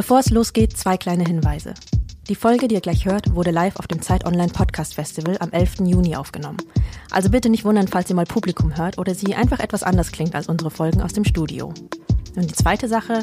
Bevor 0.00 0.20
es 0.20 0.30
losgeht, 0.30 0.78
zwei 0.78 0.96
kleine 0.96 1.24
Hinweise. 1.24 1.74
Die 2.30 2.34
Folge, 2.34 2.68
die 2.68 2.74
ihr 2.74 2.80
gleich 2.80 3.04
hört, 3.04 3.34
wurde 3.34 3.50
live 3.50 3.76
auf 3.76 3.86
dem 3.86 4.00
Zeit 4.00 4.24
Online 4.24 4.50
Podcast 4.50 4.94
Festival 4.94 5.36
am 5.40 5.50
11. 5.50 5.80
Juni 5.80 6.16
aufgenommen. 6.16 6.56
Also 7.10 7.28
bitte 7.28 7.50
nicht 7.50 7.66
wundern, 7.66 7.86
falls 7.86 8.08
ihr 8.08 8.16
mal 8.16 8.24
Publikum 8.24 8.78
hört 8.78 8.96
oder 8.96 9.14
sie 9.14 9.34
einfach 9.34 9.60
etwas 9.60 9.82
anders 9.82 10.10
klingt 10.10 10.34
als 10.34 10.48
unsere 10.48 10.70
Folgen 10.70 11.02
aus 11.02 11.12
dem 11.12 11.26
Studio. 11.26 11.74
Und 12.34 12.50
die 12.50 12.54
zweite 12.54 12.88
Sache, 12.88 13.22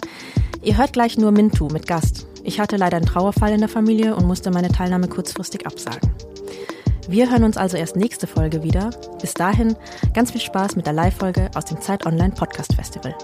ihr 0.62 0.78
hört 0.78 0.94
gleich 0.94 1.18
nur 1.18 1.32
Mintu 1.32 1.68
mit 1.68 1.88
Gast. 1.88 2.27
Ich 2.44 2.59
hatte 2.59 2.78
leider 2.78 2.98
einen 2.98 3.07
Trauerfall 3.07 3.54
in 3.54 3.59
der 3.59 3.70
Familie 3.70 4.16
und 4.16 4.28
musste 4.28 4.52
meine 4.52 4.70
Teilnahme 4.70 5.07
kurzfristig 5.07 5.66
absagen. 5.66 6.12
Wir 7.09 7.32
hören 7.32 7.44
uns 7.44 7.57
also 7.57 7.75
erst 7.75 7.96
nächste 7.96 8.28
Folge 8.28 8.62
wieder. 8.62 8.91
Bis 9.20 9.34
dahin 9.34 9.75
ganz 10.14 10.30
viel 10.30 10.41
Spaß 10.41 10.75
mit 10.75 10.86
der 10.86 10.94
Live-Folge 10.94 11.50
aus 11.55 11.66
dem 11.66 11.82
Zeit 11.82 12.05
Online 12.05 12.36
Podcast 12.36 12.75
Festival. 12.75 13.16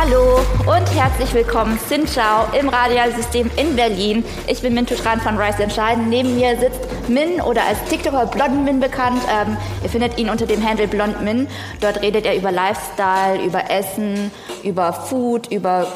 Hallo 0.00 0.38
und 0.60 0.94
herzlich 0.94 1.34
willkommen, 1.34 1.76
Sinchao 1.88 2.46
im 2.56 2.68
Radialsystem 2.68 3.50
in 3.56 3.74
Berlin. 3.74 4.24
Ich 4.46 4.62
bin 4.62 4.72
Mintu 4.72 4.94
Tran 4.94 5.20
von 5.20 5.36
Rise 5.36 5.64
Entscheiden. 5.64 6.08
Neben 6.08 6.36
mir 6.36 6.56
sitzt 6.56 6.78
Min 7.08 7.40
oder 7.40 7.64
als 7.64 7.82
TikToker 7.90 8.26
Blond 8.26 8.64
Min 8.64 8.78
bekannt. 8.78 9.20
Ähm, 9.28 9.56
ihr 9.82 9.90
findet 9.90 10.16
ihn 10.16 10.30
unter 10.30 10.46
dem 10.46 10.64
Handle 10.64 10.86
Blond 10.86 11.20
Min. 11.22 11.48
Dort 11.80 12.00
redet 12.00 12.26
er 12.26 12.36
über 12.36 12.52
Lifestyle, 12.52 13.44
über 13.44 13.72
Essen, 13.72 14.30
über 14.62 14.92
Food, 14.92 15.50
über 15.50 15.88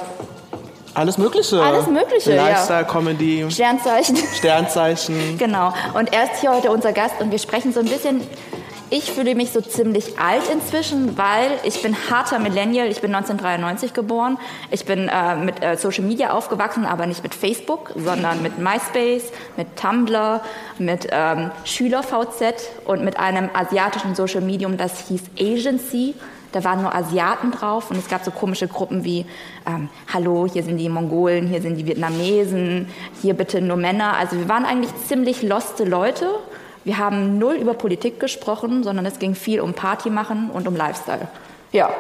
alles 0.95 1.17
Mögliche. 1.17 1.63
Alles 1.63 1.87
Mögliche, 1.87 2.35
Lifestyle, 2.35 2.81
ja. 2.81 2.85
Comedy. 2.85 3.47
Sternzeichen. 3.51 4.17
Sternzeichen. 4.17 5.15
genau. 5.39 5.73
Und 5.95 6.13
er 6.13 6.25
ist 6.25 6.41
hier 6.41 6.53
heute 6.53 6.73
unser 6.73 6.93
Gast 6.93 7.21
und 7.21 7.31
wir 7.31 7.39
sprechen 7.39 7.73
so 7.73 7.79
ein 7.79 7.87
bisschen 7.87 8.21
ich 8.93 9.11
fühle 9.11 9.35
mich 9.35 9.53
so 9.53 9.63
ziemlich 9.63 10.19
alt 10.19 10.43
inzwischen, 10.53 11.17
weil 11.17 11.59
ich 11.65 11.81
bin 11.81 11.97
harter 12.11 12.39
Millennial. 12.39 12.89
Ich 12.89 13.01
bin 13.01 13.15
1993 13.15 13.95
geboren. 13.95 14.37
Ich 14.71 14.85
bin 14.85 15.09
äh, 15.09 15.35
mit 15.37 15.63
äh, 15.63 15.79
Social 15.79 16.05
Media 16.05 16.33
aufgewachsen, 16.33 16.85
aber 16.85 17.07
nicht 17.07 17.23
mit 17.23 17.35
Facebook, 17.35 17.95
sondern 17.97 18.43
mit 18.43 18.59
MySpace, 18.59 19.33
mit 19.57 19.77
Tumblr, 19.77 20.43
mit 20.79 21.09
ähm, 21.11 21.51
SchülerVZ 21.65 22.69
und 22.85 23.03
mit 23.03 23.19
einem 23.19 23.49
asiatischen 23.55 24.15
Social 24.15 24.43
Medium, 24.43 24.77
das 24.77 25.09
hieß 25.09 25.23
Agency. 25.41 26.15
Da 26.53 26.63
waren 26.63 26.83
nur 26.83 26.95
Asiaten 26.95 27.51
drauf 27.51 27.91
und 27.91 27.97
es 27.97 28.11
gab 28.11 28.27
so 28.27 28.31
komische 28.31 28.69
Gruppen 28.69 29.05
wie 29.05 29.25
ähm, 29.67 29.89
Hallo, 30.13 30.47
hier 30.47 30.63
sind 30.63 30.77
die 30.77 30.91
Mongolen, 30.91 31.47
hier 31.47 31.63
sind 31.63 31.77
die 31.77 31.87
Vietnamesen, 31.87 32.89
hier 33.23 33.33
bitte 33.33 33.63
nur 33.63 33.79
Männer. 33.79 34.19
Also 34.19 34.37
wir 34.37 34.51
waren 34.51 34.67
eigentlich 34.67 34.93
ziemlich 35.07 35.43
loste 35.43 35.85
Leute 35.85 36.29
wir 36.85 36.99
haben 36.99 37.39
null 37.39 37.55
über 37.55 37.75
Politik 37.75 38.19
gesprochen, 38.21 38.83
sondern 38.83 39.07
es 39.07 39.19
ging 39.19 39.35
viel 39.35 39.61
um 39.61 39.75
Party 39.75 40.11
machen 40.11 40.51
und 40.51 40.67
um 40.67 40.77
Lifestyle. 40.77 41.29
Ja. 41.73 41.91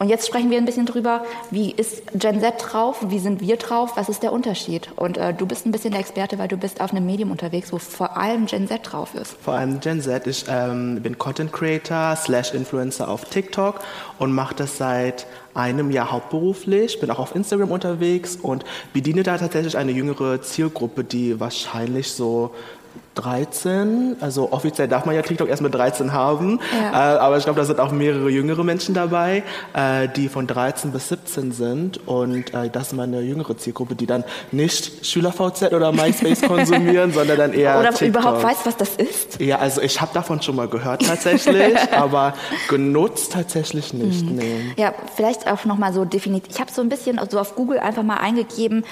Und 0.00 0.08
jetzt 0.08 0.28
sprechen 0.28 0.48
wir 0.48 0.58
ein 0.58 0.64
bisschen 0.64 0.86
drüber, 0.86 1.24
wie 1.50 1.72
ist 1.72 2.02
Gen 2.14 2.40
Z 2.40 2.54
drauf, 2.60 2.98
wie 3.08 3.18
sind 3.18 3.40
wir 3.40 3.56
drauf, 3.56 3.96
was 3.96 4.08
ist 4.08 4.22
der 4.22 4.32
Unterschied? 4.32 4.90
Und 4.94 5.18
äh, 5.18 5.34
du 5.34 5.44
bist 5.44 5.66
ein 5.66 5.72
bisschen 5.72 5.90
der 5.90 5.98
Experte, 5.98 6.38
weil 6.38 6.46
du 6.46 6.56
bist 6.56 6.80
auf 6.80 6.92
einem 6.92 7.04
Medium 7.04 7.32
unterwegs, 7.32 7.72
wo 7.72 7.78
vor 7.78 8.16
allem 8.16 8.46
Gen 8.46 8.68
Z 8.68 8.80
drauf 8.84 9.16
ist. 9.16 9.36
Vor 9.42 9.54
allem 9.54 9.80
Gen 9.80 10.00
Z. 10.00 10.28
Ich 10.28 10.44
ähm, 10.48 11.02
bin 11.02 11.18
Content 11.18 11.52
Creator 11.52 12.14
slash 12.14 12.54
Influencer 12.54 13.08
auf 13.08 13.24
TikTok 13.24 13.80
und 14.20 14.32
mache 14.32 14.54
das 14.54 14.76
seit 14.76 15.26
einem 15.54 15.90
Jahr 15.90 16.12
hauptberuflich, 16.12 17.00
bin 17.00 17.10
auch 17.10 17.18
auf 17.18 17.34
Instagram 17.34 17.72
unterwegs 17.72 18.38
und 18.40 18.64
bediene 18.92 19.24
da 19.24 19.36
tatsächlich 19.36 19.76
eine 19.76 19.90
jüngere 19.90 20.40
Zielgruppe, 20.40 21.02
die 21.02 21.40
wahrscheinlich 21.40 22.12
so 22.12 22.52
13, 23.18 24.16
also 24.20 24.52
offiziell 24.52 24.88
darf 24.88 25.04
man 25.04 25.14
ja 25.14 25.22
TikTok 25.22 25.48
erst 25.48 25.62
mit 25.62 25.74
13 25.74 26.12
haben, 26.12 26.60
ja. 26.72 27.16
äh, 27.16 27.18
aber 27.18 27.36
ich 27.36 27.44
glaube, 27.44 27.58
da 27.58 27.66
sind 27.66 27.80
auch 27.80 27.90
mehrere 27.90 28.30
jüngere 28.30 28.64
Menschen 28.64 28.94
dabei, 28.94 29.42
äh, 29.74 30.08
die 30.08 30.28
von 30.28 30.46
13 30.46 30.92
bis 30.92 31.08
17 31.08 31.52
sind 31.52 32.06
und 32.06 32.54
äh, 32.54 32.70
das 32.70 32.88
ist 32.88 32.92
meine 32.94 33.20
jüngere 33.20 33.56
Zielgruppe, 33.56 33.94
die 33.94 34.06
dann 34.06 34.24
nicht 34.52 35.04
SchülerVZ 35.04 35.72
oder 35.72 35.92
MySpace 35.92 36.42
konsumieren, 36.46 37.12
sondern 37.12 37.38
dann 37.38 37.52
eher 37.52 37.78
Oder 37.78 37.90
TikTok. 37.90 38.08
überhaupt 38.08 38.42
weiß, 38.42 38.58
was 38.64 38.76
das 38.76 38.96
ist? 38.96 39.40
Ja, 39.40 39.58
also 39.58 39.80
ich 39.80 40.00
habe 40.00 40.12
davon 40.14 40.40
schon 40.42 40.56
mal 40.56 40.68
gehört 40.68 41.06
tatsächlich, 41.06 41.76
aber 41.92 42.34
genutzt 42.68 43.32
tatsächlich 43.32 43.92
nicht, 43.92 44.24
mhm. 44.24 44.36
nee. 44.36 44.74
Ja, 44.76 44.94
vielleicht 45.16 45.50
auch 45.50 45.64
nochmal 45.64 45.92
so 45.92 46.04
definiert, 46.04 46.44
ich 46.48 46.60
habe 46.60 46.70
so 46.70 46.80
ein 46.80 46.88
bisschen 46.88 47.20
so 47.28 47.40
auf 47.40 47.56
Google 47.56 47.80
einfach 47.80 48.02
mal 48.02 48.18
eingegeben, 48.18 48.84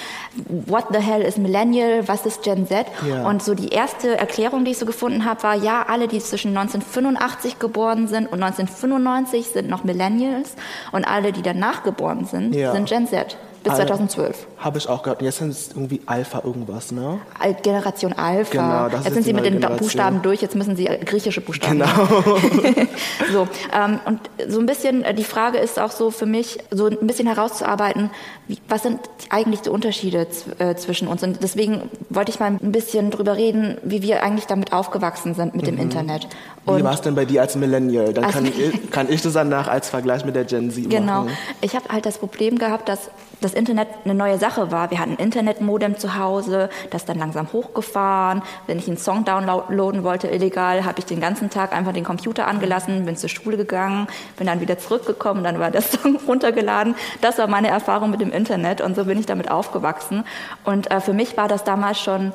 what 0.49 0.87
the 0.93 0.99
hell 0.99 1.23
is 1.23 1.37
Millennial, 1.37 2.07
was 2.09 2.27
ist 2.27 2.43
Gen 2.43 2.67
Z 2.67 2.87
ja. 3.09 3.27
und 3.27 3.43
so 3.43 3.55
die 3.55 3.69
erste 3.69 4.16
Erklärung, 4.19 4.65
die 4.65 4.73
ich 4.73 4.79
so 4.79 4.87
gefunden 4.87 5.25
habe, 5.25 5.43
war, 5.43 5.55
ja, 5.55 5.85
alle, 5.89 6.09
die 6.09 6.19
zwischen 6.19 6.57
1985 6.57 7.59
geboren 7.59 8.09
sind 8.09 8.27
und 8.27 8.43
1995 8.43 9.49
sind 9.49 9.69
noch 9.69 9.85
Millennials 9.85 10.55
und 10.93 11.05
alle, 11.05 11.33
die 11.33 11.43
danach 11.43 11.83
geboren 11.83 12.25
sind, 12.25 12.55
ja. 12.55 12.73
sind 12.73 12.89
Gen 12.89 13.07
Z 13.07 13.37
bis 13.67 13.77
2012. 13.77 14.47
Habe 14.59 14.79
ich 14.79 14.89
auch 14.89 15.03
gehört. 15.03 15.23
Jetzt 15.23 15.39
sind 15.39 15.51
es 15.51 15.69
irgendwie 15.69 16.01
Alpha 16.07 16.43
irgendwas, 16.45 16.93
ne? 16.93 17.19
Generation 17.63 18.13
Alpha. 18.13 18.51
Genau, 18.51 18.89
das 18.89 19.05
jetzt 19.05 19.15
sind 19.15 19.23
sie 19.25 19.33
mit 19.33 19.45
den 19.45 19.55
Generation. 19.55 19.79
Buchstaben 19.79 20.23
durch, 20.23 20.43
jetzt 20.43 20.55
müssen 20.55 20.77
sie 20.77 20.85
griechische 20.85 21.41
Buchstaben. 21.41 21.79
Genau. 21.79 21.87
so, 23.33 23.49
ähm, 23.73 24.01
und 24.05 24.21
so 24.49 24.61
ein 24.61 24.67
bisschen, 24.67 25.03
äh, 25.03 25.15
die 25.15 25.25
Frage 25.25 25.59
ist 25.59 25.79
auch 25.79 25.91
so 25.91 26.11
für 26.11 26.27
mich, 26.27 26.59
so 26.71 26.87
ein 26.87 27.07
bisschen 27.07 27.27
herauszuarbeiten, 27.27 28.11
wie, 28.49 28.59
was 28.69 28.83
sind 28.83 29.01
eigentlich 29.31 29.63
die 29.63 29.71
Unterschiede 29.71 30.27
äh, 30.59 30.75
zwischen 30.77 31.09
uns? 31.09 31.23
Und 31.23 31.43
deswegen 31.43 31.91
wollte 32.11 32.31
ich 32.31 32.41
mal 32.41 32.51
ein 32.51 32.73
bisschen 32.73 33.11
drüber 33.11 33.37
reden, 33.37 33.79
wie 33.83 34.03
wir 34.03 34.23
eigentlich 34.23 34.47
damit 34.47 34.73
aufgewachsen 34.73 35.35
sind 35.35 35.55
mit 35.55 35.63
mhm. 35.63 35.77
dem 35.77 35.79
Internet. 35.79 36.29
Und 36.65 36.79
wie 36.79 36.85
war 36.85 36.95
es 36.95 37.01
denn 37.01 37.15
bei 37.15 37.25
dir 37.25 37.43
als 37.43 37.57
Millennial? 37.57 38.13
Dann 38.13 38.31
kann, 38.31 38.47
ich, 38.47 38.91
kann 38.91 39.11
ich 39.11 39.23
das 39.23 39.35
danach 39.35 39.69
als 39.69 39.89
Vergleich 39.89 40.25
mit 40.25 40.35
der 40.35 40.45
Gen 40.45 40.71
Z 40.71 40.89
genau. 40.89 41.07
machen. 41.07 41.27
Genau. 41.27 41.39
Ich 41.61 41.75
habe 41.75 41.89
halt 41.89 42.07
das 42.07 42.19
Problem 42.19 42.59
gehabt, 42.59 42.89
dass 42.89 43.11
das 43.41 43.55
Internet 43.55 43.89
eine 44.05 44.15
neue 44.15 44.39
Sache 44.39 44.71
war. 44.71 44.91
Wir 44.91 44.99
hatten 44.99 45.13
ein 45.13 45.19
Internetmodem 45.19 45.99
zu 45.99 46.19
Hause, 46.19 46.71
das 46.91 47.05
dann 47.05 47.19
langsam 47.19 47.53
hochgefahren. 47.53 48.43
Wenn 48.67 48.79
ich 48.79 48.89
einen 48.89 48.97
Song 48.97 49.25
downloaden 49.25 50.05
wollte, 50.05 50.29
illegal, 50.29 50.85
habe 50.85 50.99
ich 50.99 51.07
den 51.07 51.21
ganzen 51.21 51.51
Tag 51.51 51.73
einfach 51.73 51.93
den 51.93 52.05
Computer 52.05 52.47
angelassen, 52.47 53.05
bin 53.05 53.17
zur 53.17 53.29
Schule 53.29 53.57
gegangen, 53.57 54.07
bin 54.37 54.47
dann 54.47 54.61
wieder 54.61 54.79
zurückgekommen, 54.79 55.45
dann 55.45 55.59
war 55.59 55.71
der 55.71 55.83
Song 55.83 56.17
runtergeladen. 56.27 56.95
Das 57.21 57.39
war 57.39 57.47
meine 57.47 57.69
Erfahrung 57.69 58.11
mit 58.11 58.21
dem 58.21 58.33
Internet 58.33 58.81
und 58.81 58.97
so 58.97 59.05
bin 59.05 59.19
ich 59.19 59.27
damit 59.27 59.51
aufgewachsen. 59.51 60.25
Und 60.65 60.91
äh, 60.91 61.01
für 61.01 61.13
mich 61.13 61.37
war 61.37 61.49
das 61.49 61.65
damals 61.65 62.01
schon 62.01 62.33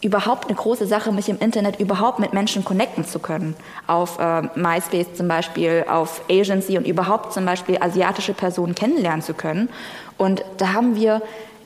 überhaupt 0.00 0.46
eine 0.46 0.56
große 0.56 0.86
Sache, 0.86 1.10
mich 1.10 1.28
im 1.28 1.38
Internet 1.38 1.80
überhaupt 1.80 2.18
mit 2.18 2.32
Menschen 2.32 2.64
connecten 2.64 3.04
zu 3.04 3.18
können. 3.18 3.56
Auf 3.86 4.18
äh, 4.18 4.42
MySpace 4.54 5.14
zum 5.14 5.28
Beispiel, 5.28 5.84
auf 5.88 6.22
Agency 6.30 6.76
und 6.76 6.86
überhaupt 6.86 7.32
zum 7.32 7.46
Beispiel 7.46 7.78
asiatische 7.80 8.34
Personen 8.34 8.74
kennenlernen 8.74 9.22
zu 9.22 9.34
können. 9.34 9.68
Und 10.18 10.44
da 10.58 10.72
haben 10.72 10.96
wir 10.96 11.22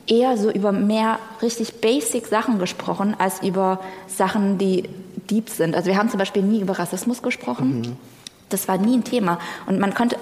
eher 0.06 0.36
so 0.36 0.50
über 0.50 0.72
mehr 0.72 1.18
richtig 1.42 1.80
basic 1.80 2.26
Sachen 2.26 2.58
gesprochen, 2.58 3.14
als 3.18 3.42
über 3.42 3.80
Sachen, 4.06 4.58
die 4.58 4.88
deep 5.30 5.48
sind. 5.48 5.74
Also 5.74 5.88
wir 5.88 5.96
haben 5.96 6.08
zum 6.08 6.18
Beispiel 6.18 6.42
nie 6.42 6.60
über 6.60 6.78
Rassismus 6.78 7.22
gesprochen. 7.22 7.80
Mhm. 7.80 7.96
Das 8.50 8.68
war 8.68 8.78
nie 8.78 8.96
ein 8.96 9.04
Thema. 9.04 9.38
Und 9.66 9.78
man 9.78 9.94
könnte, 9.94 10.16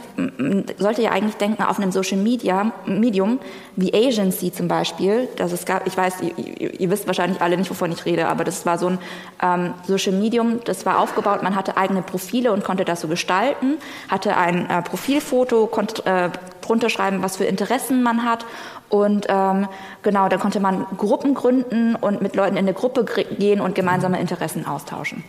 sollte 0.79 1.03
ja 1.03 1.11
eigentlich 1.11 1.37
denken, 1.37 1.63
auf 1.63 1.79
einem 1.79 1.93
Social 1.93 2.19
Media 2.19 2.73
Medium 2.87 3.41
wie 3.77 3.93
Agency 3.93 4.53
zum 4.53 4.69
Beispiel, 4.69 5.29
dass 5.37 5.53
es 5.53 5.65
gab, 5.65 5.87
ich 5.87 5.97
weiß, 5.97 6.17
ihr, 6.21 6.81
ihr 6.81 6.91
wisst 6.91 7.07
wahrscheinlich 7.07 7.41
alle 7.41 7.57
nicht, 7.57 7.71
wovon 7.71 7.91
ich 7.91 8.05
rede, 8.05 8.29
aber 8.29 8.45
das 8.45 8.67
war 8.67 8.79
so 8.79 8.89
ein 8.89 8.99
ähm, 9.43 9.75
Social 9.87 10.13
Medium, 10.13 10.61
das 10.65 10.85
war 10.87 10.99
aufgebaut, 10.99 11.43
man 11.43 11.57
hatte 11.57 11.77
eigene 11.77 12.03
Profile 12.03 12.53
und 12.53 12.65
konnte 12.65 12.85
das 12.85 13.01
so 13.01 13.09
gestalten, 13.09 13.79
hatte 14.09 14.37
ein 14.37 14.69
äh, 14.69 14.83
Profilfoto, 14.83 15.67
konnte 15.67 16.05
äh, 16.07 16.31
drunter 16.61 16.91
schreiben, 16.91 17.23
was 17.23 17.39
für 17.39 17.45
Interessen 17.45 18.03
man 18.03 18.25
hat 18.25 18.45
und 18.89 19.27
ähm, 19.29 19.69
genau, 20.03 20.29
da 20.29 20.39
konnte 20.39 20.61
man 20.61 20.87
Gruppen 20.97 21.35
gründen 21.35 21.95
und 21.95 22.23
mit 22.23 22.37
Leuten 22.37 22.57
in 22.57 22.65
eine 22.65 22.75
Gruppe 22.75 23.05
gehen 23.39 23.61
und 23.61 23.75
gemeinsame 23.75 24.21
Interessen 24.21 24.67
austauschen. 24.67 25.25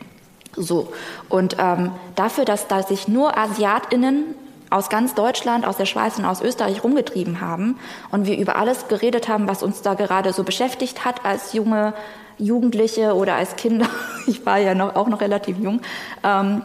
So. 0.59 0.89
Und 1.29 1.55
ähm, 1.57 1.91
dafür, 2.15 2.43
dass 2.43 2.67
da 2.67 2.83
sich 2.83 3.07
nur 3.07 3.37
AsiatInnen 3.37 4.35
aus 4.69 4.89
ganz 4.89 5.15
Deutschland, 5.15 5.65
aus 5.65 5.77
der 5.77 5.85
Schweiz 5.85 6.19
und 6.19 6.25
aus 6.25 6.41
Österreich 6.41 6.83
rumgetrieben 6.83 7.41
haben 7.41 7.79
und 8.11 8.25
wir 8.25 8.37
über 8.37 8.57
alles 8.57 8.87
geredet 8.87 9.27
haben, 9.27 9.47
was 9.47 9.63
uns 9.63 9.81
da 9.81 9.93
gerade 9.93 10.33
so 10.33 10.43
beschäftigt 10.43 11.05
hat 11.05 11.25
als 11.25 11.53
junge 11.53 11.93
Jugendliche 12.37 13.15
oder 13.15 13.35
als 13.35 13.55
Kinder, 13.55 13.87
ich 14.27 14.45
war 14.45 14.59
ja 14.59 14.75
noch, 14.75 14.95
auch 14.95 15.07
noch 15.07 15.21
relativ 15.21 15.57
jung, 15.57 15.81
ähm, 16.23 16.61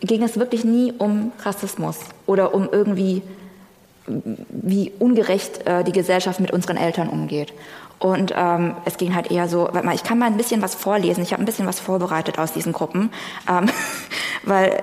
ging 0.00 0.22
es 0.22 0.38
wirklich 0.38 0.64
nie 0.64 0.92
um 0.96 1.32
Rassismus 1.42 1.98
oder 2.26 2.54
um 2.54 2.68
irgendwie, 2.70 3.22
wie 4.06 4.92
ungerecht 4.98 5.66
äh, 5.66 5.84
die 5.84 5.92
Gesellschaft 5.92 6.40
mit 6.40 6.50
unseren 6.50 6.76
Eltern 6.76 7.08
umgeht. 7.08 7.52
Und 7.98 8.32
ähm, 8.36 8.76
es 8.84 8.96
ging 8.96 9.14
halt 9.14 9.30
eher 9.30 9.48
so, 9.48 9.68
warte 9.72 9.84
mal, 9.84 9.94
ich 9.94 10.04
kann 10.04 10.18
mal 10.18 10.26
ein 10.26 10.36
bisschen 10.36 10.62
was 10.62 10.74
vorlesen. 10.74 11.22
Ich 11.22 11.32
habe 11.32 11.42
ein 11.42 11.46
bisschen 11.46 11.66
was 11.66 11.80
vorbereitet 11.80 12.38
aus 12.38 12.52
diesen 12.52 12.72
Gruppen, 12.72 13.10
ähm, 13.48 13.68
weil 14.44 14.70
äh, 14.70 14.82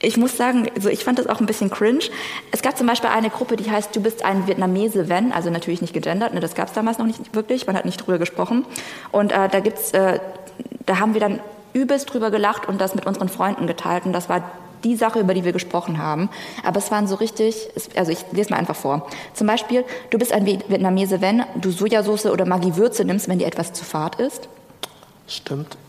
ich 0.00 0.16
muss 0.16 0.36
sagen, 0.36 0.68
also 0.76 0.88
ich 0.88 1.04
fand 1.04 1.18
das 1.18 1.26
auch 1.26 1.40
ein 1.40 1.46
bisschen 1.46 1.70
cringe. 1.70 2.04
Es 2.52 2.62
gab 2.62 2.76
zum 2.76 2.86
Beispiel 2.86 3.10
eine 3.10 3.30
Gruppe, 3.30 3.56
die 3.56 3.70
heißt 3.70 3.96
Du 3.96 4.00
bist 4.00 4.24
ein 4.24 4.46
Vietnamese, 4.46 5.08
wenn, 5.08 5.32
also 5.32 5.50
natürlich 5.50 5.80
nicht 5.80 5.94
gegendert, 5.94 6.32
ne, 6.34 6.40
das 6.40 6.54
gab 6.54 6.68
es 6.68 6.74
damals 6.74 6.98
noch 6.98 7.06
nicht 7.06 7.34
wirklich, 7.34 7.66
man 7.66 7.76
hat 7.76 7.86
nicht 7.86 7.96
drüber 7.98 8.18
gesprochen. 8.18 8.64
Und 9.10 9.32
äh, 9.32 9.48
da 9.48 9.60
gibt's 9.60 9.90
äh, 9.92 10.20
da 10.86 11.00
haben 11.00 11.14
wir 11.14 11.20
dann 11.20 11.40
übelst 11.72 12.12
drüber 12.12 12.30
gelacht 12.30 12.68
und 12.68 12.80
das 12.80 12.94
mit 12.94 13.06
unseren 13.06 13.28
Freunden 13.28 13.66
geteilt. 13.66 14.06
Und 14.06 14.12
das 14.12 14.28
war 14.28 14.50
die 14.84 14.96
Sache, 14.96 15.20
über 15.20 15.34
die 15.34 15.44
wir 15.44 15.52
gesprochen 15.52 15.98
haben. 15.98 16.28
Aber 16.64 16.78
es 16.78 16.90
waren 16.90 17.06
so 17.06 17.16
richtig, 17.16 17.68
also 17.94 18.12
ich 18.12 18.24
lese 18.32 18.50
mal 18.50 18.58
einfach 18.58 18.76
vor. 18.76 19.06
Zum 19.34 19.46
Beispiel, 19.46 19.84
du 20.10 20.18
bist 20.18 20.32
ein 20.32 20.46
Vietnamese, 20.46 21.20
wenn 21.20 21.44
du 21.56 21.70
Sojasauce 21.70 22.26
oder 22.26 22.46
Maggi 22.46 22.76
Würze 22.76 23.04
nimmst, 23.04 23.28
wenn 23.28 23.38
dir 23.38 23.46
etwas 23.46 23.72
zu 23.72 23.84
fad 23.84 24.16
ist. 24.20 24.48
Stimmt. 25.28 25.76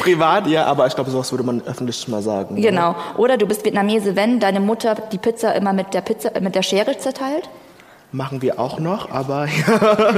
Privat, 0.00 0.48
ja, 0.48 0.64
aber 0.64 0.88
ich 0.88 0.94
glaube, 0.96 1.10
sowas 1.10 1.30
würde 1.30 1.44
man 1.44 1.62
öffentlich 1.62 2.08
mal 2.08 2.22
sagen. 2.22 2.56
Ne? 2.56 2.60
Genau. 2.60 2.96
Oder 3.16 3.36
du 3.36 3.46
bist 3.46 3.64
Vietnamese, 3.64 4.16
wenn 4.16 4.40
deine 4.40 4.58
Mutter 4.58 4.96
die 5.12 5.18
Pizza 5.18 5.54
immer 5.54 5.72
mit 5.72 5.94
der 5.94 6.00
Pizza, 6.00 6.32
mit 6.40 6.56
der 6.56 6.62
Schere 6.62 6.98
zerteilt. 6.98 7.48
Machen 8.12 8.42
wir 8.42 8.58
auch 8.58 8.80
noch, 8.80 9.10
aber. 9.10 9.46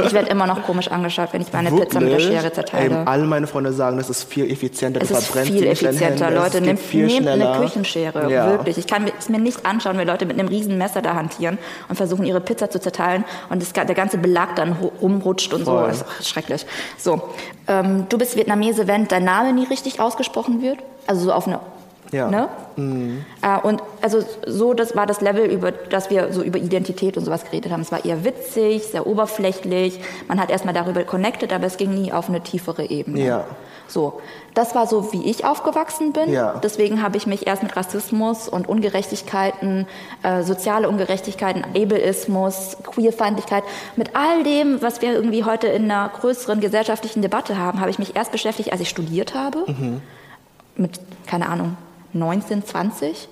Ich 0.04 0.12
werde 0.12 0.30
immer 0.30 0.46
noch 0.46 0.62
komisch 0.62 0.88
angeschaut, 0.88 1.28
wenn 1.32 1.42
ich 1.42 1.52
meine 1.52 1.70
Wirklich? 1.70 1.88
Pizza 1.88 2.00
mit 2.00 2.12
der 2.12 2.20
Schere 2.20 2.52
zerteile. 2.52 2.94
Ey, 3.00 3.06
alle 3.06 3.24
meine 3.24 3.46
Freunde 3.46 3.72
sagen, 3.72 3.98
das 3.98 4.08
ist 4.10 4.24
viel 4.24 4.50
effizienter. 4.50 5.00
Es 5.02 5.10
ist 5.10 5.28
viel 5.28 5.66
effizienter, 5.66 6.30
Leute. 6.30 6.60
Nehmt, 6.60 6.80
nehmt 6.94 7.28
eine 7.28 7.58
Küchenschere, 7.60 8.30
ja. 8.30 8.46
wirklich. 8.50 8.78
Ich 8.78 8.86
kann 8.86 9.10
es 9.18 9.28
mir 9.28 9.38
nicht 9.38 9.64
anschauen, 9.66 9.98
wenn 9.98 10.06
Leute 10.06 10.26
mit 10.26 10.38
einem 10.38 10.48
riesen 10.48 10.78
Messer 10.78 11.02
da 11.02 11.14
hantieren 11.14 11.58
und 11.88 11.96
versuchen, 11.96 12.24
ihre 12.24 12.40
Pizza 12.40 12.70
zu 12.70 12.80
zerteilen 12.80 13.24
und 13.50 13.60
das, 13.60 13.72
der 13.72 13.84
ganze 13.94 14.18
Belag 14.18 14.56
dann 14.56 14.72
rumrutscht 14.72 15.52
und 15.52 15.64
Voll. 15.64 15.92
so. 15.92 16.04
Das 16.04 16.20
ist 16.20 16.28
schrecklich. 16.28 16.66
So, 16.96 17.20
ähm, 17.68 18.06
du 18.08 18.18
bist 18.18 18.36
Vietnamese, 18.36 18.86
wenn 18.88 19.08
dein 19.08 19.24
Name 19.24 19.52
nie 19.52 19.64
richtig 19.64 20.00
ausgesprochen 20.00 20.62
wird. 20.62 20.78
Also 21.06 21.24
so 21.24 21.32
auf 21.32 21.46
eine 21.46 21.60
ja. 22.12 22.30
Ne? 22.30 22.48
Mhm. 22.76 23.24
Äh, 23.42 23.58
und 23.66 23.82
also 24.00 24.22
so, 24.46 24.74
das 24.74 24.94
war 24.94 25.06
das 25.06 25.20
Level, 25.20 25.46
über 25.46 25.72
das 25.72 26.10
wir 26.10 26.32
so 26.32 26.42
über 26.42 26.58
Identität 26.58 27.16
und 27.16 27.24
sowas 27.24 27.44
geredet 27.44 27.72
haben. 27.72 27.80
Es 27.80 27.90
war 27.90 28.04
eher 28.04 28.24
witzig, 28.24 28.84
sehr 28.84 29.06
oberflächlich. 29.06 29.98
Man 30.28 30.40
hat 30.40 30.50
erstmal 30.50 30.74
darüber 30.74 31.02
connected, 31.04 31.52
aber 31.52 31.66
es 31.66 31.76
ging 31.76 31.94
nie 31.94 32.12
auf 32.12 32.28
eine 32.28 32.42
tiefere 32.42 32.84
Ebene. 32.84 33.24
Ja. 33.24 33.44
So, 33.88 34.20
das 34.54 34.74
war 34.74 34.86
so, 34.86 35.12
wie 35.12 35.28
ich 35.28 35.44
aufgewachsen 35.44 36.12
bin. 36.12 36.30
Ja. 36.32 36.54
Deswegen 36.62 37.02
habe 37.02 37.16
ich 37.16 37.26
mich 37.26 37.46
erst 37.46 37.62
mit 37.62 37.76
Rassismus 37.76 38.48
und 38.48 38.68
Ungerechtigkeiten, 38.68 39.86
äh, 40.22 40.42
soziale 40.42 40.88
Ungerechtigkeiten, 40.88 41.64
Ableismus, 41.64 42.78
Queerfeindlichkeit, 42.82 43.64
mit 43.96 44.16
all 44.16 44.44
dem, 44.44 44.80
was 44.80 45.02
wir 45.02 45.12
irgendwie 45.12 45.44
heute 45.44 45.66
in 45.66 45.90
einer 45.90 46.08
größeren 46.08 46.60
gesellschaftlichen 46.60 47.20
Debatte 47.20 47.58
haben, 47.58 47.80
habe 47.80 47.90
ich 47.90 47.98
mich 47.98 48.16
erst 48.16 48.32
beschäftigt, 48.32 48.72
als 48.72 48.80
ich 48.80 48.88
studiert 48.88 49.34
habe. 49.34 49.64
Mhm. 49.66 50.00
Mit, 50.76 51.00
keine 51.26 51.48
Ahnung, 51.50 51.76
19, 52.12 52.64
20. 52.64 53.28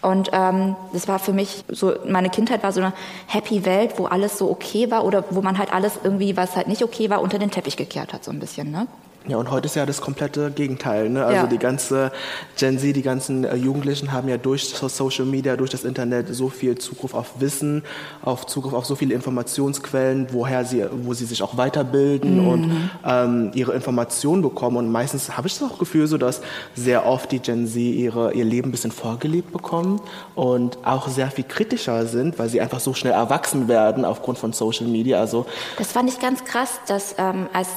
Und 0.00 0.30
ähm, 0.32 0.76
das 0.92 1.08
war 1.08 1.18
für 1.18 1.32
mich 1.32 1.64
so, 1.68 1.94
meine 2.06 2.30
Kindheit 2.30 2.62
war 2.62 2.72
so 2.72 2.80
eine 2.80 2.92
happy 3.26 3.64
Welt, 3.64 3.94
wo 3.96 4.06
alles 4.06 4.38
so 4.38 4.48
okay 4.50 4.90
war 4.90 5.04
oder 5.04 5.24
wo 5.30 5.42
man 5.42 5.58
halt 5.58 5.72
alles 5.72 5.98
irgendwie, 6.04 6.36
was 6.36 6.54
halt 6.54 6.68
nicht 6.68 6.84
okay 6.84 7.10
war, 7.10 7.20
unter 7.20 7.38
den 7.38 7.50
Teppich 7.50 7.76
gekehrt 7.76 8.12
hat, 8.12 8.24
so 8.24 8.30
ein 8.30 8.38
bisschen, 8.38 8.70
ne? 8.70 8.86
Ja, 9.26 9.36
und 9.36 9.50
heute 9.50 9.66
ist 9.66 9.74
ja 9.74 9.84
das 9.84 10.00
komplette 10.00 10.50
Gegenteil. 10.50 11.10
Ne? 11.10 11.24
Also 11.24 11.42
ja. 11.42 11.46
die 11.46 11.58
ganze 11.58 12.12
Gen 12.56 12.78
Z, 12.78 12.96
die 12.96 13.02
ganzen 13.02 13.44
äh, 13.44 13.56
Jugendlichen 13.56 14.12
haben 14.12 14.28
ja 14.28 14.38
durch 14.38 14.68
Social 14.68 15.26
Media, 15.26 15.56
durch 15.56 15.70
das 15.70 15.84
Internet 15.84 16.34
so 16.34 16.48
viel 16.48 16.78
Zugriff 16.78 17.12
auf 17.12 17.40
Wissen, 17.40 17.82
auf 18.22 18.46
Zugriff 18.46 18.72
auf 18.72 18.86
so 18.86 18.94
viele 18.94 19.14
Informationsquellen, 19.14 20.28
woher 20.32 20.64
sie, 20.64 20.86
wo 21.02 21.12
sie 21.12 21.26
sich 21.26 21.42
auch 21.42 21.58
weiterbilden 21.58 22.42
mhm. 22.42 22.48
und 22.48 22.90
ähm, 23.04 23.50
ihre 23.54 23.72
Informationen 23.72 24.40
bekommen. 24.40 24.78
Und 24.78 24.90
meistens 24.90 25.36
habe 25.36 25.46
ich 25.48 25.58
das 25.58 25.70
auch 25.70 25.78
Gefühl, 25.78 26.06
so 26.06 26.16
dass 26.16 26.40
sehr 26.74 27.04
oft 27.04 27.30
die 27.30 27.40
Gen 27.40 27.66
Z 27.66 27.76
ihre, 27.76 28.32
ihr 28.32 28.44
Leben 28.44 28.68
ein 28.68 28.72
bisschen 28.72 28.92
vorgelebt 28.92 29.52
bekommen 29.52 30.00
und 30.36 30.78
auch 30.84 31.08
sehr 31.08 31.30
viel 31.30 31.44
kritischer 31.44 32.06
sind, 32.06 32.38
weil 32.38 32.48
sie 32.48 32.62
einfach 32.62 32.80
so 32.80 32.94
schnell 32.94 33.12
erwachsen 33.12 33.68
werden 33.68 34.06
aufgrund 34.06 34.38
von 34.38 34.54
Social 34.54 34.86
Media. 34.86 35.20
Also 35.20 35.44
das 35.76 35.92
fand 35.92 36.08
ich 36.08 36.18
ganz 36.18 36.44
krass, 36.44 36.80
dass 36.86 37.14
ähm, 37.18 37.48
als 37.52 37.68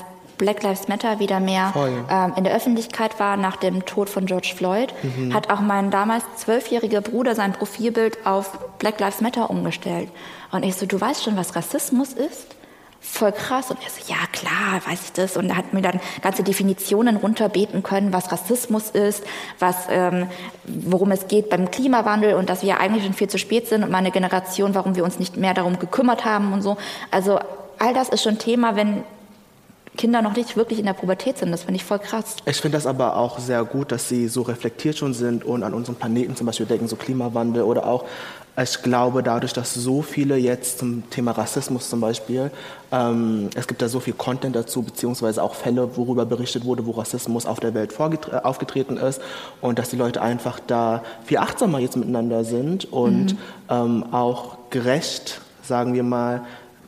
Black 0.41 0.63
Lives 0.63 0.87
Matter 0.87 1.19
wieder 1.19 1.39
mehr 1.39 1.71
ähm, 2.09 2.33
in 2.35 2.43
der 2.43 2.55
Öffentlichkeit 2.55 3.19
war 3.19 3.37
nach 3.37 3.57
dem 3.57 3.85
Tod 3.85 4.09
von 4.09 4.25
George 4.25 4.53
Floyd, 4.57 4.91
mhm. 5.03 5.35
hat 5.35 5.51
auch 5.51 5.61
mein 5.61 5.91
damals 5.91 6.23
zwölfjähriger 6.35 7.01
Bruder 7.01 7.35
sein 7.35 7.53
Profilbild 7.53 8.25
auf 8.25 8.57
Black 8.79 8.99
Lives 8.99 9.21
Matter 9.21 9.51
umgestellt. 9.51 10.09
Und 10.51 10.65
ich 10.65 10.75
so, 10.75 10.87
du 10.87 10.99
weißt 10.99 11.23
schon, 11.23 11.37
was 11.37 11.55
Rassismus 11.55 12.13
ist? 12.13 12.55
Voll 12.99 13.31
krass. 13.33 13.69
Und 13.69 13.77
er 13.83 13.89
so, 13.91 14.11
ja 14.11 14.17
klar, 14.31 14.81
weiß 14.83 15.03
ich 15.05 15.11
das. 15.13 15.37
Und 15.37 15.49
er 15.49 15.57
hat 15.57 15.73
mir 15.73 15.83
dann 15.83 15.99
ganze 16.23 16.41
Definitionen 16.41 17.17
runterbeten 17.17 17.83
können, 17.83 18.11
was 18.11 18.31
Rassismus 18.31 18.89
ist, 18.89 19.23
was, 19.59 19.75
ähm, 19.91 20.25
worum 20.63 21.11
es 21.11 21.27
geht 21.27 21.51
beim 21.51 21.69
Klimawandel 21.69 22.33
und 22.33 22.49
dass 22.49 22.63
wir 22.63 22.79
eigentlich 22.79 23.03
schon 23.03 23.13
viel 23.13 23.29
zu 23.29 23.37
spät 23.37 23.67
sind 23.67 23.83
und 23.83 23.91
meine 23.91 24.09
Generation, 24.09 24.73
warum 24.73 24.95
wir 24.95 25.03
uns 25.03 25.19
nicht 25.19 25.37
mehr 25.37 25.53
darum 25.53 25.77
gekümmert 25.77 26.25
haben 26.25 26.51
und 26.51 26.63
so. 26.63 26.77
Also 27.11 27.39
all 27.77 27.93
das 27.93 28.09
ist 28.09 28.23
schon 28.23 28.39
Thema, 28.39 28.75
wenn 28.75 29.03
Kinder 29.97 30.21
noch 30.21 30.35
nicht 30.35 30.55
wirklich 30.55 30.79
in 30.79 30.85
der 30.85 30.93
Pubertät 30.93 31.37
sind. 31.37 31.51
Das 31.51 31.63
finde 31.63 31.75
ich 31.75 31.83
voll 31.83 31.99
krass. 31.99 32.37
Ich 32.45 32.61
finde 32.61 32.77
das 32.77 32.85
aber 32.85 33.17
auch 33.17 33.39
sehr 33.39 33.63
gut, 33.65 33.91
dass 33.91 34.07
sie 34.07 34.27
so 34.27 34.41
reflektiert 34.41 34.97
schon 34.97 35.13
sind 35.13 35.43
und 35.43 35.63
an 35.63 35.73
unseren 35.73 35.95
Planeten 35.95 36.35
zum 36.35 36.47
Beispiel 36.47 36.65
denken, 36.65 36.87
so 36.87 36.95
Klimawandel 36.95 37.63
oder 37.63 37.85
auch, 37.85 38.05
ich 38.61 38.81
glaube, 38.81 39.23
dadurch, 39.23 39.53
dass 39.53 39.73
so 39.73 40.01
viele 40.01 40.35
jetzt 40.35 40.79
zum 40.79 41.09
Thema 41.09 41.31
Rassismus 41.31 41.89
zum 41.89 42.01
Beispiel, 42.01 42.51
ähm, 42.91 43.49
es 43.55 43.65
gibt 43.65 43.81
da 43.81 43.87
so 43.87 43.99
viel 43.99 44.13
Content 44.13 44.55
dazu, 44.55 44.81
beziehungsweise 44.81 45.41
auch 45.41 45.55
Fälle, 45.55 45.95
worüber 45.95 46.25
berichtet 46.25 46.65
wurde, 46.65 46.85
wo 46.85 46.91
Rassismus 46.91 47.45
auf 47.45 47.59
der 47.59 47.73
Welt 47.73 47.97
aufgetreten 47.99 48.97
ist 48.97 49.21
und 49.61 49.79
dass 49.79 49.89
die 49.89 49.95
Leute 49.95 50.21
einfach 50.21 50.59
da 50.67 51.01
viel 51.23 51.37
achtsamer 51.37 51.79
jetzt 51.79 51.95
miteinander 51.95 52.43
sind 52.43 52.91
und 52.91 53.33
mhm. 53.33 53.37
ähm, 53.69 54.05
auch 54.11 54.57
gerecht, 54.69 55.39
sagen 55.63 55.93
wir 55.93 56.03
mal, 56.03 56.41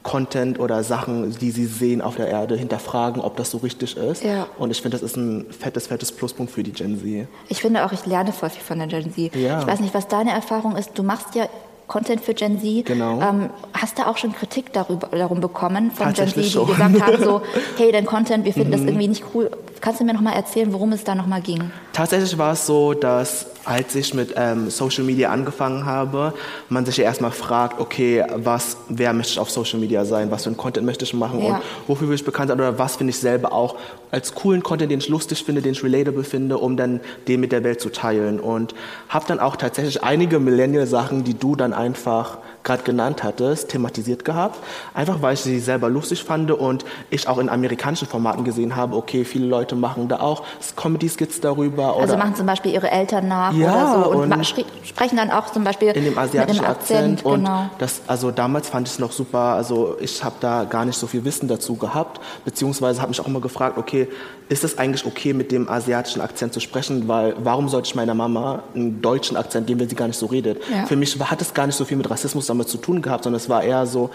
Content 0.03 0.59
oder 0.59 0.83
Sachen, 0.83 1.37
die 1.39 1.51
sie 1.51 1.65
sehen 1.65 2.01
auf 2.01 2.17
der 2.17 2.27
Erde, 2.27 2.55
hinterfragen, 2.55 3.21
ob 3.21 3.37
das 3.37 3.51
so 3.51 3.57
richtig 3.59 3.97
ist. 3.97 4.23
Ja. 4.23 4.47
Und 4.57 4.69
ich 4.69 4.81
finde, 4.81 4.97
das 4.97 5.01
ist 5.01 5.15
ein 5.15 5.45
fettes, 5.51 5.87
fettes 5.87 6.11
Pluspunkt 6.11 6.51
für 6.51 6.61
die 6.61 6.73
Gen 6.73 6.99
Z. 7.01 7.27
Ich 7.47 7.61
finde 7.61 7.85
auch, 7.85 7.91
ich 7.91 8.05
lerne 8.05 8.33
voll 8.33 8.49
viel 8.49 8.61
von 8.61 8.77
der 8.77 8.87
Gen 8.87 9.13
Z. 9.13 9.33
Ja. 9.35 9.61
Ich 9.61 9.67
weiß 9.67 9.79
nicht, 9.79 9.93
was 9.93 10.07
deine 10.07 10.31
Erfahrung 10.31 10.75
ist. 10.75 10.91
Du 10.95 11.03
machst 11.03 11.35
ja 11.35 11.47
Content 11.87 12.21
für 12.21 12.33
Gen 12.33 12.59
Z. 12.59 12.85
Genau. 12.85 13.21
Ähm, 13.21 13.49
hast 13.73 13.97
du 13.97 14.07
auch 14.07 14.17
schon 14.17 14.33
Kritik 14.33 14.73
darüber, 14.73 15.07
darum 15.07 15.39
bekommen 15.39 15.91
von 15.91 16.13
Gen 16.13 16.27
Z, 16.27 16.35
die 16.35 16.49
schon. 16.49 16.67
gesagt 16.67 17.01
haben, 17.01 17.23
so, 17.23 17.41
hey, 17.77 17.91
dein 17.91 18.05
Content, 18.05 18.45
wir 18.45 18.53
finden 18.53 18.69
mhm. 18.69 18.73
das 18.73 18.81
irgendwie 18.81 19.07
nicht 19.07 19.23
cool. 19.33 19.51
Kannst 19.79 19.99
du 19.99 20.05
mir 20.05 20.13
noch 20.13 20.21
mal 20.21 20.33
erzählen, 20.33 20.71
worum 20.73 20.91
es 20.91 21.03
da 21.03 21.15
noch 21.15 21.27
mal 21.27 21.41
ging? 21.41 21.71
Tatsächlich 21.93 22.37
war 22.37 22.53
es 22.53 22.65
so, 22.65 22.93
dass 22.93 23.47
als 23.65 23.95
ich 23.95 24.13
mit 24.13 24.33
ähm, 24.35 24.69
Social 24.69 25.03
Media 25.03 25.29
angefangen 25.29 25.85
habe, 25.85 26.33
man 26.69 26.85
sich 26.85 26.97
ja 26.97 27.05
erstmal 27.05 27.31
fragt, 27.31 27.79
okay, 27.79 28.23
was, 28.35 28.77
wer 28.89 29.13
möchte 29.13 29.33
ich 29.33 29.39
auf 29.39 29.49
Social 29.49 29.79
Media 29.79 30.05
sein, 30.05 30.31
was 30.31 30.43
für 30.43 30.49
ein 30.49 30.57
Content 30.57 30.85
möchte 30.85 31.05
ich 31.05 31.13
machen 31.13 31.41
ja. 31.41 31.55
und 31.55 31.63
wofür 31.87 32.07
will 32.09 32.15
ich 32.15 32.25
bekannt 32.25 32.49
sein 32.49 32.59
oder 32.59 32.77
was 32.77 32.97
finde 32.97 33.11
ich 33.11 33.17
selber 33.17 33.53
auch 33.53 33.75
als 34.11 34.35
coolen 34.35 34.61
Content, 34.61 34.91
den 34.91 34.99
ich 34.99 35.09
lustig 35.09 35.43
finde, 35.43 35.61
den 35.61 35.71
ich 35.71 35.83
relatable 35.83 36.23
finde, 36.23 36.57
um 36.57 36.77
dann 36.77 36.99
den 37.27 37.39
mit 37.39 37.51
der 37.51 37.63
Welt 37.63 37.81
zu 37.81 37.89
teilen. 37.89 38.39
Und 38.39 38.75
habe 39.09 39.25
dann 39.27 39.39
auch 39.39 39.55
tatsächlich 39.55 40.03
einige 40.03 40.39
Millennial-Sachen, 40.39 41.23
die 41.23 41.33
du 41.33 41.55
dann 41.55 41.73
einfach 41.73 42.37
gerade 42.63 42.83
genannt 42.83 43.23
hattest, 43.23 43.69
thematisiert 43.69 44.25
gehabt. 44.25 44.59
Einfach 44.93 45.21
weil 45.21 45.33
ich 45.33 45.41
sie 45.41 45.59
selber 45.59 45.89
lustig 45.89 46.23
fand 46.23 46.51
und 46.51 46.85
ich 47.09 47.27
auch 47.27 47.37
in 47.37 47.49
amerikanischen 47.49 48.07
Formaten 48.07 48.43
gesehen 48.43 48.75
habe, 48.75 48.95
okay, 48.95 49.25
viele 49.25 49.45
Leute 49.45 49.75
machen 49.75 50.07
da 50.07 50.19
auch 50.19 50.43
Comedy-Skits 50.75 51.41
darüber. 51.41 51.95
also 51.97 52.17
machen 52.17 52.35
zum 52.35 52.45
Beispiel 52.45 52.73
ihre 52.73 52.89
Eltern 52.89 53.27
nach 53.27 53.53
ja, 53.53 53.71
oder 53.71 54.03
so 54.03 54.11
und, 54.11 54.33
und 54.33 54.55
sprechen 54.83 55.17
dann 55.17 55.31
auch 55.31 55.51
zum 55.51 55.63
Beispiel 55.63 55.89
in 55.89 56.05
dem 56.05 56.17
asiatischen 56.17 56.65
Akzent. 56.65 57.19
Akzent. 57.19 57.25
Und 57.25 57.43
genau. 57.43 57.69
das, 57.77 58.01
also 58.07 58.31
damals 58.31 58.69
fand 58.69 58.87
ich 58.87 58.93
es 58.93 58.99
noch 58.99 59.11
super, 59.11 59.39
also 59.39 59.97
ich 59.99 60.23
habe 60.23 60.35
da 60.39 60.63
gar 60.63 60.85
nicht 60.85 60.97
so 60.97 61.07
viel 61.07 61.25
Wissen 61.25 61.47
dazu 61.47 61.75
gehabt, 61.75 62.19
beziehungsweise 62.45 63.01
habe 63.01 63.09
mich 63.09 63.19
auch 63.19 63.27
immer 63.27 63.41
gefragt, 63.41 63.77
okay, 63.77 64.07
ist 64.49 64.63
es 64.63 64.77
eigentlich 64.77 65.05
okay, 65.05 65.33
mit 65.33 65.51
dem 65.51 65.69
asiatischen 65.69 66.21
Akzent 66.21 66.53
zu 66.53 66.59
sprechen, 66.59 67.07
weil 67.07 67.35
warum 67.39 67.69
sollte 67.69 67.87
ich 67.87 67.95
meiner 67.95 68.13
Mama 68.13 68.63
einen 68.75 69.01
deutschen 69.01 69.37
Akzent 69.37 69.67
geben, 69.67 69.79
wenn 69.79 69.89
sie 69.89 69.95
gar 69.95 70.07
nicht 70.07 70.19
so 70.19 70.25
redet? 70.25 70.61
Ja. 70.71 70.85
Für 70.85 70.95
mich 70.95 71.17
hat 71.19 71.41
es 71.41 71.53
gar 71.53 71.65
nicht 71.65 71.75
so 71.75 71.85
viel 71.85 71.97
mit 71.97 72.09
Rassismus 72.09 72.49
damit 72.53 72.69
zu 72.69 72.77
tun 72.77 73.01
gehabt, 73.01 73.23
sondern 73.23 73.37
es 73.37 73.49
war 73.49 73.63
eher 73.63 73.85
so, 73.85 74.09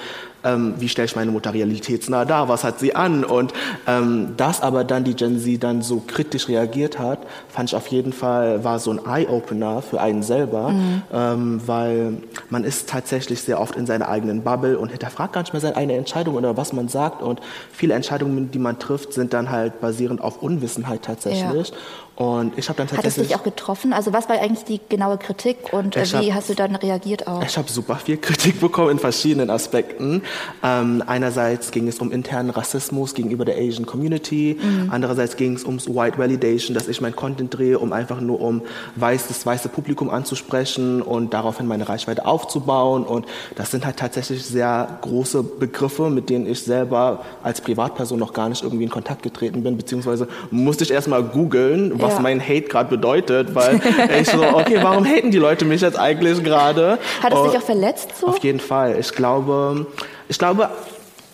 ähm, 0.45 0.75
wie 0.79 0.89
stelle 0.89 1.07
ich 1.07 1.17
meine 1.17 1.31
Mutter 1.31 1.53
realitätsnah 1.53 2.25
dar, 2.25 2.49
was 2.49 2.65
hat 2.65 2.79
sie 2.79 2.95
an? 2.95 3.25
Und 3.25 3.53
ähm, 3.87 4.35
dass 4.37 4.63
aber 4.63 4.85
dann 4.85 5.05
die 5.05 5.15
Gen 5.15 5.41
Z 5.41 5.63
dann 5.63 5.83
so 5.83 6.03
kritisch 6.07 6.49
reagiert 6.49 6.99
hat, 6.99 7.21
fand 7.49 7.71
ich 7.71 7.77
auf 7.77 7.87
jeden 7.89 8.13
Fall, 8.13 8.65
war 8.65 8.79
so 8.79 8.91
ein 8.91 9.01
Eye-Opener 9.05 9.83
für 9.83 10.01
einen 10.01 10.23
selber, 10.23 10.71
mhm. 10.71 11.03
ähm, 11.13 11.61
weil 11.67 12.15
man 12.51 12.65
ist 12.65 12.89
tatsächlich 12.89 13.43
sehr 13.43 13.61
oft 13.61 13.77
in 13.77 13.87
seiner 13.87 14.09
eigenen 14.09 14.43
Bubble 14.43 14.79
und 14.79 14.91
hinterfragt 14.91 15.33
gar 15.33 15.43
nicht 15.43 15.53
mehr 15.53 15.61
seine 15.61 15.77
eigene 15.77 15.97
Entscheidung 15.97 16.37
oder 16.37 16.57
was 16.57 16.73
man 16.73 16.89
sagt 16.89 17.23
und 17.23 17.41
viele 17.73 17.95
Entscheidungen, 17.95 18.51
die 18.51 18.59
man 18.59 18.79
trifft, 18.79 19.13
sind 19.13 19.33
dann 19.33 19.51
halt 19.51 19.81
basierend 19.81 20.21
auf 20.21 20.43
Unwissenheit 20.43 21.03
tatsächlich. 21.03 21.69
Ja. 21.69 21.77
Und 22.19 22.59
ich 22.59 22.69
habe 22.69 22.77
dann 22.77 22.89
tatsächlich... 22.89 23.15
Hat 23.15 23.23
es 23.23 23.29
dich 23.29 23.37
auch 23.37 23.45
getroffen? 23.45 23.93
Also 23.93 24.13
was 24.13 24.29
war 24.29 24.41
eigentlich 24.41 24.65
die 24.65 24.81
genaue 24.89 25.19
Kritik 25.19 25.73
und 25.73 25.95
äh, 25.95 26.05
wie 26.21 26.33
hab, 26.33 26.41
hast 26.41 26.49
du 26.51 26.55
dann 26.55 26.75
reagiert 26.75 27.29
auch? 27.29 27.45
Ich 27.45 27.57
habe 27.57 27.71
super 27.71 27.95
viel 27.95 28.17
Kritik 28.17 28.61
bekommen 28.61 28.91
in 28.91 28.99
verschiedenen 28.99 29.51
Aspekten. 29.51 30.23
Ähm, 30.63 31.03
einerseits 31.07 31.71
ging 31.71 31.89
es 31.89 31.99
um 31.99 32.13
internen 32.13 32.51
Rassismus 32.51 33.15
gegenüber 33.15 33.45
der 33.45 33.57
Asian 33.57 33.87
Community, 33.87 34.59
mhm. 34.61 34.89
andererseits 34.91 35.37
ging 35.37 35.55
es 35.55 35.65
ums 35.65 35.89
White 35.89 36.19
Validation, 36.19 36.75
dass 36.75 36.89
ich 36.89 37.01
mein 37.01 37.15
Content 37.15 37.57
drehe, 37.57 37.79
um 37.79 37.93
einfach 37.93 38.21
nur 38.21 38.41
um 38.41 38.63
weiß, 38.97 39.29
das 39.29 39.45
weiße 39.45 39.69
Publikum 39.69 40.11
anzusprechen 40.11 41.03
und 41.03 41.35
daraufhin 41.35 41.67
meine 41.67 41.89
Reichweite 41.89 42.27
aufzubauen. 42.27 43.05
Und 43.05 43.27
das 43.57 43.71
sind 43.71 43.85
halt 43.87 43.97
tatsächlich 43.97 44.45
sehr 44.45 44.99
große 45.01 45.43
Begriffe, 45.43 46.11
mit 46.11 46.31
denen 46.31 46.47
ich 46.47 46.63
selber 46.63 47.25
als 47.43 47.61
Privatperson 47.61 48.19
noch 48.19 48.33
gar 48.33 48.49
nicht 48.49 48.63
irgendwie 48.63 48.85
in 48.85 48.91
Kontakt 48.91 49.23
getreten 49.23 49.63
bin, 49.63 49.77
beziehungsweise 49.77 50.29
musste 50.51 50.85
ich 50.85 50.91
erstmal 50.91 51.23
googeln, 51.23 51.93
was 52.01 52.15
ja. 52.15 52.21
mein 52.21 52.41
Hate 52.41 52.63
gerade 52.63 52.91
bedeutet, 52.91 53.55
weil 53.55 53.81
ich 54.21 54.29
so, 54.29 54.43
okay, 54.43 54.79
warum 54.83 55.05
haten 55.05 55.31
die 55.31 55.39
Leute 55.39 55.65
mich 55.65 55.81
jetzt 55.81 55.99
eigentlich 55.99 56.43
gerade? 56.43 56.99
Hat 57.23 57.33
es 57.33 57.43
dich 57.43 57.59
auch 57.59 57.65
verletzt 57.65 58.11
so? 58.21 58.29
Auf 58.29 58.39
jeden 58.39 58.61
Fall. 58.61 58.97
Ich 58.99 59.13
glaube, 59.13 59.87
ich 60.29 60.39
glaube, 60.39 60.69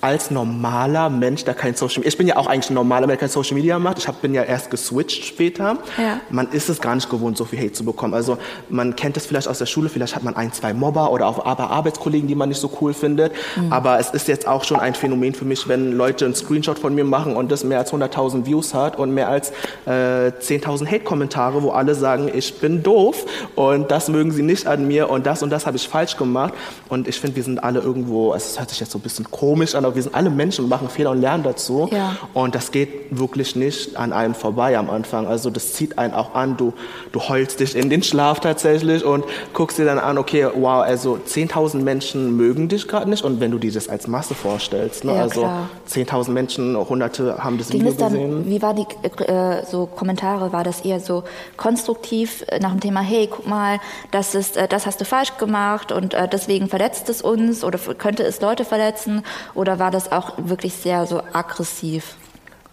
als 0.04 0.30
normaler 0.30 1.08
Mensch, 1.08 1.44
der 1.44 1.54
kein 1.54 1.75
Social 1.75 2.00
Media, 2.00 2.08
ich 2.08 2.18
bin 2.18 2.26
ja 2.26 2.37
auch 2.37 2.46
eigentlich 2.46 2.68
ein 2.68 2.75
normaler 2.75 3.06
Mensch, 3.06 3.20
der 3.20 3.28
kein 3.28 3.32
Social 3.32 3.56
Media 3.56 3.78
macht. 3.78 3.96
Ich 3.96 4.06
hab, 4.06 4.20
bin 4.20 4.34
ja 4.34 4.42
erst 4.42 4.70
geswitcht 4.70 5.25
später. 5.25 5.78
Ja. 5.96 6.20
Man 6.28 6.49
ist 6.52 6.68
es 6.68 6.82
gar 6.82 6.94
nicht 6.94 7.08
gewohnt, 7.08 7.38
so 7.38 7.46
viel 7.46 7.58
Hate 7.58 7.73
zu 7.73 7.87
bekommen. 7.87 8.12
Also 8.12 8.37
man 8.68 8.96
kennt 8.96 9.16
es 9.16 9.25
vielleicht 9.25 9.49
aus 9.49 9.58
der 9.58 9.66
Schule, 9.66 9.88
vielleicht 9.88 10.14
hat 10.14 10.23
man 10.23 10.37
ein, 10.37 10.52
zwei 10.52 10.75
Mobber 10.75 11.11
oder 11.11 11.26
auch 11.26 11.42
Arbeitskollegen, 11.46 12.28
die 12.28 12.34
man 12.34 12.50
nicht 12.50 12.61
so 12.61 12.70
cool 12.82 12.92
findet. 12.92 13.32
Mhm. 13.56 13.73
Aber 13.73 13.99
es 13.99 14.11
ist 14.11 14.28
jetzt 14.28 14.46
auch 14.46 14.64
schon 14.64 14.78
ein 14.78 14.94
Phänomen 14.94 15.32
für 15.32 15.46
mich, 15.46 15.68
wenn 15.68 15.92
Leute 15.92 16.26
einen 16.26 16.34
Screenshot 16.34 16.78
von 16.78 16.94
mir 16.94 17.04
machen 17.04 17.34
und 17.34 17.50
das 17.50 17.64
mehr 17.64 17.78
als 17.78 17.90
100.000 17.90 18.44
Views 18.44 18.75
hat 18.75 18.99
und 18.99 19.14
mehr 19.14 19.30
als 19.30 19.52
äh, 19.87 20.32
10.000 20.38 20.87
Hate-Kommentare, 20.87 21.62
wo 21.62 21.70
alle 21.70 21.94
sagen, 21.94 22.30
ich 22.32 22.61
bin 22.61 22.82
doof 22.82 23.25
und 23.54 23.90
das 23.90 24.08
mögen 24.11 24.32
sie 24.32 24.42
nicht 24.42 24.66
an 24.66 24.87
mir 24.87 25.08
und 25.08 25.25
das 25.25 25.42
und 25.42 25.49
das 25.49 25.64
habe 25.64 25.78
ich 25.78 25.88
falsch 25.88 26.18
gemacht. 26.18 26.52
Und 26.90 27.08
ich 27.08 27.18
finde, 27.18 27.37
wir 27.37 27.42
sind 27.42 27.64
alle 27.64 27.80
irgendwo, 27.80 28.34
es 28.34 28.58
hört 28.58 28.68
sich 28.68 28.80
jetzt 28.80 28.92
so 28.92 28.99
ein 28.99 29.02
bisschen 29.02 29.30
komisch 29.30 29.75
an, 29.75 29.93
wir 29.94 30.02
sind 30.02 30.14
alle 30.14 30.30
Menschen 30.30 30.64
und 30.64 30.70
machen 30.70 30.88
Fehler 30.88 31.10
und 31.10 31.20
lernen 31.20 31.42
dazu. 31.42 31.88
Ja. 31.90 32.16
Und 32.32 32.54
das 32.54 32.70
geht 32.70 32.88
wirklich 33.10 33.56
nicht 33.56 33.96
an 33.96 34.12
einem 34.12 34.34
vorbei 34.34 34.76
am 34.76 34.90
Anfang. 34.90 35.26
Also 35.26 35.50
das 35.50 35.72
zieht 35.72 35.98
einen 35.98 36.14
auch 36.14 36.34
an. 36.34 36.56
Du, 36.56 36.72
du 37.12 37.20
heulst 37.20 37.60
dich 37.60 37.76
in 37.76 37.90
den 37.90 38.02
Schlaf 38.02 38.40
tatsächlich 38.40 39.04
und 39.04 39.24
guckst 39.52 39.78
dir 39.78 39.84
dann 39.84 39.98
an, 39.98 40.18
okay, 40.18 40.46
wow, 40.54 40.82
also 40.82 41.18
10.000 41.26 41.78
Menschen 41.78 42.36
mögen 42.36 42.68
dich 42.68 42.88
gerade 42.88 43.08
nicht. 43.08 43.24
Und 43.24 43.40
wenn 43.40 43.50
du 43.50 43.58
dir 43.58 43.72
das 43.72 43.88
als 43.88 44.06
Masse 44.06 44.34
vorstellst, 44.34 45.04
ne? 45.04 45.14
Ja, 45.14 45.22
also 45.22 45.48
10.000 45.88 46.30
Menschen, 46.30 46.76
Hunderte 46.76 47.42
haben 47.42 47.58
das 47.58 47.68
Ging 47.68 47.80
Video 47.80 47.94
dann, 47.94 48.12
gesehen. 48.12 48.46
Wie 48.46 48.62
war 48.62 48.74
die 48.74 48.86
äh, 49.24 49.64
so 49.64 49.86
Kommentare? 49.86 50.52
War 50.52 50.64
das 50.64 50.80
eher 50.80 51.00
so 51.00 51.24
konstruktiv 51.56 52.44
nach 52.60 52.70
dem 52.70 52.80
Thema, 52.80 53.00
hey, 53.00 53.28
guck 53.30 53.46
mal, 53.46 53.78
das 54.10 54.34
ist, 54.34 54.56
äh, 54.56 54.68
das 54.68 54.86
hast 54.86 55.00
du 55.00 55.04
falsch 55.04 55.36
gemacht 55.38 55.92
und 55.92 56.14
äh, 56.14 56.28
deswegen 56.28 56.68
verletzt 56.68 57.08
es 57.08 57.22
uns 57.22 57.64
oder 57.64 57.78
könnte 57.78 58.22
es 58.24 58.40
Leute 58.40 58.64
verletzen? 58.64 59.22
Oder 59.54 59.78
war 59.78 59.83
das 59.90 60.12
auch 60.12 60.34
wirklich 60.36 60.74
sehr 60.74 61.06
so 61.06 61.22
aggressiv. 61.32 62.16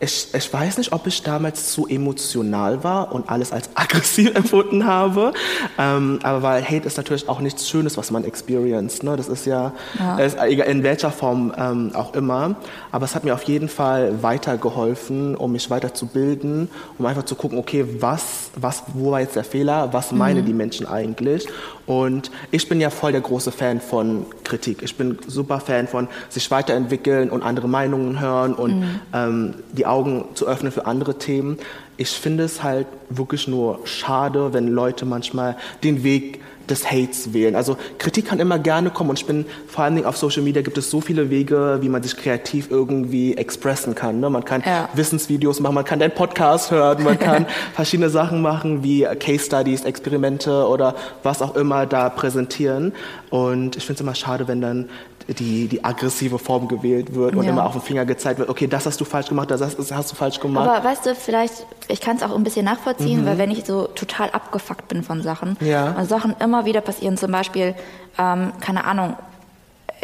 Ich, 0.01 0.27
ich 0.33 0.51
weiß 0.51 0.79
nicht, 0.79 0.91
ob 0.93 1.05
ich 1.07 1.21
damals 1.21 1.71
zu 1.71 1.87
emotional 1.87 2.83
war 2.83 3.13
und 3.13 3.29
alles 3.29 3.51
als 3.51 3.69
aggressiv 3.75 4.35
empfunden 4.35 4.85
habe. 4.85 5.33
Ähm, 5.77 6.19
aber 6.23 6.41
weil 6.41 6.63
Hate 6.63 6.87
ist 6.87 6.97
natürlich 6.97 7.29
auch 7.29 7.39
nichts 7.39 7.69
Schönes, 7.69 7.97
was 7.97 8.11
man 8.11 8.23
experienced. 8.23 9.03
Ne? 9.03 9.15
Das 9.15 9.27
ist 9.27 9.45
ja, 9.45 9.73
ja. 9.99 10.17
Ist 10.17 10.37
in 10.37 10.83
welcher 10.83 11.11
Form 11.11 11.53
ähm, 11.57 11.91
auch 11.93 12.13
immer. 12.15 12.55
Aber 12.91 13.05
es 13.05 13.15
hat 13.15 13.23
mir 13.23 13.33
auf 13.33 13.43
jeden 13.43 13.69
Fall 13.69 14.23
weitergeholfen, 14.23 15.35
um 15.35 15.51
mich 15.51 15.69
weiterzubilden, 15.69 16.69
um 16.97 17.05
einfach 17.05 17.23
zu 17.23 17.35
gucken, 17.35 17.57
okay, 17.57 17.85
was, 17.99 18.51
was, 18.55 18.83
wo 18.93 19.11
war 19.11 19.21
jetzt 19.21 19.35
der 19.35 19.43
Fehler? 19.43 19.93
Was 19.93 20.11
meinen 20.11 20.41
mhm. 20.41 20.45
die 20.45 20.53
Menschen 20.53 20.87
eigentlich? 20.87 21.47
Und 21.85 22.31
ich 22.51 22.69
bin 22.69 22.79
ja 22.79 22.89
voll 22.89 23.11
der 23.11 23.21
große 23.21 23.51
Fan 23.51 23.81
von 23.81 24.25
Kritik. 24.43 24.81
Ich 24.81 24.95
bin 24.95 25.17
super 25.27 25.59
Fan 25.59 25.87
von 25.87 26.07
sich 26.29 26.49
weiterentwickeln 26.49 27.29
und 27.29 27.43
andere 27.43 27.67
Meinungen 27.67 28.19
hören 28.19 28.53
und 28.53 28.79
mhm. 28.79 28.99
ähm, 29.13 29.53
die 29.73 29.85
Augen 29.91 30.25
zu 30.33 30.47
öffnen 30.47 30.71
für 30.71 30.85
andere 30.85 31.17
Themen. 31.17 31.57
Ich 31.97 32.09
finde 32.09 32.43
es 32.45 32.63
halt 32.63 32.87
wirklich 33.09 33.47
nur 33.47 33.79
schade, 33.83 34.53
wenn 34.53 34.67
Leute 34.67 35.05
manchmal 35.05 35.57
den 35.83 36.03
Weg 36.03 36.39
des 36.69 36.89
Hates 36.89 37.33
wählen. 37.33 37.55
Also 37.55 37.77
Kritik 37.97 38.25
kann 38.27 38.39
immer 38.39 38.57
gerne 38.57 38.89
kommen 38.89 39.09
und 39.09 39.19
ich 39.19 39.25
bin 39.25 39.45
vor 39.67 39.83
allen 39.83 39.95
Dingen 39.95 40.07
auf 40.07 40.17
Social 40.17 40.41
Media 40.41 40.61
gibt 40.61 40.77
es 40.77 40.89
so 40.89 41.01
viele 41.01 41.29
Wege, 41.29 41.79
wie 41.81 41.89
man 41.89 42.01
sich 42.01 42.15
kreativ 42.15 42.71
irgendwie 42.71 43.35
expressen 43.35 43.93
kann. 43.93 44.19
Ne? 44.19 44.29
Man 44.29 44.45
kann 44.45 44.63
ja. 44.65 44.89
Wissensvideos 44.93 45.59
machen, 45.59 45.75
man 45.75 45.85
kann 45.85 45.99
deinen 45.99 46.15
Podcast 46.15 46.71
hören, 46.71 47.03
man 47.03 47.19
kann 47.27 47.45
verschiedene 47.73 48.09
Sachen 48.09 48.41
machen 48.41 48.83
wie 48.83 49.05
Case 49.19 49.45
Studies, 49.45 49.83
Experimente 49.83 50.65
oder 50.67 50.95
was 51.23 51.41
auch 51.41 51.55
immer 51.55 51.85
da 51.85 52.09
präsentieren. 52.09 52.93
Und 53.29 53.75
ich 53.75 53.85
finde 53.85 53.95
es 53.95 54.01
immer 54.01 54.15
schade, 54.15 54.47
wenn 54.47 54.61
dann 54.61 54.89
die, 55.33 55.67
die 55.67 55.83
aggressive 55.83 56.39
Form 56.39 56.67
gewählt 56.67 57.13
wird 57.15 57.35
und 57.35 57.43
ja. 57.43 57.51
immer 57.51 57.65
auf 57.65 57.73
den 57.73 57.81
Finger 57.81 58.05
gezeigt 58.05 58.39
wird, 58.39 58.49
okay, 58.49 58.67
das 58.67 58.85
hast 58.85 58.99
du 58.99 59.05
falsch 59.05 59.29
gemacht, 59.29 59.51
das 59.51 59.61
hast, 59.61 60.11
du 60.11 60.15
falsch 60.15 60.39
gemacht. 60.39 60.69
Aber 60.69 60.83
weißt 60.83 61.05
du, 61.05 61.15
vielleicht, 61.15 61.65
ich 61.87 62.01
kann 62.01 62.17
es 62.17 62.23
auch 62.23 62.35
ein 62.35 62.43
bisschen 62.43 62.65
nachvollziehen, 62.65 63.21
mhm. 63.21 63.25
weil 63.25 63.37
wenn 63.37 63.51
ich 63.51 63.65
so 63.65 63.87
total 63.87 64.29
abgefuckt 64.31 64.87
bin 64.87 65.03
von 65.03 65.21
Sachen 65.21 65.57
ja. 65.59 65.91
und 65.91 66.07
Sachen 66.07 66.35
immer 66.39 66.65
wieder 66.65 66.81
passieren, 66.81 67.17
zum 67.17 67.31
Beispiel, 67.31 67.75
ähm, 68.17 68.51
keine 68.59 68.85
Ahnung, 68.85 69.15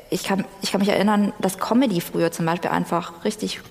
ich 0.09 0.23
kann, 0.23 0.45
ich 0.61 0.71
kann 0.71 0.79
mich 0.79 0.89
erinnern, 0.89 1.33
dass 1.39 1.57
Comedy 1.57 2.01
früher 2.01 2.31
zum 2.31 2.45
Beispiel 2.45 2.71
einfach 2.71 3.25
richtig 3.25 3.61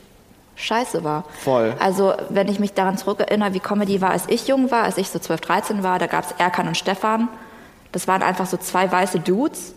scheiße 0.56 1.04
war. 1.04 1.25
Voll. 1.42 1.75
Also 1.78 2.14
wenn 2.30 2.48
ich 2.48 2.58
mich 2.58 2.72
daran 2.72 2.98
zurückerinnere, 2.98 3.54
wie 3.54 3.60
Comedy 3.60 4.00
war, 4.00 4.10
als 4.10 4.25
ich 4.28 4.48
jung 4.48 4.70
war, 4.70 4.84
als 4.84 4.98
ich 4.98 5.10
so 5.10 5.18
12, 5.18 5.40
13 5.40 5.82
war, 5.82 5.98
da 5.98 6.06
gab 6.06 6.25
es 6.25 6.32
Erkan 6.38 6.68
und 6.68 6.76
Stefan. 6.76 7.28
Das 7.92 8.08
waren 8.08 8.22
einfach 8.22 8.46
so 8.46 8.56
zwei 8.56 8.90
weiße 8.90 9.20
Dudes, 9.20 9.75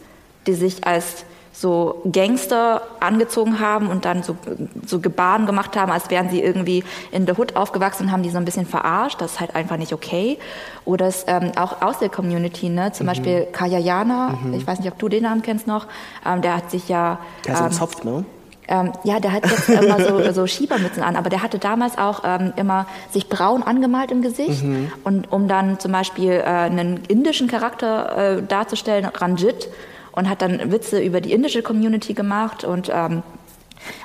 die 0.48 0.54
sich 0.54 0.86
als 0.88 1.26
so 1.52 2.02
Gangster 2.12 2.82
angezogen 3.00 3.60
haben 3.60 3.88
und 3.88 4.06
dann 4.06 4.24
so, 4.24 4.38
so 4.86 5.00
Gebaren 5.00 5.46
gemacht 5.46 5.76
haben, 5.76 5.92
als 5.92 6.10
wären 6.10 6.30
sie 6.30 6.42
irgendwie 6.42 6.84
in 7.12 7.26
der 7.26 7.38
Hood 7.38 7.56
aufgewachsen 7.56 8.04
und 8.04 8.12
haben 8.12 8.24
die 8.24 8.30
so 8.30 8.38
ein 8.38 8.46
bisschen 8.46 8.66
verarscht. 8.66 9.20
Das 9.22 9.34
ist 9.34 9.40
halt 9.40 9.56
einfach 9.56 9.78
nicht 9.78 9.94
okay. 9.94 10.38
Oder 10.86 11.08
es, 11.08 11.26
ähm, 11.28 11.52
auch 11.58 11.82
aus 11.82 12.00
der 12.00 12.10
Community, 12.10 12.70
ne? 12.70 12.92
zum 12.92 13.06
mhm. 13.06 13.10
Beispiel 13.10 13.48
Kaya 13.52 13.80
Jana, 13.80 14.38
mhm. 14.42 14.54
ich 14.54 14.66
weiß 14.66 14.80
nicht, 14.80 14.92
ob 14.92 15.00
du 15.00 15.10
den 15.10 15.24
Namen 15.24 15.42
kennst 15.42 15.68
noch, 15.68 15.88
ähm, 16.26 16.42
der 16.42 16.56
hat 16.56 16.72
sich 16.72 16.88
ja... 16.88 17.20
Der 17.46 17.56
ist 17.56 17.62
ähm, 17.62 17.72
Zopf, 17.72 18.04
ne? 18.04 18.26
Ähm, 18.70 18.92
ja, 19.04 19.20
der 19.20 19.34
hat 19.34 19.50
jetzt 19.50 19.68
immer 19.68 20.00
so, 20.00 20.32
so 20.32 20.48
Schiebermützen 20.48 21.02
an, 21.02 21.16
aber 21.16 21.32
der 21.32 21.42
hatte 21.42 21.58
damals 21.58 21.98
auch 21.98 22.22
ähm, 22.24 22.54
immer 22.56 22.86
sich 23.10 23.28
braun 23.28 23.64
angemalt 23.64 24.12
im 24.12 24.22
Gesicht 24.22 24.64
mhm. 24.64 24.92
und 25.04 25.32
um 25.32 25.48
dann 25.48 25.80
zum 25.80 25.92
Beispiel 25.92 26.34
äh, 26.34 26.44
einen 26.44 27.02
indischen 27.08 27.48
Charakter 27.48 28.38
äh, 28.38 28.44
darzustellen, 28.44 29.06
Ranjit, 29.06 29.70
und 30.20 30.30
hat 30.30 30.42
dann 30.42 30.72
Witze 30.72 31.02
über 31.02 31.22
die 31.22 31.32
indische 31.32 31.62
Community 31.64 32.14
gemacht 32.14 32.66
und 32.66 32.92
ähm, 32.94 33.24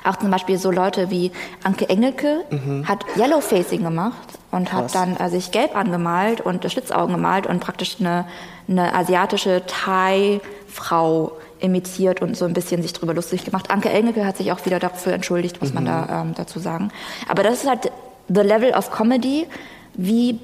auch 0.05 0.15
zum 0.15 0.31
Beispiel 0.31 0.57
so 0.57 0.71
Leute 0.71 1.11
wie 1.11 1.31
Anke 1.63 1.89
Engelke 1.89 2.45
mhm. 2.49 2.87
hat 2.87 3.05
Yellowfacing 3.17 3.83
gemacht 3.83 4.39
und 4.49 4.69
Krass. 4.69 4.95
hat 4.95 4.95
dann 4.95 5.17
äh, 5.17 5.29
sich 5.29 5.51
gelb 5.51 5.75
angemalt 5.75 6.39
und 6.39 6.69
Schlitzaugen 6.71 7.13
gemalt 7.13 7.47
und 7.47 7.59
praktisch 7.59 7.97
eine, 7.99 8.25
eine 8.69 8.95
asiatische 8.95 9.63
Thai-Frau 9.67 11.33
imitiert 11.59 12.21
und 12.21 12.37
so 12.37 12.45
ein 12.45 12.53
bisschen 12.53 12.81
sich 12.81 12.93
darüber 12.93 13.13
lustig 13.13 13.43
gemacht. 13.43 13.69
Anke 13.69 13.89
Engelke 13.89 14.25
hat 14.25 14.37
sich 14.37 14.53
auch 14.53 14.65
wieder 14.65 14.79
dafür 14.79 15.11
entschuldigt, 15.13 15.59
muss 15.59 15.71
mhm. 15.71 15.75
man 15.75 15.85
da 15.85 16.21
ähm, 16.21 16.33
dazu 16.35 16.59
sagen. 16.59 16.91
Aber 17.27 17.43
das 17.43 17.63
ist 17.63 17.69
halt 17.69 17.91
the 18.29 18.41
level 18.41 18.71
of 18.71 18.89
comedy, 18.89 19.47
wie 19.95 20.39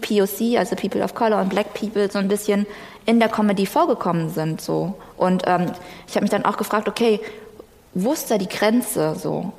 BPOC, 0.00 0.58
also 0.58 0.76
People 0.76 1.02
of 1.02 1.14
Color 1.14 1.40
und 1.40 1.48
Black 1.50 1.74
People, 1.74 2.10
so 2.10 2.18
ein 2.18 2.28
bisschen 2.28 2.66
in 3.06 3.20
der 3.20 3.28
Comedy 3.28 3.66
vorgekommen 3.66 4.30
sind. 4.30 4.60
So. 4.60 4.94
Und 5.16 5.44
ähm, 5.46 5.66
ich 6.06 6.14
habe 6.14 6.22
mich 6.22 6.30
dann 6.30 6.44
auch 6.44 6.56
gefragt, 6.56 6.88
okay, 6.88 7.20
wo 7.94 8.12
ist 8.12 8.30
da 8.30 8.38
die 8.38 8.48
Grenze? 8.48 9.16
So? 9.20 9.52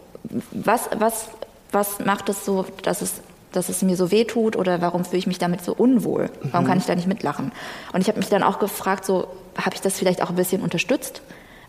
Was, 0.51 0.89
was, 0.97 1.29
was 1.71 1.99
macht 1.99 2.29
es 2.29 2.45
so, 2.45 2.65
dass 2.83 3.01
es, 3.01 3.21
dass 3.51 3.69
es 3.69 3.81
mir 3.81 3.95
so 3.95 4.11
weh 4.11 4.25
tut 4.25 4.55
oder 4.55 4.81
warum 4.81 5.05
fühle 5.05 5.19
ich 5.19 5.27
mich 5.27 5.37
damit 5.37 5.63
so 5.63 5.73
unwohl? 5.73 6.29
Warum 6.51 6.65
mhm. 6.65 6.69
kann 6.69 6.77
ich 6.79 6.85
da 6.85 6.95
nicht 6.95 7.07
mitlachen? 7.07 7.51
Und 7.93 8.01
ich 8.01 8.07
habe 8.07 8.19
mich 8.19 8.29
dann 8.29 8.43
auch 8.43 8.59
gefragt, 8.59 9.05
so, 9.05 9.27
habe 9.57 9.75
ich 9.75 9.81
das 9.81 9.97
vielleicht 9.97 10.21
auch 10.21 10.29
ein 10.29 10.35
bisschen 10.35 10.61
unterstützt? 10.61 11.21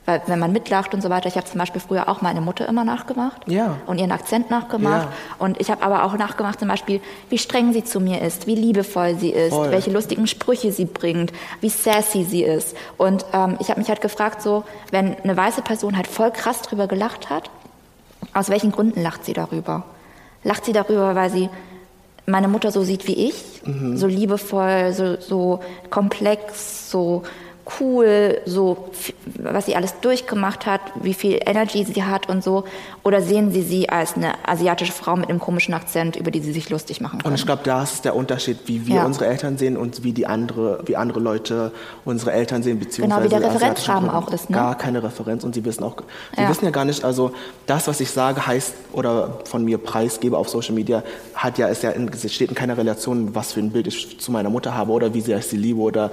Weil 0.07 0.23
wenn 0.27 0.39
man 0.39 0.53
mitlacht 0.53 0.95
und 0.95 1.03
so 1.03 1.11
weiter, 1.11 1.29
ich 1.29 1.37
habe 1.37 1.47
zum 1.47 1.59
Beispiel 1.59 1.81
früher 1.81 2.09
auch 2.09 2.23
meine 2.23 2.41
Mutter 2.41 2.69
immer 2.69 2.85
nachgemacht 2.85 3.43
ja. 3.47 3.77
und 3.87 3.99
ihren 3.99 4.13
Akzent 4.13 4.51
nachgemacht. 4.51 5.09
Ja. 5.09 5.13
Und 5.39 5.61
ich 5.61 5.71
habe 5.71 5.83
aber 5.83 6.05
auch 6.05 6.17
nachgemacht 6.17 6.61
zum 6.61 6.69
Beispiel, 6.69 7.01
wie 7.29 7.39
streng 7.39 7.73
sie 7.73 7.83
zu 7.83 7.99
mir 7.99 8.23
ist, 8.23 8.47
wie 8.47 8.55
liebevoll 8.55 9.17
sie 9.17 9.31
ist, 9.31 9.53
Voll. 9.53 9.73
welche 9.73 9.91
lustigen 9.91 10.29
Sprüche 10.29 10.71
sie 10.71 10.85
bringt, 10.85 11.33
wie 11.61 11.69
sassy 11.69 12.23
sie 12.23 12.45
ist. 12.45 12.77
Und 12.97 13.27
ähm, 13.33 13.57
ich 13.59 13.69
habe 13.69 13.81
mich 13.81 13.89
halt 13.89 14.01
gefragt, 14.01 14.43
so, 14.43 14.63
wenn 14.93 15.17
eine 15.17 15.37
weiße 15.37 15.63
Person 15.63 15.97
halt 15.97 16.07
voll 16.07 16.31
krass 16.31 16.63
drüber 16.63 16.87
gelacht 16.87 17.29
hat, 17.29 17.51
aus 18.33 18.49
welchen 18.49 18.71
Gründen 18.71 19.03
lacht 19.03 19.25
sie 19.25 19.33
darüber? 19.33 19.85
Lacht 20.45 20.65
sie 20.65 20.73
darüber, 20.73 21.17
weil 21.17 21.31
sie 21.31 21.51
meine 22.27 22.49
Mutter 22.49 22.71
so 22.71 22.83
sieht 22.83 23.07
wie 23.09 23.29
ich, 23.29 23.63
mhm. 23.65 23.97
so 23.97 24.07
liebevoll, 24.07 24.93
so, 24.93 25.21
so 25.21 25.61
komplex, 25.91 26.91
so 26.91 27.23
cool, 27.81 28.41
so 28.47 28.89
was 29.39 29.67
sie 29.67 29.75
alles 29.77 29.95
durchgemacht 30.01 30.67
hat, 30.67 30.81
wie 31.01 31.15
viel 31.15 31.41
Energy 31.45 31.85
sie 31.85 32.05
hat 32.05 32.29
und 32.29 32.43
so? 32.45 32.65
Oder 33.03 33.23
sehen 33.23 33.51
Sie 33.53 33.63
sie 33.63 33.89
als 33.89 34.15
eine 34.17 34.35
asiatische 34.47 34.93
Frau 34.93 35.17
mit 35.17 35.29
einem 35.29 35.39
komischen 35.41 35.75
Akzent, 35.75 36.17
über 36.17 36.31
die 36.31 36.41
sie 36.41 36.53
sich 36.53 36.71
lustig 36.71 37.01
machen 37.01 37.19
können? 37.21 37.33
Und 37.33 37.39
ich 37.39 37.47
glaube, 37.47 37.63
da 37.65 37.83
ist 37.83 38.05
der 38.05 38.15
Unterschied, 38.17 38.59
wie 38.67 38.87
wir 38.87 38.97
Ja. 38.97 39.05
unsere 39.05 39.27
Eltern 39.27 39.59
sehen 39.59 39.77
und 39.77 40.03
wie 40.05 40.13
die 40.13 40.27
andere, 40.27 40.81
wie 40.87 40.97
andere 40.97 41.21
Leute 41.21 41.73
unsere 42.05 42.33
Eltern 42.33 42.63
sehen, 42.63 42.79
beziehungsweise 42.79 43.29
Genau, 43.29 43.37
wie 43.37 43.41
der 43.43 43.51
Referenzrahmen 43.55 44.11
auch 44.11 44.29
ist, 44.33 44.51
ne? 44.51 44.57
Gar 44.57 44.77
keine 44.79 45.03
Referenz 45.03 45.45
und 45.45 45.55
sie 45.55 45.65
wissen 45.65 45.83
auch, 45.85 45.97
sie 46.35 46.43
Ja. 46.43 46.49
wissen 46.49 46.65
ja 46.65 46.71
gar 46.71 46.85
nicht, 46.85 47.05
also 47.05 47.33
das, 47.67 47.87
was 47.89 48.01
ich 48.01 48.11
sage, 48.11 48.47
heißt 48.47 48.75
oder 48.93 49.41
von 49.45 49.65
mir 49.65 49.79
preisgebe 49.79 50.37
auf 50.37 50.49
Social 50.49 50.75
Media, 50.75 51.03
hat 51.35 51.59
ja, 51.59 51.69
ist 51.69 51.83
ja 51.83 51.91
in, 51.91 52.11
steht 52.29 52.49
in 52.51 52.55
keiner 52.55 52.77
Relation, 52.77 53.35
was 53.35 53.53
für 53.53 53.61
ein 53.61 53.71
Bild 53.71 53.87
ich 53.89 54.19
zu 54.21 54.31
meiner 54.33 54.51
Mutter 54.51 54.75
habe 54.77 54.93
oder 54.93 55.15
wie 55.15 55.21
sehr 55.21 55.39
ich 55.39 55.47
sie 55.47 55.57
liebe 55.57 55.81
oder 55.81 56.11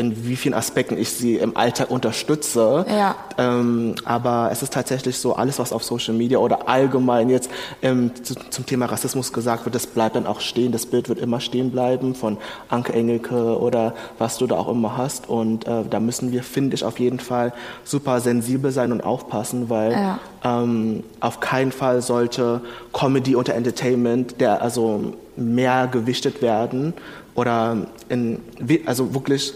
in 0.00 0.26
wie 0.26 0.36
vielen 0.36 0.54
Aspekten 0.54 0.98
ich 0.98 1.10
sie 1.10 1.36
im 1.36 1.56
Alltag 1.56 1.90
unterstütze. 1.90 2.84
Ja. 2.88 3.14
Ähm, 3.38 3.94
aber 4.04 4.48
es 4.50 4.62
ist 4.62 4.72
tatsächlich 4.72 5.18
so, 5.18 5.34
alles, 5.34 5.58
was 5.58 5.72
auf 5.72 5.84
Social 5.84 6.14
Media 6.14 6.38
oder 6.38 6.68
allgemein 6.68 7.28
jetzt 7.30 7.50
ähm, 7.82 8.10
zu, 8.22 8.34
zum 8.34 8.66
Thema 8.66 8.86
Rassismus 8.86 9.32
gesagt 9.32 9.64
wird, 9.66 9.74
das 9.74 9.86
bleibt 9.86 10.16
dann 10.16 10.26
auch 10.26 10.40
stehen. 10.40 10.72
Das 10.72 10.86
Bild 10.86 11.08
wird 11.08 11.18
immer 11.20 11.40
stehen 11.40 11.70
bleiben 11.70 12.14
von 12.14 12.38
Anke 12.68 12.92
Engelke 12.92 13.58
oder 13.60 13.94
was 14.18 14.38
du 14.38 14.46
da 14.46 14.56
auch 14.56 14.68
immer 14.68 14.96
hast. 14.96 15.28
Und 15.28 15.66
äh, 15.66 15.84
da 15.88 16.00
müssen 16.00 16.32
wir, 16.32 16.42
finde 16.42 16.74
ich, 16.74 16.84
auf 16.84 16.98
jeden 16.98 17.20
Fall 17.20 17.52
super 17.84 18.20
sensibel 18.20 18.70
sein 18.72 18.90
und 18.92 19.02
aufpassen, 19.02 19.68
weil 19.68 19.92
Ja. 19.92 20.18
ähm, 20.44 21.04
auf 21.20 21.40
keinen 21.40 21.72
Fall 21.72 22.00
sollte 22.02 22.62
Comedy 22.92 23.34
unter 23.36 23.54
Entertainment, 23.54 24.40
der 24.40 24.62
also 24.62 25.12
mehr 25.36 25.86
gewichtet 25.90 26.42
werden 26.42 26.94
oder 27.34 27.76
in, 28.08 28.40
also 28.86 29.14
wirklich 29.14 29.52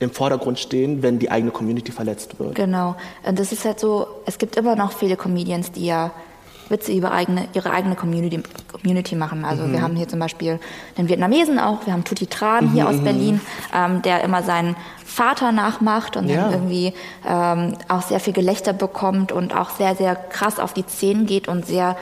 im 0.00 0.10
Vordergrund 0.10 0.58
stehen, 0.58 1.02
wenn 1.02 1.18
die 1.18 1.30
eigene 1.30 1.50
Community 1.52 1.92
verletzt 1.92 2.38
wird. 2.38 2.54
Genau. 2.54 2.96
Und 3.26 3.38
das 3.38 3.52
ist 3.52 3.64
halt 3.64 3.78
so, 3.80 4.06
es 4.26 4.38
gibt 4.38 4.56
immer 4.56 4.76
noch 4.76 4.92
viele 4.92 5.16
Comedians, 5.16 5.70
die 5.72 5.86
ja 5.86 6.10
Witze 6.70 6.92
über 6.92 7.12
eigene, 7.12 7.46
ihre 7.52 7.70
eigene 7.70 7.94
Community, 7.94 8.42
Community 8.72 9.14
machen. 9.16 9.44
Also 9.44 9.64
Mhm. 9.64 9.72
wir 9.72 9.82
haben 9.82 9.96
hier 9.96 10.08
zum 10.08 10.18
Beispiel 10.18 10.58
den 10.96 11.08
Vietnamesen 11.08 11.58
auch, 11.58 11.84
wir 11.84 11.92
haben 11.92 12.04
Tutti 12.04 12.26
Tran 12.26 12.70
hier 12.70 12.84
Mhm, 12.84 12.88
aus 12.88 13.00
Berlin, 13.04 13.40
ähm, 13.74 14.00
der 14.02 14.24
immer 14.24 14.42
seinen 14.42 14.74
Vater 15.04 15.52
nachmacht 15.52 16.16
und 16.16 16.28
Ja. 16.28 16.44
dann 16.44 16.52
irgendwie 16.52 16.94
ähm, 17.28 17.74
auch 17.88 18.00
sehr 18.02 18.18
viel 18.18 18.32
Gelächter 18.32 18.72
bekommt 18.72 19.30
und 19.30 19.54
auch 19.54 19.70
sehr, 19.70 19.94
sehr 19.94 20.16
krass 20.16 20.58
auf 20.58 20.72
die 20.72 20.86
Zähne 20.86 21.24
geht 21.24 21.48
und 21.48 21.66
sehr 21.66 21.96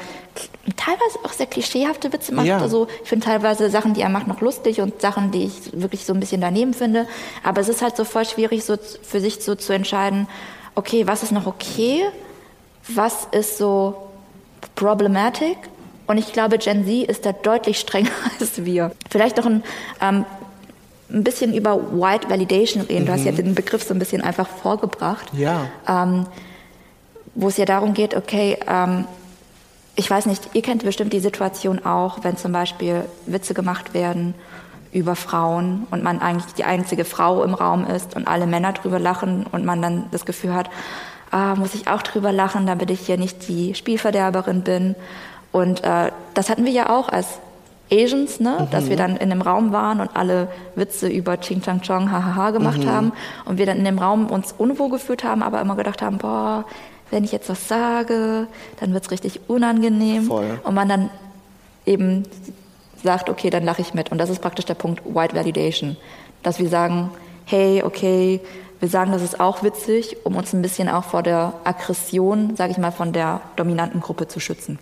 teilweise 0.77 1.19
auch 1.25 1.33
sehr 1.33 1.47
klischeehafte 1.47 2.13
Witze 2.13 2.35
macht. 2.35 2.47
Ja. 2.47 2.59
Also 2.59 2.87
ich 3.03 3.09
finde 3.09 3.27
teilweise 3.27 3.71
Sachen, 3.71 3.95
die 3.95 4.01
er 4.01 4.09
macht, 4.09 4.27
noch 4.27 4.41
lustig 4.41 4.81
und 4.81 5.01
Sachen, 5.01 5.31
die 5.31 5.45
ich 5.45 5.81
wirklich 5.81 6.05
so 6.05 6.15
ein 6.15 6.21
bisschen 6.21 6.41
daneben 6.41 6.75
finde. 6.75 7.07
Aber 7.43 7.61
es 7.61 7.69
ist 7.69 7.83
halt 7.83 7.97
so 7.97 8.05
voll 8.05 8.25
schwierig, 8.25 8.65
so 8.65 8.77
für 9.03 9.21
sich 9.21 9.43
so 9.43 9.55
zu 9.55 9.73
entscheiden, 9.73 10.29
okay, 10.75 11.07
was 11.07 11.23
ist 11.23 11.33
noch 11.33 11.47
okay, 11.47 12.05
was 12.89 13.27
ist 13.33 13.59
so 13.59 13.95
problematic. 14.75 15.57
Und 16.07 16.19
ich 16.19 16.33
glaube, 16.33 16.59
Gen 16.59 16.85
Z 16.85 17.09
ist 17.09 17.27
da 17.27 17.33
deutlich 17.33 17.79
strenger 17.79 18.11
als 18.41 18.65
wir. 18.65 18.93
Vielleicht 19.11 19.37
noch 19.37 19.47
ein, 19.47 19.63
ähm, 20.01 20.25
ein 21.11 21.25
bisschen 21.25 21.55
über 21.55 21.77
White 21.93 22.31
Validation 22.31 22.83
reden. 22.83 23.07
Du 23.07 23.13
hast 23.13 23.25
ja 23.25 23.33
den 23.33 23.55
Begriff 23.55 23.83
so 23.83 23.93
ein 23.95 23.99
bisschen 23.99 24.23
einfach 24.23 24.49
vorgebracht 24.49 25.27
Ja. 25.33 25.67
ähm, 25.89 26.27
wo 27.35 27.49
es 27.49 27.57
ja 27.57 27.65
darum 27.65 27.95
geht, 27.95 28.15
okay, 28.15 28.59
ähm, 28.69 29.07
ich 29.95 30.11
weiß 30.11 30.27
nicht, 30.27 30.51
ihr 30.55 30.63
kennt 30.63 30.85
bestimmt 30.85 31.13
die 31.13 31.21
Situation 31.21 31.85
auch, 31.85 32.19
wenn 32.23 32.37
zum 32.37 32.53
Beispiel 32.53 33.05
Witze 33.27 33.55
gemacht 33.55 33.95
werden 33.95 34.35
über 34.93 35.17
Frauen 35.17 35.87
und 35.91 36.03
man 36.03 36.21
eigentlich 36.21 36.55
die 36.55 36.65
einzige 36.65 37.05
Frau 37.05 37.43
im 37.45 37.55
Raum 37.55 37.87
ist 37.87 38.15
und 38.15 38.29
alle 38.29 38.47
Männer 38.47 38.73
drüber 38.73 38.99
lachen 38.99 39.47
und 39.51 39.65
man 39.65 39.81
dann 39.83 40.05
das 40.11 40.27
Gefühl 40.27 40.55
hat, 40.55 40.71
ah, 41.31 41.55
muss 41.55 41.75
ich 41.75 41.89
auch 41.89 42.03
drüber 42.03 42.33
lachen, 42.33 42.67
damit 42.67 42.91
ich 42.91 43.01
hier 43.01 43.17
nicht 43.17 43.49
die 43.49 43.75
Spielverderberin 43.75 44.63
bin. 44.63 44.95
Und 45.51 45.83
äh, 45.85 46.11
das 46.35 46.51
hatten 46.51 46.65
wir 46.65 46.73
ja 46.73 46.91
auch 46.91 47.09
als 47.09 47.39
Asians, 47.91 48.41
ne? 48.41 48.69
dass 48.71 48.89
wir 48.89 48.97
dann 48.97 49.19
in 49.19 49.29
dem 49.29 49.43
Raum 49.43 49.73
waren 49.73 50.01
und 50.01 50.17
alle 50.17 50.49
Witze 50.77 51.09
über 51.09 51.39
Ching 51.41 51.61
Chang 51.61 51.83
Chong, 51.83 52.11
hahaha 52.11 52.51
gemacht 52.51 52.87
haben 52.87 53.13
und 53.45 53.59
wir 53.59 53.67
dann 53.67 53.77
in 53.77 53.85
dem 53.85 53.99
Raum 53.99 54.31
uns 54.31 54.55
unwohl 54.57 54.89
gefühlt 54.89 55.25
haben, 55.25 55.43
aber 55.43 55.61
immer 55.61 55.77
gedacht 55.77 56.01
haben, 56.01 56.17
boah, 56.17 56.65
wenn 57.13 57.25
ich 57.25 57.31
jetzt 57.31 57.49
was 57.49 57.69
sage, 57.69 58.49
dann 58.81 58.95
wird's 58.95 59.11
richtig 59.11 59.41
unangenehm. 59.49 60.25
Voll. 60.25 60.59
Und 60.65 60.75
man 60.75 60.89
dann 60.89 61.11
eben 61.87 62.25
sagt, 63.03 63.29
okay, 63.29 63.51
dann 63.51 63.65
lache 63.65 63.83
ich 63.83 63.95
mit. 63.95 64.11
Und 64.11 64.19
das 64.19 64.31
ist 64.31 64.41
praktisch 64.41 64.65
der 64.65 64.75
Punkt 64.75 65.03
White 65.05 65.37
Validation. 65.37 65.97
Dass 66.43 66.59
wir 66.59 66.69
sagen, 66.69 67.11
hey, 67.45 67.83
okay, 67.85 68.41
wir 68.81 68.89
sagen, 68.89 69.13
das 69.13 69.23
ist 69.23 69.39
auch 69.39 69.63
witzig, 69.63 70.17
um 70.25 70.35
uns 70.37 70.53
ein 70.53 70.63
bisschen 70.63 70.89
auch 70.89 71.05
vor 71.05 71.23
der 71.23 71.53
Aggression, 71.65 72.57
sage 72.57 72.73
ich 72.73 72.79
mal, 72.79 72.91
von 72.91 73.13
der 73.13 73.41
dominanten 73.57 74.01
Gruppe 74.01 74.27
zu 74.27 74.41
schützen. 74.41 74.79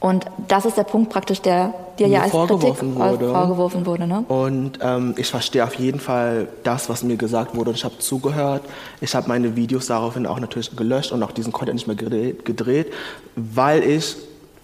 Und 0.00 0.24
das 0.48 0.64
ist 0.64 0.78
der 0.78 0.84
Punkt 0.84 1.10
praktisch, 1.12 1.42
der 1.42 1.74
dir 1.98 2.08
ja 2.08 2.22
als 2.22 2.30
vorgeworfen 2.30 2.96
Kritik 2.96 3.10
wurde. 3.12 3.32
vorgeworfen 3.32 3.86
wurde. 3.86 4.06
Ne? 4.06 4.24
Und 4.26 4.78
ähm, 4.80 5.14
ich 5.18 5.28
verstehe 5.28 5.62
auf 5.62 5.74
jeden 5.74 6.00
Fall 6.00 6.48
das, 6.64 6.88
was 6.88 7.02
mir 7.02 7.16
gesagt 7.16 7.54
wurde. 7.54 7.70
Und 7.70 7.76
ich 7.76 7.84
habe 7.84 7.98
zugehört. 7.98 8.62
Ich 9.02 9.14
habe 9.14 9.28
meine 9.28 9.56
Videos 9.56 9.86
daraufhin 9.86 10.26
auch 10.26 10.40
natürlich 10.40 10.74
gelöscht 10.74 11.12
und 11.12 11.22
auch 11.22 11.32
diesen 11.32 11.52
Content 11.52 11.74
nicht 11.74 11.86
mehr 11.86 11.96
gedreht, 11.96 12.44
gedreht 12.46 12.92
weil 13.36 13.82
ich 13.82 14.16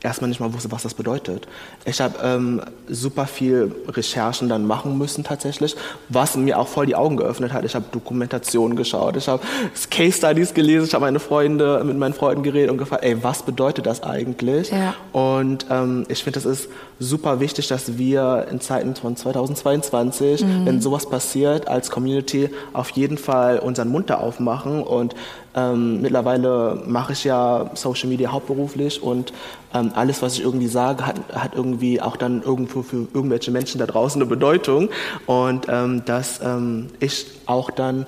erstmal 0.03 0.29
nicht 0.29 0.41
mal 0.41 0.53
wusste, 0.53 0.71
was 0.71 0.83
das 0.83 0.95
bedeutet. 0.95 1.47
Ich 1.85 2.01
habe 2.01 2.15
ähm, 2.23 2.63
super 2.89 3.27
viel 3.27 3.75
Recherchen 3.89 4.49
dann 4.49 4.67
machen 4.67 4.97
müssen 4.99 5.25
tatsächlich, 5.25 5.75
was 6.09 6.37
mir 6.37 6.59
auch 6.59 6.69
voll 6.69 6.87
die 6.87 6.95
Augen 6.95 7.17
geöffnet 7.17 7.53
hat. 7.53 7.65
Ich 7.65 7.75
habe 7.75 7.87
Dokumentationen 7.91 8.77
geschaut, 8.77 9.17
ich 9.17 9.29
habe 9.29 9.43
Case 9.91 10.19
Studies 10.19 10.55
gelesen, 10.55 10.87
ich 10.87 10.95
habe 10.95 11.05
meine 11.05 11.21
Freunde 11.21 11.83
mit 11.85 11.97
meinen 11.97 12.15
Freunden 12.15 12.43
geredet 12.43 12.71
und 12.71 12.79
gefragt, 12.79 13.05
ey, 13.05 13.23
was 13.23 13.43
bedeutet 13.43 13.87
das 13.87 14.03
eigentlich? 14.03 14.71
Ja. 14.71 14.95
Und 15.13 15.67
ähm, 15.71 16.05
ich 16.09 16.23
finde, 16.23 16.41
das 16.41 16.45
ist 16.45 16.69
super 16.99 17.41
wichtig, 17.41 17.69
dass 17.69 17.99
wir 17.99 18.47
in 18.51 18.61
Zeiten 18.61 18.95
von 18.95 19.17
2022, 19.17 20.45
wenn 20.65 20.81
sowas 20.81 21.09
passiert, 21.09 21.69
als 21.69 21.91
Community 21.91 22.51
auf 22.73 22.91
jeden 22.91 23.19
Fall 23.19 23.59
unseren 23.59 23.89
Mund 23.89 24.11
da 24.11 24.17
aufmachen. 24.17 24.83
Und 24.83 25.15
ähm, 25.57 26.03
mittlerweile 26.03 26.83
mache 26.87 27.13
ich 27.15 27.25
ja 27.25 27.71
Social 27.75 28.09
Media 28.09 28.31
hauptberuflich 28.31 29.03
und 29.03 29.33
ähm, 29.75 29.91
alles, 29.95 30.23
was 30.23 30.35
ich 30.35 30.43
irgendwie 30.43 30.69
sage, 30.69 31.07
hat, 31.07 31.17
hat 31.35 31.55
irgendwie 31.55 32.01
auch 32.01 32.17
dann 32.17 32.43
irgendwo 32.43 32.83
für 32.83 33.09
irgendwelche 33.15 33.51
Menschen 33.51 33.79
da 33.79 33.87
draußen 33.87 34.21
eine 34.21 34.29
Bedeutung. 34.29 34.91
Und 35.27 35.67
ähm, 35.69 36.03
dass 36.05 36.41
ähm, 36.43 36.89
ich 37.01 37.27
auch 37.47 37.71
dann 37.71 38.07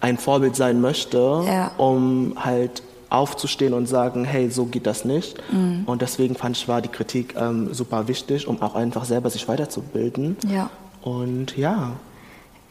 ein 0.00 0.18
Vorbild 0.18 0.56
sein 0.56 0.80
möchte, 0.80 1.18
Ja. 1.46 1.70
um 1.78 2.34
halt 2.36 2.82
aufzustehen 3.10 3.72
und 3.74 3.86
sagen, 3.86 4.24
hey, 4.24 4.50
so 4.50 4.66
geht 4.66 4.86
das 4.86 5.04
nicht. 5.04 5.36
Mhm. 5.52 5.82
Und 5.86 6.00
deswegen 6.00 6.36
fand 6.36 6.56
ich, 6.56 6.68
war 6.68 6.80
die 6.80 6.88
Kritik 6.88 7.34
ähm, 7.36 7.72
super 7.74 8.06
wichtig, 8.08 8.46
um 8.46 8.62
auch 8.62 8.74
einfach 8.74 9.04
selber 9.04 9.30
sich 9.30 9.48
weiterzubilden. 9.48 10.36
Ja. 10.48 10.70
Und 11.02 11.56
ja, 11.56 11.92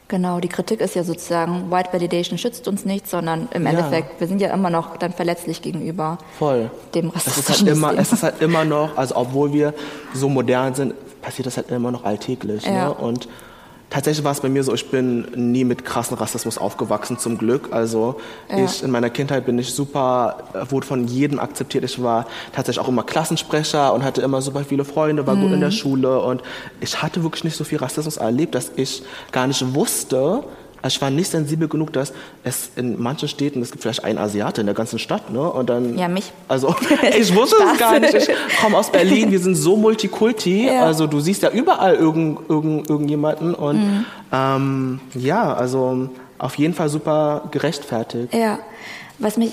Genau, 0.09 0.39
die 0.39 0.47
Kritik 0.49 0.81
ist 0.81 0.95
ja 0.95 1.03
sozusagen, 1.03 1.71
White 1.71 1.93
Validation 1.93 2.37
schützt 2.39 2.67
uns 2.67 2.83
nicht, 2.83 3.07
sondern 3.07 3.47
im 3.53 3.63
Ja. 3.63 3.69
Endeffekt, 3.69 4.19
wir 4.19 4.27
sind 4.27 4.41
ja 4.41 4.51
immer 4.53 4.69
noch 4.71 4.97
dann 4.97 5.13
verletzlich 5.13 5.61
gegenüber 5.61 6.17
voll. 6.37 6.71
dem 6.95 7.09
Es 7.09 7.27
ist, 7.27 7.27
rassistischen 7.27 7.67
halt 7.67 7.77
immer, 7.77 7.87
System. 7.89 8.01
es 8.03 8.13
ist 8.13 8.23
halt 8.23 8.41
immer 8.41 8.65
noch, 8.65 8.97
also 8.97 9.15
obwohl 9.15 9.53
wir 9.53 9.73
so 10.13 10.27
modern 10.27 10.73
sind, 10.73 10.93
passiert 11.21 11.45
das 11.45 11.57
halt 11.57 11.69
immer 11.69 11.91
noch 11.91 12.03
alltäglich. 12.05 12.65
Ja. 12.65 12.87
Ne? 12.89 12.93
Und 12.95 13.27
tatsächlich 13.89 14.23
war 14.23 14.31
es 14.31 14.39
bei 14.41 14.49
mir 14.49 14.63
so, 14.63 14.73
ich 14.73 14.89
bin 14.91 15.21
nie 15.51 15.63
mit 15.63 15.83
krassen 15.85 16.15
Rassismus 16.17 16.57
aufgewachsen, 16.57 17.17
zum 17.17 17.37
Glück. 17.37 17.69
Also 17.71 18.19
Ja. 18.49 18.63
ich 18.65 18.83
in 18.83 18.91
meiner 18.91 19.09
Kindheit 19.09 19.45
bin 19.45 19.57
ich 19.57 19.73
super, 19.73 20.43
wurde 20.69 20.85
von 20.85 21.07
jedem 21.07 21.39
akzeptiert. 21.39 21.83
Ich 21.83 22.01
war 22.01 22.25
tatsächlich 22.53 22.83
auch 22.83 22.87
immer 22.89 23.03
Klassensprecher 23.03 23.93
und 23.93 24.03
hatte 24.03 24.21
immer 24.21 24.41
super 24.41 24.63
viele 24.63 24.85
Freunde, 24.85 25.25
war 25.27 25.35
Mhm. 25.35 25.41
gut 25.41 25.51
in 25.53 25.59
der 25.61 25.71
Schule 25.71 26.19
und 26.21 26.41
ich 26.81 27.01
hatte 27.01 27.23
wirklich 27.23 27.43
nicht 27.43 27.57
so 27.57 27.63
viel 27.63 27.79
Rassismus 27.79 28.17
erlebt, 28.17 28.55
dass 28.55 28.71
ich 28.75 29.03
gar 29.31 29.47
nicht 29.47 29.73
wusste, 29.73 30.43
ich 30.87 31.01
war 31.01 31.09
nicht 31.09 31.29
sensibel 31.29 31.67
genug, 31.67 31.91
dass 31.93 32.13
es 32.43 32.71
in 32.75 33.01
manchen 33.01 33.27
Städten, 33.27 33.61
es 33.61 33.71
gibt 33.71 33.81
vielleicht 33.83 34.03
einen 34.03 34.17
Asiate 34.17 34.61
in 34.61 34.67
der 34.67 34.75
ganzen 34.75 34.99
Stadt, 34.99 35.29
ne? 35.31 35.41
Und 35.41 35.69
dann 35.69 35.97
Ja, 35.97 36.07
mich. 36.07 36.31
also 36.47 36.73
ich 37.19 37.35
wusste 37.35 37.57
es 37.73 37.77
gar 37.79 37.99
nicht. 37.99 38.13
Ich 38.13 38.29
komme 38.61 38.77
aus 38.77 38.91
Berlin, 38.91 39.31
wir 39.31 39.39
sind 39.39 39.55
so 39.55 39.75
multikulti. 39.75 40.67
Ja. 40.67 40.83
Also 40.85 41.07
du 41.07 41.19
siehst 41.19 41.43
ja 41.43 41.49
überall 41.51 41.95
irgend, 41.95 42.49
irgend, 42.49 42.89
irgendjemanden. 42.89 43.53
Und 43.55 43.77
Mhm. 43.79 44.05
ähm, 44.31 44.99
ja, 45.15 45.53
also 45.53 46.09
auf 46.37 46.55
jeden 46.55 46.73
Fall 46.73 46.89
super 46.89 47.43
gerechtfertigt. 47.51 48.33
Ja, 48.33 48.59
was 49.17 49.37
mich 49.37 49.51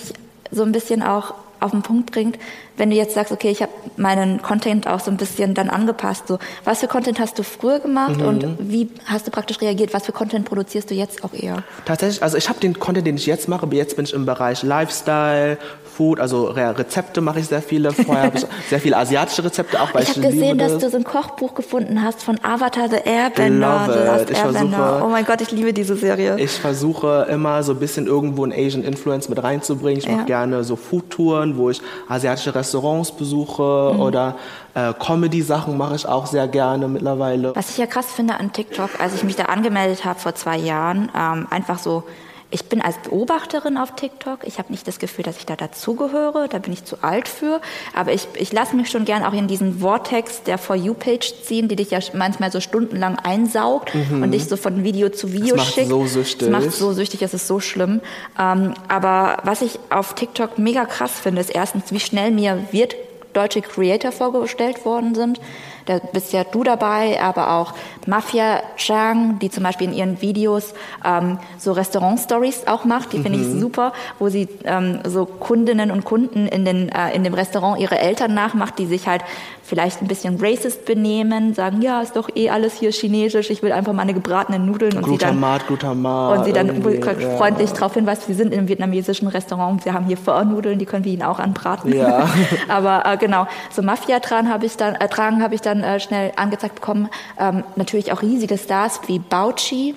so 0.50 0.62
ein 0.62 0.72
bisschen 0.72 1.02
auch 1.02 1.34
auf 1.60 1.70
den 1.70 1.82
Punkt 1.82 2.12
bringt, 2.12 2.38
wenn 2.76 2.90
du 2.90 2.96
jetzt 2.96 3.14
sagst, 3.14 3.32
okay, 3.32 3.50
ich 3.50 3.62
habe 3.62 3.72
meinen 3.96 4.42
Content 4.42 4.86
auch 4.86 5.00
so 5.00 5.10
ein 5.10 5.16
bisschen 5.16 5.54
dann 5.54 5.70
angepasst, 5.70 6.28
so 6.28 6.38
was 6.64 6.80
für 6.80 6.88
Content 6.88 7.18
hast 7.18 7.38
du 7.38 7.42
früher 7.42 7.78
gemacht 7.80 8.18
Mhm. 8.20 8.26
und 8.26 8.46
wie 8.58 8.90
hast 9.06 9.26
du 9.26 9.30
praktisch 9.30 9.60
reagiert? 9.60 9.94
Was 9.94 10.04
für 10.06 10.12
Content 10.12 10.44
produzierst 10.46 10.90
du 10.90 10.94
jetzt 10.94 11.24
auch 11.24 11.32
eher? 11.32 11.62
Tatsächlich, 11.86 12.22
also 12.22 12.36
ich 12.36 12.48
habe 12.48 12.60
den 12.60 12.78
Content, 12.78 13.06
den 13.06 13.16
ich 13.16 13.26
jetzt 13.26 13.48
mache, 13.48 13.66
jetzt 13.72 13.96
bin 13.96 14.04
ich 14.04 14.12
im 14.12 14.26
Bereich 14.26 14.62
Lifestyle, 14.62 15.58
Food, 15.96 16.20
also 16.20 16.44
Re 16.48 16.76
Rezepte 16.78 17.20
mache 17.20 17.40
ich 17.40 17.46
sehr 17.46 17.62
viele. 17.62 17.90
Vorher 17.92 18.24
habe 18.24 18.36
ich 18.38 18.46
sehr 18.68 18.80
viele 18.80 18.96
asiatische 18.98 19.42
Rezepte 19.44 19.80
auch, 19.80 19.94
weil 19.94 20.02
Ich 20.02 20.10
ich, 20.10 20.16
habe 20.16 20.26
gesehen, 20.28 20.42
liebe 20.42 20.56
dass 20.58 20.72
das. 20.74 20.82
du 20.82 20.90
so 20.90 20.96
ein 20.98 21.04
Kochbuch 21.04 21.54
gefunden 21.54 22.02
hast 22.02 22.22
von 22.22 22.38
Avatar 22.42 22.88
the 22.88 22.96
Airbender. 23.04 23.86
Love 23.88 24.22
it. 24.22 24.30
Ich 24.30 24.36
Airbender. 24.38 24.76
versuche- 24.76 25.04
oh 25.04 25.08
mein 25.08 25.24
Gott, 25.24 25.40
ich 25.40 25.50
liebe 25.52 25.72
diese 25.72 25.96
Serie. 25.96 26.36
Ich 26.38 26.50
versuche 26.52 27.26
immer 27.30 27.62
so 27.62 27.72
ein 27.72 27.78
bisschen 27.78 28.06
irgendwo 28.06 28.44
einen 28.44 28.52
Asian 28.52 28.84
Influence 28.84 29.28
mit 29.28 29.42
reinzubringen. 29.42 29.98
Ich 29.98 30.06
mache 30.08 30.18
Ja. 30.20 30.24
gerne 30.24 30.64
so 30.64 30.76
Foodtouren, 30.76 31.56
wo 31.56 31.70
ich 31.70 31.80
asiatische 32.08 32.54
Restaurants 32.54 33.12
besuche 33.12 33.92
Mhm. 33.94 34.00
oder 34.00 34.34
äh, 34.74 34.92
Comedy-Sachen 34.98 35.76
mache 35.78 35.94
ich 35.96 36.06
auch 36.06 36.26
sehr 36.26 36.46
gerne 36.48 36.88
mittlerweile. 36.88 37.56
Was 37.56 37.70
ich 37.70 37.78
ja 37.78 37.86
krass 37.86 38.06
finde 38.14 38.34
an 38.38 38.52
TikTok, 38.52 38.90
als 39.00 39.14
ich 39.14 39.24
mich 39.24 39.34
da 39.36 39.44
angemeldet 39.44 40.04
habe 40.04 40.18
vor 40.20 40.34
zwei 40.34 40.58
Jahren, 40.58 41.10
ähm, 41.18 41.46
einfach 41.48 41.78
so, 41.78 42.02
ich 42.50 42.66
bin 42.66 42.80
als 42.80 42.96
Beobachterin 42.98 43.76
auf 43.76 43.96
TikTok. 43.96 44.40
Ich 44.44 44.58
habe 44.58 44.70
nicht 44.70 44.86
das 44.86 44.98
Gefühl, 44.98 45.24
dass 45.24 45.36
ich 45.38 45.46
da 45.46 45.56
dazugehöre. 45.56 46.48
Da 46.48 46.58
bin 46.58 46.72
ich 46.72 46.84
zu 46.84 46.96
alt 47.02 47.28
für. 47.28 47.60
Aber 47.94 48.12
ich, 48.12 48.28
ich 48.34 48.52
lasse 48.52 48.76
mich 48.76 48.88
schon 48.88 49.04
gern 49.04 49.24
auch 49.24 49.32
in 49.32 49.48
diesen 49.48 49.80
Vortex 49.80 50.42
der 50.44 50.56
For 50.58 50.76
You-Page 50.76 51.42
ziehen, 51.42 51.68
die 51.68 51.76
dich 51.76 51.90
ja 51.90 51.98
manchmal 52.14 52.52
so 52.52 52.60
stundenlang 52.60 53.18
einsaugt 53.18 53.92
und 54.12 54.30
dich 54.30 54.46
so 54.46 54.56
von 54.56 54.84
Video 54.84 55.08
zu 55.08 55.32
Video 55.32 55.56
Mhm. 55.56 55.58
Das 55.58 55.66
macht 55.66 55.74
schickt. 55.74 55.88
so 55.88 56.06
süchtig. 56.06 56.38
Das 56.38 56.62
macht 56.64 56.72
so 56.72 56.92
süchtig, 56.92 57.22
es 57.22 57.34
ist 57.34 57.46
so 57.46 57.60
schlimm. 57.60 58.00
Ähm, 58.38 58.74
aber 58.88 59.38
was 59.42 59.62
ich 59.62 59.78
auf 59.90 60.14
TikTok 60.14 60.58
mega 60.58 60.84
krass 60.84 61.12
finde, 61.12 61.40
ist 61.40 61.50
erstens, 61.50 61.90
wie 61.90 62.00
schnell 62.00 62.30
mir 62.30 62.64
wird 62.70 62.94
deutsche 63.32 63.60
Creator 63.60 64.12
vorgestellt 64.12 64.84
worden 64.84 65.14
sind. 65.14 65.40
Da 65.86 66.00
bist 66.12 66.32
ja 66.32 66.44
du 66.44 66.64
dabei, 66.64 67.20
aber 67.22 67.52
auch 67.52 67.72
Mafia 68.06 68.60
Chang, 68.76 69.38
die 69.38 69.50
zum 69.50 69.62
Beispiel 69.62 69.88
in 69.88 69.94
ihren 69.94 70.20
Videos 70.20 70.74
ähm, 71.04 71.38
so 71.58 71.72
Restaurant-Stories 71.72 72.66
auch 72.66 72.84
macht. 72.84 73.12
Die 73.12 73.20
finde 73.20 73.38
ich 73.38 73.60
super, 73.60 73.92
wo 74.18 74.28
sie 74.28 74.48
ähm, 74.64 75.00
so 75.06 75.26
Kundinnen 75.26 75.90
und 75.90 76.04
Kunden 76.04 76.46
in, 76.48 76.64
den, 76.64 76.88
äh, 76.88 77.14
in 77.14 77.24
dem 77.24 77.34
Restaurant 77.34 77.80
ihre 77.80 77.98
Eltern 77.98 78.34
nachmacht, 78.34 78.78
die 78.78 78.86
sich 78.86 79.06
halt 79.06 79.22
vielleicht 79.66 80.00
ein 80.00 80.06
bisschen 80.06 80.38
racist 80.40 80.84
benehmen, 80.84 81.52
sagen, 81.54 81.82
ja, 81.82 82.00
ist 82.00 82.14
doch 82.16 82.28
eh 82.34 82.50
alles 82.50 82.74
hier 82.74 82.92
chinesisch, 82.92 83.50
ich 83.50 83.62
will 83.62 83.72
einfach 83.72 83.92
meine 83.92 84.14
gebratenen 84.14 84.64
Nudeln 84.64 84.96
und 84.96 85.04
sie 85.04 85.18
dann 85.18 85.32
Glutamat, 85.38 85.66
Glutamat. 85.66 86.38
und 86.38 86.44
sie 86.44 86.52
dann 86.52 86.82
ja. 87.20 87.36
freundlich 87.36 87.72
darauf 87.72 87.94
hinweist, 87.94 88.28
wir 88.28 88.34
sind 88.36 88.54
im 88.54 88.68
vietnamesischen 88.68 89.28
Restaurant, 89.28 89.84
wir 89.84 89.92
haben 89.92 90.06
hier 90.06 90.16
Pho-Nudeln, 90.16 90.78
die 90.78 90.86
können 90.86 91.04
wir 91.04 91.12
Ihnen 91.12 91.24
auch 91.24 91.38
anbraten. 91.40 91.92
Ja. 91.92 92.28
Aber 92.68 93.04
äh, 93.04 93.16
genau, 93.16 93.46
so 93.70 93.82
Mafia-Tragen 93.82 94.48
habe 94.50 94.66
ich 94.66 94.76
dann, 94.76 94.94
äh, 94.94 95.08
Tragen 95.08 95.42
habe 95.42 95.54
ich 95.54 95.60
dann 95.60 95.82
äh, 95.82 95.98
schnell 95.98 96.32
angezeigt 96.36 96.76
bekommen. 96.76 97.08
Ähm, 97.38 97.64
natürlich 97.74 98.12
auch 98.12 98.22
riesige 98.22 98.56
Stars 98.58 99.00
wie 99.08 99.18
Bauchi, 99.18 99.94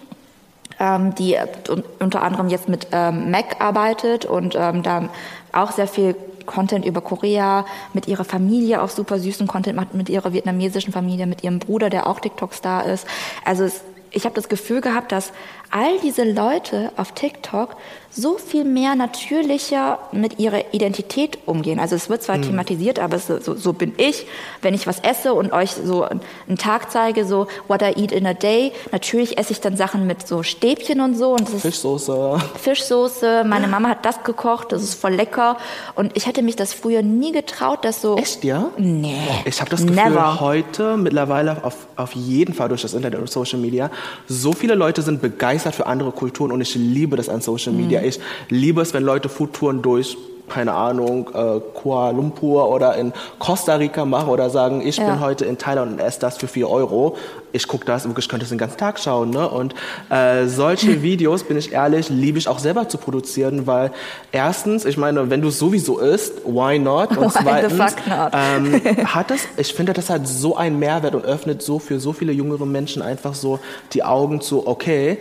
ähm, 0.79 1.13
die 1.15 1.35
äh, 1.35 1.45
un- 1.69 1.83
unter 1.99 2.23
anderem 2.23 2.49
jetzt 2.49 2.69
mit 2.69 2.87
ähm, 2.91 3.29
Mac 3.29 3.57
arbeitet 3.59 4.25
und 4.25 4.55
ähm, 4.57 4.81
da 4.81 5.09
auch 5.51 5.71
sehr 5.71 5.87
viel 5.87 6.15
Content 6.49 6.83
über 6.83 7.01
Korea, 7.01 7.63
mit 7.93 8.07
ihrer 8.07 8.25
Familie 8.25 8.81
auch 8.81 8.89
super 8.89 9.19
süßen 9.19 9.45
Content 9.45 9.75
macht, 9.75 9.93
mit 9.93 10.09
ihrer 10.09 10.33
vietnamesischen 10.33 10.91
Familie, 10.91 11.27
mit 11.27 11.43
ihrem 11.43 11.59
Bruder, 11.59 11.91
der 11.91 12.07
auch 12.07 12.19
TikTok-Star 12.19 12.87
ist. 12.87 13.05
Also 13.45 13.65
es, 13.65 13.83
ich 14.11 14.25
habe 14.25 14.35
das 14.35 14.49
Gefühl 14.49 14.81
gehabt, 14.81 15.11
dass 15.11 15.31
all 15.71 15.99
diese 15.99 16.23
Leute 16.23 16.91
auf 16.97 17.11
TikTok 17.13 17.75
so 18.11 18.37
viel 18.37 18.63
mehr 18.63 18.95
natürlicher 18.95 19.99
mit 20.11 20.39
ihrer 20.39 20.73
Identität 20.73 21.37
umgehen. 21.45 21.79
Also 21.79 21.95
es 21.95 22.09
wird 22.09 22.23
zwar 22.23 22.41
thematisiert, 22.41 22.97
aber 22.97 23.19
so, 23.19 23.39
so 23.39 23.73
bin 23.73 23.93
ich, 23.97 24.25
wenn 24.63 24.73
ich 24.73 24.87
was 24.87 24.99
esse 24.99 25.33
und 25.35 25.53
euch 25.53 25.71
so 25.71 26.03
einen 26.03 26.57
Tag 26.57 26.91
zeige, 26.91 27.25
so 27.25 27.47
what 27.67 27.83
I 27.83 27.93
eat 28.01 28.11
in 28.11 28.25
a 28.25 28.33
day. 28.33 28.71
Natürlich 28.91 29.37
esse 29.37 29.51
ich 29.51 29.61
dann 29.61 29.77
Sachen 29.77 30.07
mit 30.07 30.27
so 30.27 30.41
Stäbchen 30.41 31.01
und 31.01 31.15
so 31.15 31.31
und 31.31 31.41
das 31.41 31.53
ist 31.53 31.61
Fischsoße. 31.61 32.39
Fischsoße. 32.59 33.43
Meine 33.45 33.67
Mama 33.67 33.89
hat 33.89 34.05
das 34.05 34.23
gekocht, 34.23 34.71
das 34.71 34.81
ist 34.81 34.95
voll 34.95 35.13
lecker. 35.13 35.57
Und 35.93 36.17
ich 36.17 36.25
hätte 36.25 36.41
mich 36.41 36.55
das 36.55 36.73
früher 36.73 37.03
nie 37.03 37.31
getraut, 37.31 37.85
dass 37.85 38.01
so. 38.01 38.17
Echt, 38.17 38.43
ja? 38.43 38.71
Nee. 38.77 39.19
Ich 39.45 39.61
habe 39.61 39.69
das 39.69 39.85
Gefühl, 39.85 40.03
Never. 40.03 40.39
heute 40.39 40.97
mittlerweile 40.97 41.63
auf, 41.63 41.87
auf 41.95 42.13
jeden 42.15 42.55
Fall 42.55 42.69
durch 42.69 42.81
das 42.81 42.95
Internet 42.95 43.19
und 43.19 43.29
Social 43.29 43.59
Media, 43.59 43.91
so 44.27 44.53
viele 44.53 44.75
Leute 44.75 45.01
sind 45.01 45.21
begeistert 45.21 45.75
für 45.75 45.85
andere 45.87 46.11
Kulturen 46.11 46.51
und 46.51 46.61
ich 46.61 46.75
liebe 46.75 47.15
das 47.17 47.29
an 47.29 47.41
Social 47.41 47.73
Mhm. 47.73 47.81
Media. 47.81 48.01
Ich 48.03 48.19
liebe 48.49 48.81
es, 48.81 48.93
wenn 48.93 49.03
Leute 49.03 49.29
Foodtouren 49.29 49.81
durch 49.81 50.17
keine 50.49 50.73
Ahnung, 50.73 51.29
äh, 51.33 51.59
Kuala 51.73 52.11
Lumpur 52.11 52.69
oder 52.69 52.95
in 52.95 53.13
Costa 53.39 53.75
Rica 53.75 54.05
machen 54.05 54.29
oder 54.29 54.49
sagen, 54.49 54.81
ich 54.85 54.97
Ja. 54.97 55.05
bin 55.09 55.19
heute 55.19 55.45
in 55.45 55.57
Thailand 55.57 55.93
und 55.93 55.99
esse 55.99 56.19
das 56.19 56.37
für 56.37 56.47
4 56.47 56.69
Euro. 56.69 57.15
Ich 57.51 57.67
gucke 57.67 57.85
das, 57.85 58.05
wirklich 58.05 58.29
könnte 58.29 58.43
es 58.43 58.49
den 58.49 58.57
ganzen 58.59 58.77
Tag 58.77 58.99
schauen. 58.99 59.29
Ne? 59.31 59.47
Und 59.49 59.73
äh, 60.09 60.45
solche 60.47 61.01
Videos, 61.01 61.43
bin 61.43 61.57
ich 61.57 61.71
ehrlich, 61.71 62.09
liebe 62.09 62.37
ich 62.37 62.47
auch 62.47 62.59
selber 62.59 62.87
zu 62.89 62.97
produzieren, 62.97 63.65
weil 63.65 63.91
erstens, 64.31 64.85
ich 64.85 64.97
meine, 64.97 65.29
wenn 65.29 65.41
du 65.41 65.47
es 65.47 65.57
sowieso 65.57 65.99
isst, 65.99 66.45
why 66.45 66.77
not? 66.77 67.15
Und 67.17 67.33
Why 67.33 67.41
zweitens, 67.43 67.95
ähm, 68.33 68.81
hat 69.13 69.31
das, 69.31 69.41
ich 69.57 69.73
finde, 69.73 69.93
das 69.93 70.09
hat 70.09 70.27
so 70.27 70.55
einen 70.57 70.77
Mehrwert 70.79 71.15
und 71.15 71.25
öffnet 71.25 71.61
so 71.61 71.79
für 71.79 71.99
so 71.99 72.13
viele 72.13 72.31
jüngere 72.33 72.65
Menschen 72.65 73.01
einfach 73.01 73.33
so 73.33 73.59
die 73.93 74.03
Augen 74.03 74.41
zu, 74.41 74.67
okay, 74.67 75.17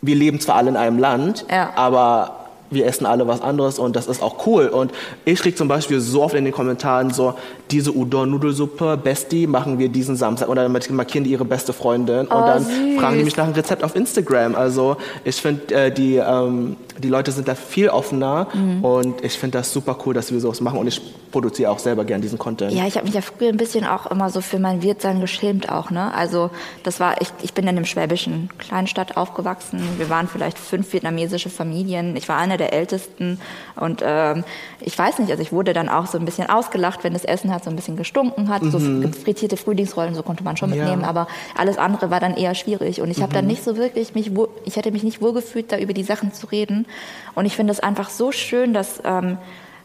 wir 0.00 0.16
leben 0.16 0.40
zwar 0.40 0.56
alle 0.56 0.70
in 0.70 0.76
einem 0.76 0.98
Land, 0.98 1.44
Ja. 1.50 1.70
aber 1.76 2.41
wir 2.72 2.86
essen 2.86 3.06
alle 3.06 3.26
was 3.26 3.40
anderes 3.40 3.78
und 3.78 3.94
das 3.96 4.06
ist 4.06 4.22
auch 4.22 4.46
cool. 4.46 4.66
Und 4.66 4.92
ich 5.24 5.40
krieg 5.40 5.56
zum 5.56 5.68
Beispiel 5.68 6.00
so 6.00 6.22
oft 6.22 6.34
in 6.34 6.44
den 6.44 6.52
Kommentaren 6.54 7.10
so, 7.10 7.34
diese 7.70 7.90
Udon-Nudelsuppe, 7.92 8.96
Bestie, 8.96 9.46
machen 9.46 9.78
wir 9.78 9.88
diesen 9.88 10.16
Samstag. 10.16 10.48
Oder 10.48 10.68
dann 10.68 10.80
markieren 10.96 11.24
die 11.24 11.30
ihre 11.30 11.44
beste 11.44 11.72
Freundin 11.72 12.26
und 12.26 12.32
Oh, 12.32 12.46
dann 12.46 12.64
süß. 12.64 12.98
fragen 13.00 13.18
die 13.18 13.24
mich 13.24 13.36
nach 13.36 13.44
einem 13.44 13.54
Rezept 13.54 13.84
auf 13.84 13.94
Instagram. 13.96 14.54
Also 14.54 14.96
ich 15.24 15.36
finde, 15.36 15.74
äh, 15.74 15.90
die, 15.92 16.16
ähm, 16.16 16.76
die 16.98 17.08
Leute 17.08 17.32
sind 17.32 17.48
da 17.48 17.54
viel 17.54 17.88
offener 17.88 18.48
Mhm. 18.52 18.84
und 18.84 19.24
ich 19.24 19.32
finde 19.38 19.58
das 19.58 19.72
super 19.72 19.96
cool, 20.04 20.14
dass 20.14 20.32
wir 20.32 20.40
sowas 20.40 20.60
machen 20.60 20.78
und 20.78 20.86
ich 20.86 21.00
produziere 21.30 21.70
auch 21.70 21.78
selber 21.78 22.04
gern 22.04 22.20
diesen 22.20 22.38
Content. 22.38 22.72
Ja, 22.72 22.86
ich 22.86 22.96
habe 22.96 23.06
mich 23.06 23.14
ja 23.14 23.22
früher 23.22 23.48
ein 23.48 23.56
bisschen 23.56 23.86
auch 23.86 24.06
immer 24.10 24.28
so 24.28 24.40
für 24.42 24.58
mein 24.58 24.82
Wirtsein 24.82 25.20
geschämt 25.20 25.70
auch, 25.70 25.90
ne? 25.90 26.12
Also 26.14 26.50
das 26.82 27.00
war, 27.00 27.20
ich, 27.22 27.28
ich 27.42 27.54
bin 27.54 27.64
in 27.64 27.70
einem 27.70 27.86
schwäbischen 27.86 28.50
Kleinstadt 28.58 29.16
aufgewachsen. 29.16 29.80
Wir 29.96 30.10
waren 30.10 30.28
vielleicht 30.28 30.58
fünf 30.58 30.92
vietnamesische 30.92 31.48
Familien. 31.48 32.16
Ich 32.16 32.28
war 32.28 32.36
eine 32.36 32.58
der 32.62 32.72
ältesten 32.72 33.40
und 33.76 34.02
ähm, 34.04 34.44
ich 34.80 34.96
weiß 34.98 35.18
nicht, 35.18 35.30
also 35.30 35.42
ich 35.42 35.52
wurde 35.52 35.72
dann 35.72 35.88
auch 35.88 36.06
so 36.06 36.16
ein 36.18 36.24
bisschen 36.24 36.48
ausgelacht, 36.48 37.02
wenn 37.04 37.12
das 37.12 37.24
Essen 37.24 37.50
halt 37.52 37.64
so 37.64 37.70
ein 37.70 37.76
bisschen 37.76 37.96
gestunken 37.96 38.48
hat. 38.48 38.62
So 38.64 38.78
frittierte 38.78 39.56
Frühlingsrollen, 39.56 40.14
so 40.14 40.22
konnte 40.22 40.44
man 40.44 40.56
schon 40.56 40.70
Mhm. 40.70 40.76
Ja. 40.76 40.82
mitnehmen, 40.84 41.04
aber 41.04 41.26
alles 41.56 41.76
andere 41.78 42.10
war 42.10 42.20
dann 42.20 42.36
eher 42.36 42.54
schwierig 42.54 43.00
und 43.00 43.10
ich 43.10 43.20
habe 43.22 43.32
dann 43.32 43.46
nicht 43.46 43.64
so 43.64 43.76
wirklich 43.76 44.14
mich, 44.14 44.34
wohl- 44.36 44.48
ich 44.64 44.76
hätte 44.76 44.92
mich 44.92 45.02
nicht 45.02 45.20
wohlgefühlt, 45.20 45.70
da 45.72 45.78
über 45.78 45.92
die 45.92 46.04
Sachen 46.04 46.32
zu 46.32 46.46
reden. 46.46 46.86
Und 47.34 47.46
ich 47.46 47.56
finde 47.56 47.72
es 47.72 47.80
einfach 47.80 48.10
so 48.10 48.30
schön, 48.32 48.72
dass 48.74 49.00
ähm, 49.04 49.38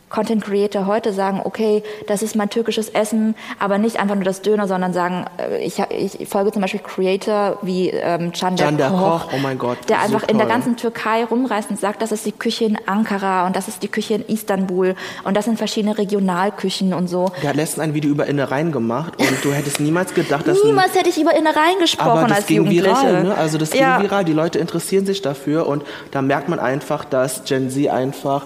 Content 0.09 0.43
Creator 0.43 0.85
heute 0.85 1.11
sagen, 1.11 1.41
okay, 1.43 1.83
das 2.07 2.21
ist 2.21 2.35
mein 2.35 2.49
türkisches 2.49 2.89
Essen, 2.89 3.35
aber 3.59 3.77
nicht 3.77 3.99
einfach 3.99 4.15
nur 4.15 4.23
das 4.23 4.41
Döner, 4.41 4.67
sondern 4.67 4.93
sagen, 4.93 5.25
äh, 5.37 5.63
ich, 5.65 5.79
ich 5.89 6.27
folge 6.27 6.51
zum 6.51 6.61
Beispiel 6.61 6.79
Creator 6.79 7.57
wie 7.61 7.89
ähm, 7.89 8.31
Can 8.31 8.55
der 8.55 8.89
Koch, 8.89 9.27
Koch, 9.27 9.33
oh 9.35 9.37
mein 9.39 9.57
Gott, 9.57 9.77
der 9.89 9.97
so 9.97 10.15
einfach 10.15 10.27
in 10.29 10.37
der 10.37 10.47
ganzen 10.47 10.77
Türkei 10.77 11.25
rumreist 11.25 11.69
und 11.69 11.79
sagt, 11.79 12.01
das 12.01 12.11
ist 12.11 12.25
die 12.25 12.31
Küche 12.31 12.65
in 12.65 12.77
Ankara 12.85 13.45
und 13.47 13.55
das 13.55 13.67
ist 13.67 13.83
die 13.83 13.87
Küche 13.87 14.15
in 14.15 14.25
Istanbul 14.27 14.95
und 15.23 15.35
das 15.35 15.45
sind 15.45 15.57
verschiedene 15.57 15.97
Regionalküchen 15.97 16.93
und 16.93 17.07
so. 17.07 17.31
Der 17.41 17.49
hat 17.49 17.55
letztens 17.57 17.83
ein 17.83 17.93
Video 17.93 18.09
über 18.09 18.27
Innereien 18.27 18.71
gemacht 18.71 19.13
und 19.19 19.43
du 19.43 19.51
hättest 19.51 19.79
niemals 19.79 20.13
gedacht, 20.13 20.47
dass 20.47 20.63
Niemals 20.63 20.95
hätte 20.95 21.09
ich 21.09 21.19
über 21.19 21.35
Innereien 21.35 21.79
gesprochen 21.79 22.09
Aber 22.09 22.27
das 22.27 22.37
als 22.37 22.45
ging 22.47 22.57
Jugendliche. 22.57 22.85
viral, 22.85 23.23
ne? 23.23 23.35
Also 23.35 23.57
das 23.57 23.71
ging 23.71 23.81
ja. 23.81 24.01
viral, 24.01 24.23
die 24.23 24.33
Leute 24.33 24.59
interessieren 24.59 25.05
sich 25.05 25.21
dafür 25.21 25.67
und 25.67 25.83
da 26.11 26.21
merkt 26.21 26.49
man 26.49 26.59
einfach, 26.59 27.05
dass 27.05 27.43
Gen 27.43 27.69
Z 27.69 27.89
einfach 27.89 28.45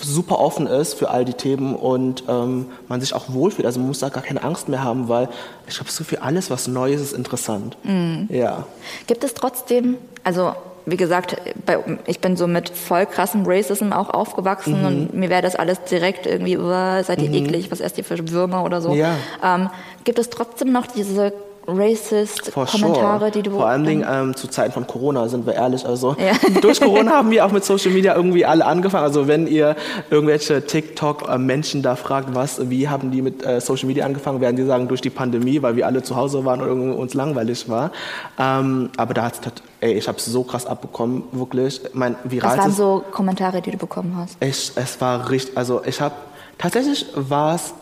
super 0.00 0.38
offen 0.38 0.66
ist 0.66 0.94
für 0.94 1.10
all 1.10 1.24
die 1.24 1.32
Themen 1.34 1.74
und 1.74 2.24
ähm, 2.28 2.66
man 2.88 3.00
sich 3.00 3.14
auch 3.14 3.24
wohlfühlt. 3.28 3.66
Also 3.66 3.78
man 3.80 3.88
muss 3.88 3.98
da 4.00 4.08
gar 4.08 4.22
keine 4.22 4.42
Angst 4.42 4.68
mehr 4.68 4.82
haben, 4.82 5.08
weil 5.08 5.28
ich 5.66 5.74
glaube, 5.76 5.90
so 5.90 6.04
für 6.04 6.22
alles, 6.22 6.50
was 6.50 6.68
neu 6.68 6.92
ist, 6.92 7.00
ist 7.00 7.12
interessant. 7.12 7.76
Mhm. 7.84 8.28
Ja. 8.30 8.64
Gibt 9.06 9.24
es 9.24 9.34
trotzdem, 9.34 9.96
also 10.24 10.52
wie 10.86 10.96
gesagt, 10.96 11.36
bei, 11.66 11.78
ich 12.06 12.20
bin 12.20 12.36
so 12.38 12.46
mit 12.46 12.70
voll 12.70 13.04
krassem 13.04 13.42
Racism 13.46 13.92
auch 13.92 14.08
aufgewachsen 14.08 14.80
Mhm. 14.80 14.86
und 14.86 15.14
mir 15.14 15.28
wäre 15.28 15.42
das 15.42 15.54
alles 15.54 15.82
direkt 15.84 16.24
irgendwie, 16.26 16.56
"Uah, 16.56 17.04
seid 17.04 17.20
ihr 17.20 17.30
eklig, 17.30 17.70
was 17.70 17.80
esst 17.80 17.98
ihr 17.98 18.04
für 18.04 18.30
Würmer 18.30 18.64
oder 18.64 18.80
so. 18.80 18.94
Ja. 18.94 19.14
Ähm, 19.44 19.68
gibt 20.04 20.18
es 20.18 20.30
trotzdem 20.30 20.72
noch 20.72 20.86
diese 20.86 21.32
racist 21.68 22.50
For 22.50 22.64
Kommentare, 22.66 23.18
sure. 23.18 23.30
die 23.30 23.42
du... 23.42 23.50
Vor 23.50 23.66
allen 23.68 23.84
Dingen 23.84 24.06
ähm, 24.10 24.34
zu 24.34 24.48
Zeiten 24.48 24.72
von 24.72 24.86
Corona, 24.86 25.28
sind 25.28 25.46
wir 25.46 25.54
ehrlich. 25.54 25.84
Also 25.86 26.16
Ja. 26.18 26.32
durch 26.62 26.80
Corona 26.80 27.12
haben 27.12 27.30
wir 27.30 27.44
auch 27.44 27.52
mit 27.52 27.64
Social 27.64 27.92
Media 27.92 28.14
irgendwie 28.16 28.46
alle 28.46 28.64
angefangen. 28.64 29.04
Also 29.04 29.28
wenn 29.28 29.46
ihr 29.46 29.76
irgendwelche 30.10 30.64
TikTok-Menschen 30.66 31.82
da 31.82 31.94
fragt, 31.96 32.34
was, 32.34 32.70
wie 32.70 32.88
haben 32.88 33.10
die 33.10 33.20
mit 33.22 33.44
äh, 33.44 33.60
Social 33.60 33.86
Media 33.86 34.06
angefangen, 34.06 34.40
werden 34.40 34.56
die 34.56 34.64
sagen, 34.64 34.88
durch 34.88 35.02
die 35.02 35.10
Pandemie, 35.10 35.60
weil 35.62 35.76
wir 35.76 35.86
alle 35.86 36.02
zu 36.02 36.16
Hause 36.16 36.44
waren 36.44 36.62
und 36.62 36.92
uns 36.94 37.12
langweilig 37.14 37.68
war. 37.68 37.92
Ähm, 38.38 38.88
aber 38.96 39.12
da 39.14 39.24
hat's, 39.24 39.40
tat- 39.40 39.62
ey, 39.80 39.92
ich 39.92 40.08
habe 40.08 40.16
es 40.18 40.24
so 40.24 40.42
krass 40.44 40.64
abbekommen, 40.66 41.24
wirklich. 41.32 41.80
Mein 41.92 42.16
was 42.24 42.32
viralstes 42.32 42.62
waren 42.64 42.72
so 42.72 43.04
Kommentare, 43.12 43.60
die 43.60 43.72
du 43.72 43.76
bekommen 43.76 44.16
hast? 44.16 44.36
ich, 44.42 44.72
es 44.74 45.00
war 45.00 45.28
richtig, 45.30 45.56
also 45.56 45.82
ich 45.84 46.00
habe, 46.00 46.14
tatsächlich 46.56 47.06
war 47.14 47.54
es 47.56 47.74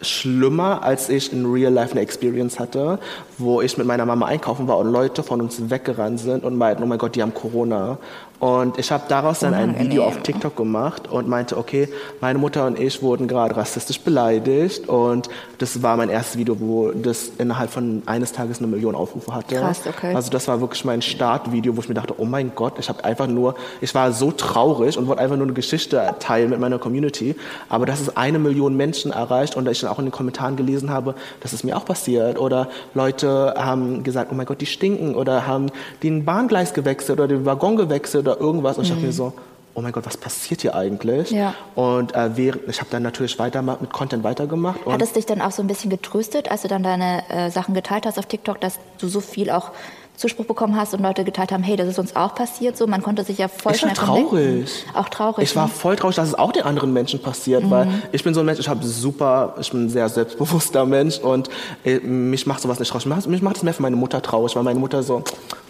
schlimmer, 0.00 0.82
als 0.82 1.08
ich 1.08 1.32
in 1.32 1.44
Real 1.46 1.72
Life 1.72 1.92
eine 1.92 2.00
Experience 2.00 2.58
hatte, 2.58 2.98
wo 3.36 3.60
ich 3.60 3.76
mit 3.78 3.86
meiner 3.86 4.06
Mama 4.06 4.26
einkaufen 4.26 4.68
war 4.68 4.78
und 4.78 4.92
Leute 4.92 5.22
von 5.22 5.40
uns 5.40 5.70
weggerannt 5.70 6.20
sind 6.20 6.44
und 6.44 6.56
meinten, 6.56 6.82
oh 6.82 6.86
mein 6.86 6.98
Gott, 6.98 7.16
die 7.16 7.22
haben 7.22 7.34
Corona. 7.34 7.98
Und 8.40 8.78
ich 8.78 8.92
habe 8.92 9.04
daraus 9.08 9.40
dann 9.40 9.52
ein 9.52 9.78
Video 9.80 10.04
auf 10.04 10.22
TikTok 10.22 10.54
gemacht 10.54 11.08
und 11.08 11.28
meinte, 11.28 11.56
okay, 11.56 11.88
meine 12.20 12.38
Mutter 12.38 12.66
und 12.66 12.78
ich 12.78 13.02
wurden 13.02 13.26
gerade 13.26 13.56
rassistisch 13.56 14.00
beleidigt 14.00 14.88
und 14.88 15.28
das 15.58 15.82
war 15.82 15.96
mein 15.96 16.08
erstes 16.08 16.38
Video, 16.38 16.60
wo 16.60 16.92
das 16.92 17.32
innerhalb 17.38 17.70
von 17.70 18.02
eines 18.06 18.32
Tages 18.32 18.58
eine 18.58 18.68
Million 18.68 18.94
Aufrufe 18.94 19.34
hatte. 19.34 19.56
Krass, 19.56 19.80
okay. 19.88 20.14
Also 20.14 20.30
das 20.30 20.46
war 20.46 20.60
wirklich 20.60 20.84
mein 20.84 21.02
Startvideo, 21.02 21.76
wo 21.76 21.80
ich 21.80 21.88
mir 21.88 21.96
dachte, 21.96 22.14
oh 22.16 22.24
mein 22.24 22.52
Gott, 22.54 22.74
ich 22.78 22.88
habe 22.88 23.04
einfach 23.04 23.26
nur, 23.26 23.56
ich 23.80 23.92
war 23.96 24.12
so 24.12 24.30
traurig 24.30 24.96
und 24.96 25.08
wollte 25.08 25.20
einfach 25.20 25.36
nur 25.36 25.46
eine 25.46 25.54
Geschichte 25.54 26.14
teilen 26.20 26.50
mit 26.50 26.60
meiner 26.60 26.78
Community, 26.78 27.34
aber 27.68 27.86
dass 27.86 28.00
es 28.00 28.16
eine 28.16 28.38
Million 28.38 28.76
Menschen 28.76 29.10
erreicht 29.10 29.56
und 29.56 29.68
ich 29.68 29.80
dann 29.80 29.90
auch 29.90 29.98
in 29.98 30.06
den 30.06 30.12
Kommentaren 30.12 30.54
gelesen 30.54 30.90
habe, 30.90 31.16
dass 31.40 31.52
es 31.52 31.64
mir 31.64 31.76
auch 31.76 31.84
passiert 31.84 32.38
oder 32.38 32.68
Leute 32.94 33.54
haben 33.56 34.04
gesagt, 34.04 34.30
oh 34.30 34.36
mein 34.36 34.46
Gott, 34.46 34.60
die 34.60 34.66
stinken 34.66 35.16
oder 35.16 35.48
haben 35.48 35.72
den 36.04 36.24
Bahngleis 36.24 36.72
gewechselt 36.72 37.18
oder 37.18 37.26
den 37.26 37.44
Waggon 37.44 37.76
gewechselt 37.76 38.27
oder 38.28 38.40
irgendwas. 38.40 38.78
Und 38.78 38.84
ich 38.84 38.90
dachte 38.90 39.04
mir 39.04 39.12
so, 39.12 39.32
oh 39.74 39.80
mein 39.80 39.92
Gott, 39.92 40.06
was 40.06 40.16
passiert 40.16 40.62
hier 40.62 40.74
eigentlich? 40.74 41.30
Ja. 41.30 41.54
Und 41.74 42.14
äh, 42.14 42.36
während, 42.36 42.68
ich 42.68 42.80
habe 42.80 42.90
dann 42.90 43.02
natürlich 43.02 43.38
weiter 43.38 43.62
mit 43.62 43.92
Content 43.92 44.24
weitergemacht. 44.24 44.84
Hat 44.86 45.02
es 45.02 45.12
dich 45.12 45.26
dann 45.26 45.40
auch 45.40 45.52
so 45.52 45.62
ein 45.62 45.68
bisschen 45.68 45.90
getröstet, 45.90 46.50
als 46.50 46.62
du 46.62 46.68
dann 46.68 46.82
deine 46.82 47.22
äh, 47.30 47.50
Sachen 47.50 47.74
geteilt 47.74 48.04
hast 48.06 48.18
auf 48.18 48.26
TikTok, 48.26 48.60
dass 48.60 48.78
du 48.98 49.08
so 49.08 49.20
viel 49.20 49.50
auch 49.50 49.70
Zuspruch 50.18 50.44
bekommen 50.46 50.76
hast 50.76 50.92
und 50.94 51.00
Leute 51.00 51.24
geteilt 51.24 51.52
haben, 51.52 51.62
hey, 51.62 51.76
das 51.76 51.86
ist 51.88 51.98
uns 51.98 52.14
auch 52.16 52.34
passiert 52.34 52.76
so. 52.76 52.86
Man 52.86 53.02
konnte 53.02 53.22
sich 53.24 53.38
ja 53.38 53.48
voll 53.48 53.72
ich 53.74 53.82
war 53.82 53.90
schnell 53.94 53.94
traurig. 54.06 54.28
connecten. 54.28 54.66
Auch 54.94 55.08
traurig. 55.08 55.44
Ich 55.44 55.56
war 55.56 55.64
ne? 55.66 55.70
voll 55.72 55.96
traurig, 55.96 56.16
dass 56.16 56.28
es 56.28 56.34
auch 56.34 56.52
den 56.52 56.64
anderen 56.64 56.92
Menschen 56.92 57.22
passiert, 57.22 57.62
Mhm. 57.64 57.70
weil 57.70 57.88
ich 58.12 58.24
bin 58.24 58.34
so 58.34 58.40
ein 58.40 58.46
Mensch, 58.46 58.58
ich 58.58 58.68
habe 58.68 58.84
super, 58.84 59.54
ich 59.60 59.70
bin 59.70 59.86
ein 59.86 59.88
sehr 59.88 60.08
selbstbewusster 60.08 60.84
Mensch 60.86 61.18
und 61.18 61.48
äh, 61.84 62.00
mich 62.00 62.46
macht 62.46 62.60
sowas 62.60 62.78
nicht 62.80 62.90
traurig. 62.90 63.06
Mich 63.28 63.42
macht- 63.42 63.56
es 63.58 63.62
mehr 63.62 63.72
für 63.74 63.82
meine 63.82 63.96
Mutter 63.96 64.20
traurig, 64.20 64.54
weil 64.56 64.64
meine 64.64 64.80
Mutter 64.80 65.02
so, 65.04 65.22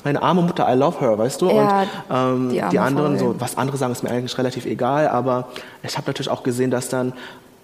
meine 0.03 0.23
arme 0.23 0.41
Mutter, 0.43 0.67
I 0.73 0.77
love 0.77 0.99
her, 0.99 1.19
weißt 1.19 1.43
du? 1.43 1.51
Ja, 1.51 1.83
und 1.83 1.89
ähm, 2.11 2.49
die 2.51 2.63
die, 2.71 2.79
anderen, 2.79 3.19
Frau, 3.19 3.33
so, 3.33 3.41
was 3.41 3.57
andere 3.59 3.77
sagen, 3.77 3.93
ist 3.93 4.03
mir 4.03 4.11
eigentlich 4.11 4.39
relativ 4.39 4.65
egal, 4.65 5.09
aber 5.09 5.49
ich 5.83 5.95
habe 5.97 6.07
natürlich 6.07 6.31
auch 6.31 6.43
gesehen, 6.43 6.71
dass 6.71 6.89
dann 6.89 7.13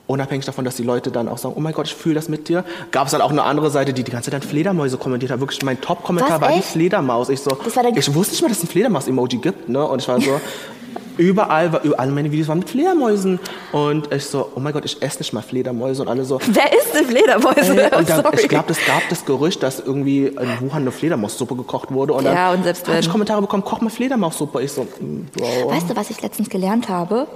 Unabhängig 0.06 0.44
davon, 0.44 0.66
dass 0.66 0.76
die 0.76 0.82
Leute 0.82 1.10
dann 1.10 1.28
auch 1.28 1.38
sagen, 1.38 1.54
oh 1.56 1.60
mein 1.60 1.72
Gott, 1.72 1.86
ich 1.86 1.94
fühle 1.94 2.14
das 2.16 2.28
mit 2.28 2.48
dir, 2.48 2.62
gab 2.90 3.06
es 3.06 3.12
dann 3.12 3.22
auch 3.22 3.30
eine 3.30 3.42
andere 3.42 3.70
Seite, 3.70 3.94
die 3.94 4.04
die 4.04 4.10
ganze 4.10 4.30
Zeit 4.30 4.42
dann 4.42 4.48
Fledermäuse 4.48 4.98
kommentiert 4.98 5.32
hat. 5.32 5.40
Wirklich, 5.40 5.62
mein 5.62 5.80
Top-Kommentar 5.80 6.42
war 6.42 6.52
die 6.52 6.58
echt? 6.58 6.68
Fledermaus. 6.68 7.30
Ich 7.30 7.40
so, 7.40 7.56
ich 7.96 8.14
wusste 8.14 8.32
nicht 8.32 8.42
mal, 8.42 8.48
dass 8.48 8.58
es 8.58 8.64
ein 8.64 8.68
Fledermaus-Emoji 8.68 9.38
gibt, 9.38 9.68
ne? 9.70 9.82
Und 9.82 10.02
ich 10.02 10.08
war 10.08 10.20
so, 10.20 10.40
überall, 11.16 11.80
überall 11.82 12.08
meine 12.08 12.30
Videos 12.32 12.48
waren 12.48 12.58
mit 12.60 12.70
Fledermäusen. 12.70 13.38
Und 13.72 14.12
ich 14.12 14.26
so, 14.26 14.50
oh 14.54 14.60
mein 14.60 14.72
Gott, 14.72 14.84
ich 14.84 15.00
esse 15.02 15.18
nicht 15.18 15.32
mal 15.32 15.42
Fledermäuse. 15.42 16.02
Und 16.02 16.08
alle 16.08 16.24
so, 16.24 16.38
Wer 16.46 16.72
ist 16.72 16.94
denn 16.94 17.06
Fledermäuse? 17.06 17.90
Ey, 17.90 17.98
und 17.98 18.08
dann, 18.08 18.24
ich 18.34 18.48
glaube, 18.48 18.70
es 18.72 18.84
gab 18.86 19.08
das 19.08 19.24
Gerücht, 19.24 19.62
dass 19.62 19.80
irgendwie 19.80 20.26
in 20.26 20.60
Wuhan 20.60 20.82
eine 20.82 20.92
Fledermaussuppe 20.92 21.56
gekocht 21.56 21.90
wurde. 21.92 22.12
Und 22.14 22.24
dann 22.24 22.34
Ja, 22.34 22.52
und 22.52 22.64
selbst 22.64 22.86
habe 22.88 22.98
ich 22.98 23.06
wenn- 23.06 23.12
Kommentare 23.12 23.40
bekommen, 23.40 23.64
koch 23.64 23.80
mal 23.80 23.90
Fledermaussuppe. 23.90 24.62
Ich 24.62 24.72
so, 24.72 24.82
mm, 24.82 25.26
Bro. 25.36 25.70
Weißt 25.70 25.88
du, 25.90 25.96
was 25.96 26.10
ich 26.10 26.20
letztens 26.22 26.48
gelernt 26.50 26.88
habe? 26.88 27.26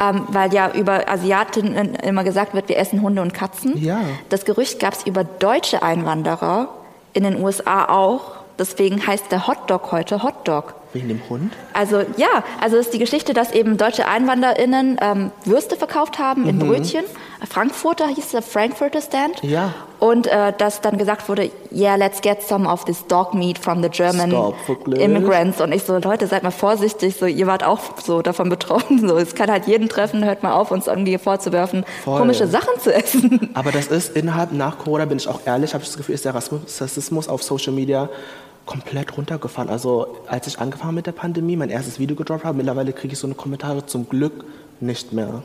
Ähm, 0.00 0.22
weil 0.28 0.52
ja 0.54 0.70
über 0.72 1.08
Asiatinnen 1.08 1.94
immer 1.96 2.24
gesagt 2.24 2.54
wird, 2.54 2.68
wir 2.68 2.78
essen 2.78 3.02
Hunde 3.02 3.20
und 3.22 3.34
Katzen. 3.34 3.76
Ja. 3.82 4.00
Das 4.30 4.44
Gerücht 4.44 4.78
gab 4.80 4.94
es 4.94 5.04
über 5.06 5.24
deutsche 5.24 5.82
Einwanderer 5.82 6.68
in 7.12 7.24
den 7.24 7.42
USA 7.42 7.86
auch. 7.88 8.32
Deswegen 8.58 9.06
heißt 9.06 9.30
der 9.30 9.46
Hotdog 9.46 9.92
heute 9.92 10.22
Hotdog. 10.22 10.74
Wegen 10.92 11.08
dem 11.08 11.20
Hund? 11.30 11.52
Also 11.72 12.00
ja, 12.16 12.44
also 12.60 12.76
es 12.76 12.86
ist 12.86 12.94
die 12.94 12.98
Geschichte, 12.98 13.32
dass 13.32 13.52
eben 13.52 13.78
deutsche 13.78 14.06
EinwanderInnen 14.06 14.98
ähm, 15.00 15.30
Würste 15.44 15.76
verkauft 15.76 16.18
haben 16.18 16.46
in 16.46 16.58
Brötchen. 16.58 17.04
Frankfurter 17.48 18.08
hieß 18.08 18.32
der 18.32 18.42
Frankfurter 18.42 19.00
Stand. 19.00 19.42
Ja. 19.42 19.72
Und 19.98 20.26
äh, 20.26 20.52
dass 20.56 20.80
dann 20.80 20.98
gesagt 20.98 21.28
wurde, 21.28 21.50
yeah, 21.72 21.94
let's 21.94 22.20
get 22.20 22.42
some 22.42 22.68
of 22.68 22.84
this 22.84 23.06
dog 23.06 23.34
meat 23.34 23.56
from 23.56 23.82
the 23.82 23.88
German 23.88 24.30
Stop, 24.30 24.54
immigrants. 24.88 25.60
Und 25.60 25.72
ich 25.72 25.84
so, 25.84 25.96
Leute, 25.96 26.26
seid 26.26 26.42
mal 26.42 26.50
vorsichtig, 26.50 27.16
so 27.16 27.26
ihr 27.26 27.46
wart 27.46 27.64
auch 27.64 27.80
so 28.02 28.20
davon 28.20 28.48
betroffen. 28.48 29.08
So, 29.08 29.16
es 29.16 29.34
kann 29.34 29.50
halt 29.50 29.66
jeden 29.66 29.88
treffen, 29.88 30.24
hört 30.24 30.42
mal 30.42 30.52
auf, 30.52 30.70
uns 30.70 30.88
irgendwie 30.88 31.16
vorzuwerfen, 31.18 31.84
Voll. 32.04 32.18
komische 32.18 32.46
Sachen 32.46 32.80
zu 32.80 32.92
essen. 32.92 33.50
Aber 33.54 33.72
das 33.72 33.86
ist 33.86 34.16
innerhalb, 34.16 34.52
nach 34.52 34.78
Corona 34.78 35.04
bin 35.04 35.18
ich 35.18 35.28
auch 35.28 35.40
ehrlich, 35.44 35.72
habe 35.72 35.82
ich 35.82 35.88
das 35.88 35.96
Gefühl, 35.96 36.14
ist 36.14 36.24
der 36.24 36.34
Rassismus 36.34 37.28
auf 37.28 37.42
Social 37.42 37.72
Media 37.72 38.08
komplett 38.66 39.16
runtergefahren. 39.16 39.70
Also 39.70 40.18
als 40.28 40.46
ich 40.46 40.58
angefangen 40.58 40.94
mit 40.94 41.06
der 41.06 41.12
Pandemie, 41.12 41.56
mein 41.56 41.70
erstes 41.70 41.98
Video 41.98 42.16
gedroppt 42.16 42.44
habe, 42.44 42.56
mittlerweile 42.56 42.92
kriege 42.92 43.12
ich 43.12 43.18
so 43.18 43.26
eine 43.26 43.34
Kommentare 43.34 43.86
zum 43.86 44.08
Glück 44.08 44.44
nicht 44.82 45.12
mehr. 45.12 45.42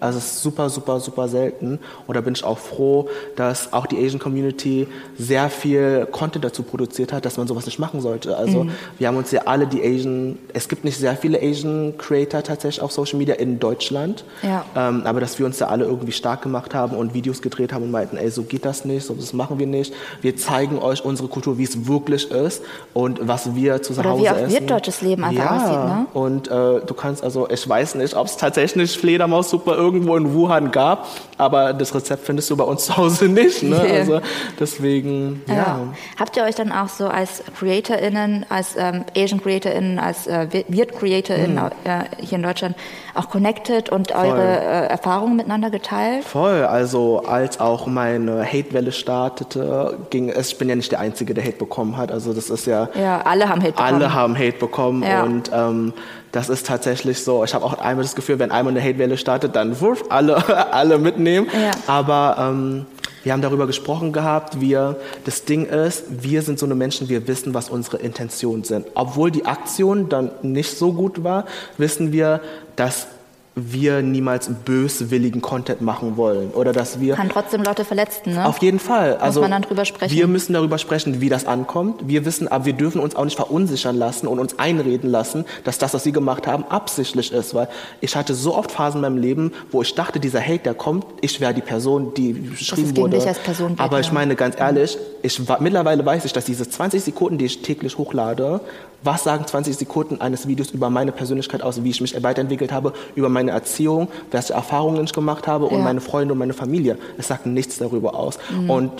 Also 0.00 0.18
es 0.18 0.26
ist 0.26 0.42
super, 0.42 0.68
super, 0.68 1.00
super 1.00 1.28
selten. 1.28 1.78
Und 2.06 2.16
da 2.16 2.20
bin 2.20 2.34
ich 2.34 2.44
auch 2.44 2.58
froh, 2.58 3.08
dass 3.36 3.72
auch 3.72 3.86
die 3.86 3.96
Asian 4.04 4.18
Community 4.18 4.86
sehr 5.18 5.48
viel 5.50 6.06
Content 6.10 6.44
dazu 6.44 6.62
produziert 6.62 7.12
hat, 7.12 7.24
dass 7.24 7.36
man 7.36 7.46
sowas 7.46 7.66
nicht 7.66 7.78
machen 7.78 8.00
sollte. 8.00 8.36
Also 8.36 8.66
wir 8.98 9.08
haben 9.08 9.16
uns 9.16 9.30
ja 9.30 9.42
alle 9.46 9.66
die 9.66 9.82
Asian, 9.82 10.38
es 10.52 10.68
gibt 10.68 10.84
nicht 10.84 10.98
sehr 10.98 11.16
viele 11.16 11.40
Asian 11.40 11.94
Creator 11.98 12.42
tatsächlich 12.42 12.82
auf 12.82 12.92
Social 12.92 13.18
Media 13.18 13.34
in 13.36 13.58
Deutschland. 13.58 14.24
Ja. 14.42 14.64
Ähm, 14.76 15.02
aber 15.04 15.20
dass 15.20 15.38
wir 15.38 15.46
uns 15.46 15.58
da 15.58 15.66
alle 15.66 15.84
irgendwie 15.84 16.12
stark 16.12 16.42
gemacht 16.42 16.74
haben 16.74 16.96
und 16.96 17.14
Videos 17.14 17.42
gedreht 17.42 17.72
haben 17.72 17.84
und 17.84 17.90
meinten, 17.90 18.16
ey, 18.16 18.30
so 18.30 18.42
geht 18.42 18.64
das 18.64 18.84
nicht, 18.84 19.06
so 19.06 19.14
das 19.14 19.32
machen 19.32 19.58
wir 19.58 19.66
nicht. 19.66 19.92
Wir 20.20 20.36
zeigen 20.36 20.78
euch 20.78 21.04
unsere 21.04 21.28
Kultur, 21.28 21.58
wie 21.58 21.64
es 21.64 21.86
wirklich 21.86 22.30
ist 22.30 22.62
und 22.94 23.26
was 23.26 23.54
wir 23.54 23.82
zu 23.82 23.92
Oder 23.94 24.10
Hause 24.10 24.22
wie 24.22 24.30
auch 24.30 24.36
essen. 24.36 24.52
wirtdeutsches 24.52 25.02
Leben 25.02 25.24
einfach 25.24 25.44
ja. 25.44 25.56
aussieht, 25.56 25.84
ne? 25.84 26.06
Und 26.14 26.48
äh, 26.48 26.86
du 26.86 26.94
kannst 26.94 27.22
also, 27.22 27.48
ich 27.48 27.68
weiß 27.68 27.94
nicht, 27.96 28.16
ob 28.16 28.26
es 28.26 28.36
tatsächlich 28.36 28.79
Fledermaussuppe 28.86 29.72
irgendwo 29.72 30.16
in 30.16 30.34
Wuhan 30.34 30.70
gab, 30.70 31.06
aber 31.40 31.72
das 31.72 31.94
Rezept 31.94 32.24
findest 32.24 32.50
du 32.50 32.56
bei 32.56 32.64
uns 32.64 32.84
zu 32.86 32.96
Hause 32.96 33.26
nicht. 33.26 33.62
Ne? 33.62 33.80
Nee. 33.82 33.98
Also 33.98 34.20
deswegen, 34.58 35.42
ja. 35.46 35.80
Habt 36.18 36.36
ihr 36.36 36.44
euch 36.44 36.54
dann 36.54 36.70
auch 36.72 36.88
so 36.88 37.08
als 37.08 37.42
CreatorInnen, 37.58 38.46
als 38.48 38.76
ähm, 38.76 39.04
Asian 39.16 39.42
CreatorInnen, 39.42 39.98
als 39.98 40.26
äh, 40.26 40.46
Wirt 40.68 40.92
CreatorInnen 40.98 41.54
Mhm. 41.56 41.70
äh, 41.84 42.04
hier 42.24 42.36
in 42.38 42.42
Deutschland 42.42 42.76
auch 43.14 43.28
connected 43.30 43.88
und 43.88 44.12
eure 44.14 44.42
äh, 44.60 44.86
Erfahrungen 44.88 45.36
miteinander 45.36 45.70
geteilt? 45.70 46.24
Voll, 46.24 46.64
also 46.64 47.22
als 47.26 47.58
auch 47.60 47.86
meine 47.86 48.44
Hatewelle 48.44 48.92
startete, 48.92 49.96
ging 50.10 50.28
es, 50.28 50.48
ich 50.52 50.58
bin 50.58 50.68
ja 50.68 50.76
nicht 50.76 50.92
der 50.92 51.00
Einzige, 51.00 51.34
der 51.34 51.44
Hate 51.44 51.56
bekommen 51.56 51.96
hat, 51.96 52.12
also 52.12 52.32
das 52.32 52.50
ist 52.50 52.66
ja, 52.66 52.88
Ja, 53.00 53.22
alle 53.22 53.48
haben 53.48 53.60
Hate 53.62 53.72
bekommen. 53.72 53.94
alle 53.94 54.12
haben 54.14 54.36
Hate 54.38 54.58
bekommen 54.58 55.02
Ja. 55.02 55.22
und 55.22 55.50
ähm, 55.52 55.92
das 56.32 56.48
ist 56.48 56.66
tatsächlich 56.68 57.24
so, 57.24 57.42
ich 57.42 57.54
habe 57.54 57.64
auch 57.64 57.74
einmal 57.80 58.04
das 58.04 58.14
Gefühl, 58.14 58.38
wenn 58.38 58.52
einmal 58.52 58.72
eine 58.72 58.80
Hatewelle 58.80 59.16
startet, 59.16 59.56
dann 59.56 59.80
wuff, 59.80 60.04
alle, 60.10 60.36
alle 60.72 60.98
mitnehmen, 60.98 61.29
Ja. 61.36 61.70
aber 61.86 62.36
ähm, 62.38 62.86
wir 63.22 63.32
haben 63.32 63.42
darüber 63.42 63.66
gesprochen 63.66 64.12
gehabt, 64.12 64.60
wir, 64.60 64.96
das 65.24 65.44
Ding 65.44 65.66
ist, 65.66 66.04
wir 66.08 66.40
sind 66.40 66.58
so 66.58 66.64
eine 66.64 66.74
Menschen, 66.74 67.08
wir 67.08 67.28
wissen, 67.28 67.52
was 67.52 67.68
unsere 67.68 67.98
Intentionen 67.98 68.64
sind. 68.64 68.86
Obwohl 68.94 69.30
die 69.30 69.44
Aktion 69.44 70.08
dann 70.08 70.30
nicht 70.42 70.78
so 70.78 70.92
gut 70.92 71.22
war, 71.22 71.44
wissen 71.76 72.12
wir, 72.12 72.40
dass 72.76 73.08
wir 73.56 74.00
niemals 74.02 74.48
böswilligen 74.64 75.42
Content 75.42 75.80
machen 75.80 76.16
wollen 76.16 76.50
oder 76.50 76.72
dass 76.72 77.00
wir 77.00 77.16
Kann 77.16 77.28
trotzdem 77.28 77.62
Leute 77.62 77.84
verletzen, 77.84 78.34
ne? 78.34 78.46
auf 78.46 78.58
jeden 78.58 78.78
Fall. 78.78 79.16
Also 79.16 79.40
man 79.40 79.50
dann 79.50 79.62
drüber 79.62 79.84
sprechen. 79.84 80.14
Wir 80.14 80.28
müssen 80.28 80.52
darüber 80.52 80.78
sprechen, 80.78 81.20
wie 81.20 81.28
das 81.28 81.46
ankommt. 81.46 82.06
Wir 82.06 82.24
wissen, 82.24 82.46
aber 82.46 82.64
wir 82.64 82.74
dürfen 82.74 83.00
uns 83.00 83.16
auch 83.16 83.24
nicht 83.24 83.36
verunsichern 83.36 83.96
lassen 83.96 84.28
und 84.28 84.38
uns 84.38 84.58
einreden 84.58 85.10
lassen, 85.10 85.44
dass 85.64 85.78
das, 85.78 85.94
was 85.94 86.04
sie 86.04 86.12
gemacht 86.12 86.46
haben, 86.46 86.64
absichtlich 86.68 87.32
ist. 87.32 87.54
Weil 87.54 87.68
ich 88.00 88.14
hatte 88.14 88.34
so 88.34 88.54
oft 88.54 88.70
Phasen 88.70 88.98
in 88.98 89.02
meinem 89.02 89.18
Leben, 89.20 89.52
wo 89.72 89.82
ich 89.82 89.94
dachte, 89.94 90.20
dieser 90.20 90.40
Hate, 90.40 90.60
der 90.60 90.74
kommt, 90.74 91.04
ich 91.20 91.40
wäre 91.40 91.52
die 91.52 91.60
Person, 91.60 92.14
die 92.14 92.32
beschrieben 92.32 92.96
wurde. 92.96 93.18
dich 93.18 93.26
als 93.26 93.38
Person 93.38 93.74
aber 93.78 94.00
ich 94.00 94.06
ja. 94.06 94.12
meine 94.12 94.36
ganz 94.36 94.58
ehrlich, 94.58 94.96
ich 95.22 95.40
mittlerweile 95.58 96.04
weiß 96.06 96.24
ich, 96.24 96.32
dass 96.32 96.44
diese 96.44 96.68
20 96.68 97.02
Sekunden, 97.02 97.38
die 97.38 97.46
ich 97.46 97.62
täglich 97.62 97.98
hochlade, 97.98 98.60
was 99.02 99.24
sagen 99.24 99.46
20 99.46 99.76
Sekunden 99.76 100.20
eines 100.20 100.46
Videos 100.46 100.70
über 100.70 100.90
meine 100.90 101.12
Persönlichkeit 101.12 101.62
aus, 101.62 101.82
wie 101.82 101.90
ich 101.90 102.00
mich 102.00 102.20
weiterentwickelt 102.22 102.72
habe, 102.72 102.92
über 103.14 103.28
meine 103.28 103.50
Erziehung, 103.50 104.08
welche 104.30 104.52
Erfahrungen 104.52 105.04
ich 105.04 105.12
gemacht 105.12 105.46
habe 105.46 105.66
und 105.66 105.78
Ja. 105.78 105.84
meine 105.84 106.00
Freunde 106.00 106.32
und 106.32 106.38
meine 106.38 106.52
Familie. 106.52 106.98
Es 107.18 107.28
sagt 107.28 107.46
nichts 107.46 107.78
darüber 107.78 108.14
aus. 108.14 108.38
Und 108.68 108.90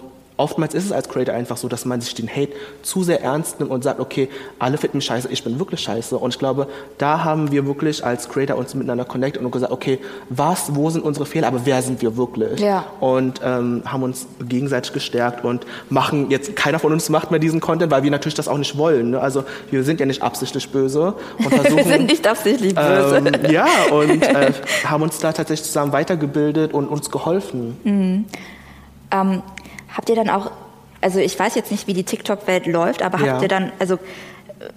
oftmals 0.40 0.74
ist 0.74 0.86
es 0.86 0.92
als 0.92 1.08
Creator 1.08 1.34
einfach 1.34 1.58
so, 1.58 1.68
dass 1.68 1.84
man 1.84 2.00
sich 2.00 2.14
den 2.14 2.28
Hate 2.28 2.52
zu 2.82 3.02
sehr 3.02 3.22
ernst 3.22 3.60
nimmt 3.60 3.70
und 3.70 3.84
sagt, 3.84 4.00
okay, 4.00 4.28
alle 4.58 4.78
finden 4.78 4.96
mich 4.96 5.04
scheiße, 5.04 5.28
ich 5.28 5.44
bin 5.44 5.58
wirklich 5.58 5.80
scheiße. 5.80 6.16
Und 6.16 6.32
ich 6.34 6.38
glaube, 6.38 6.66
da 6.98 7.22
haben 7.24 7.52
wir 7.52 7.66
wirklich 7.66 8.04
als 8.04 8.28
Creator 8.28 8.56
uns 8.56 8.74
miteinander 8.74 9.04
connected 9.04 9.42
und 9.42 9.50
gesagt, 9.50 9.70
okay, 9.70 9.98
was, 10.30 10.74
wo 10.74 10.88
sind 10.88 11.04
unsere 11.04 11.26
Fehler, 11.26 11.48
aber 11.48 11.60
wer 11.64 11.82
sind 11.82 12.00
wir 12.00 12.16
wirklich? 12.16 12.58
Ja. 12.58 12.86
Und 13.00 13.40
ähm, 13.44 13.82
haben 13.84 14.02
uns 14.02 14.26
gegenseitig 14.48 14.92
gestärkt 14.94 15.44
und 15.44 15.66
machen 15.90 16.30
jetzt, 16.30 16.56
keiner 16.56 16.78
von 16.78 16.92
uns 16.92 17.10
macht 17.10 17.30
mehr 17.30 17.40
diesen 17.40 17.60
Content, 17.60 17.92
weil 17.92 18.02
wir 18.02 18.10
natürlich 18.10 18.34
das 18.34 18.48
auch 18.48 18.58
nicht 18.58 18.78
wollen. 18.78 19.10
Ne? 19.10 19.20
Also 19.20 19.44
wir 19.70 19.84
sind 19.84 20.00
ja 20.00 20.06
nicht 20.06 20.22
absichtlich 20.22 20.70
böse 20.70 21.14
und 21.38 21.48
versuchen... 21.54 21.76
Wir 21.76 21.84
sind 21.84 22.06
nicht 22.06 22.26
absichtlich 22.26 22.74
böse. 22.74 23.16
ähm, 23.16 23.50
ja, 23.50 23.66
und 23.90 24.22
äh, 24.22 24.52
haben 24.84 25.02
uns 25.02 25.18
da 25.18 25.32
tatsächlich 25.32 25.66
zusammen 25.66 25.92
weitergebildet 25.92 26.72
und 26.72 26.88
uns 26.88 27.10
geholfen. 27.10 27.76
Ähm, 29.12 29.42
habt 30.00 30.08
ihr 30.08 30.16
dann 30.16 30.30
auch, 30.30 30.50
also 31.02 31.18
ich 31.18 31.38
weiß 31.38 31.54
jetzt 31.56 31.70
nicht, 31.70 31.86
wie 31.86 31.92
die 31.92 32.04
TikTok-Welt 32.04 32.66
läuft, 32.66 33.02
aber 33.02 33.18
Ja. 33.22 33.32
habt 33.34 33.42
ihr 33.42 33.48
dann, 33.48 33.70
also 33.78 33.98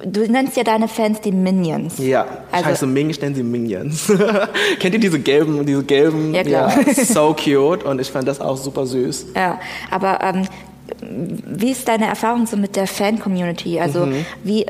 du 0.06 0.22
nennst 0.30 0.58
ja 0.58 0.66
deine 0.66 0.90
Fans 0.90 1.22
die 1.22 1.32
Minions. 1.32 1.98
Ja, 1.98 2.26
ich 2.50 2.56
Also- 2.58 2.70
heiße 2.70 2.88
Ming, 2.88 3.10
ich 3.10 3.22
nenne 3.22 3.34
sie 3.36 3.44
Minions. 3.44 4.12
Kennt 4.80 4.94
ihr 4.96 5.00
diese 5.00 5.20
gelben, 5.20 5.66
diese 5.66 5.84
gelben? 5.86 6.34
Ja, 6.34 6.44
klar. 6.44 6.74
so 7.06 7.34
cute 7.42 7.84
und 7.86 8.02
ich 8.02 8.12
fand 8.12 8.28
das 8.28 8.42
auch 8.42 8.58
super 8.58 8.86
süß. 8.86 9.28
Ja, 9.34 9.62
aber 9.90 10.20
ähm, 10.22 10.46
wie 11.02 11.72
ist 11.72 11.88
deine 11.88 12.08
Erfahrung 12.08 12.46
so 12.48 12.58
mit 12.58 12.76
der 12.76 12.88
Fan-Community? 12.88 13.80
Also 13.80 14.06
Mhm. 14.06 14.26
wie 14.44 14.66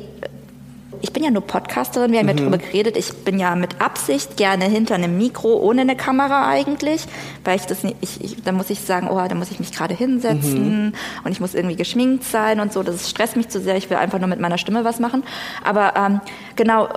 ich 1.01 1.11
bin 1.13 1.23
ja 1.23 1.31
nur 1.31 1.41
Podcasterin, 1.41 2.11
wir 2.11 2.19
haben 2.19 2.25
Mhm. 2.27 2.37
ja 2.37 2.43
drüber 2.43 2.57
geredet. 2.57 2.97
Ich 2.97 3.13
bin 3.23 3.39
ja 3.39 3.55
mit 3.55 3.81
Absicht 3.81 4.37
gerne 4.37 4.65
hinter 4.65 4.95
einem 4.95 5.17
Mikro, 5.17 5.57
ohne 5.57 5.81
eine 5.81 5.95
Kamera 5.95 6.47
eigentlich, 6.47 7.05
weil 7.43 7.55
ich 7.57 7.65
das 7.65 7.83
nicht, 7.83 7.97
ich, 8.01 8.23
ich, 8.23 8.43
da 8.43 8.51
muss 8.51 8.69
ich 8.69 8.79
sagen, 8.81 9.07
oh, 9.09 9.21
da 9.27 9.35
muss 9.35 9.51
ich 9.51 9.59
mich 9.59 9.71
gerade 9.71 9.93
hinsetzen 9.93 10.85
Mhm. 10.87 10.93
und 11.23 11.31
ich 11.31 11.39
muss 11.39 11.53
irgendwie 11.55 11.75
geschminkt 11.75 12.23
sein 12.23 12.59
und 12.59 12.71
so. 12.73 12.83
Das 12.83 13.09
stresst 13.09 13.35
mich 13.35 13.49
zu 13.49 13.59
sehr. 13.61 13.75
Ich 13.77 13.89
will 13.89 13.97
einfach 13.97 14.19
nur 14.19 14.27
mit 14.29 14.39
meiner 14.39 14.57
Stimme 14.57 14.83
was 14.85 14.99
machen. 14.99 15.23
Aber 15.63 15.93
ähm, 15.95 16.21
genau, 16.55 16.89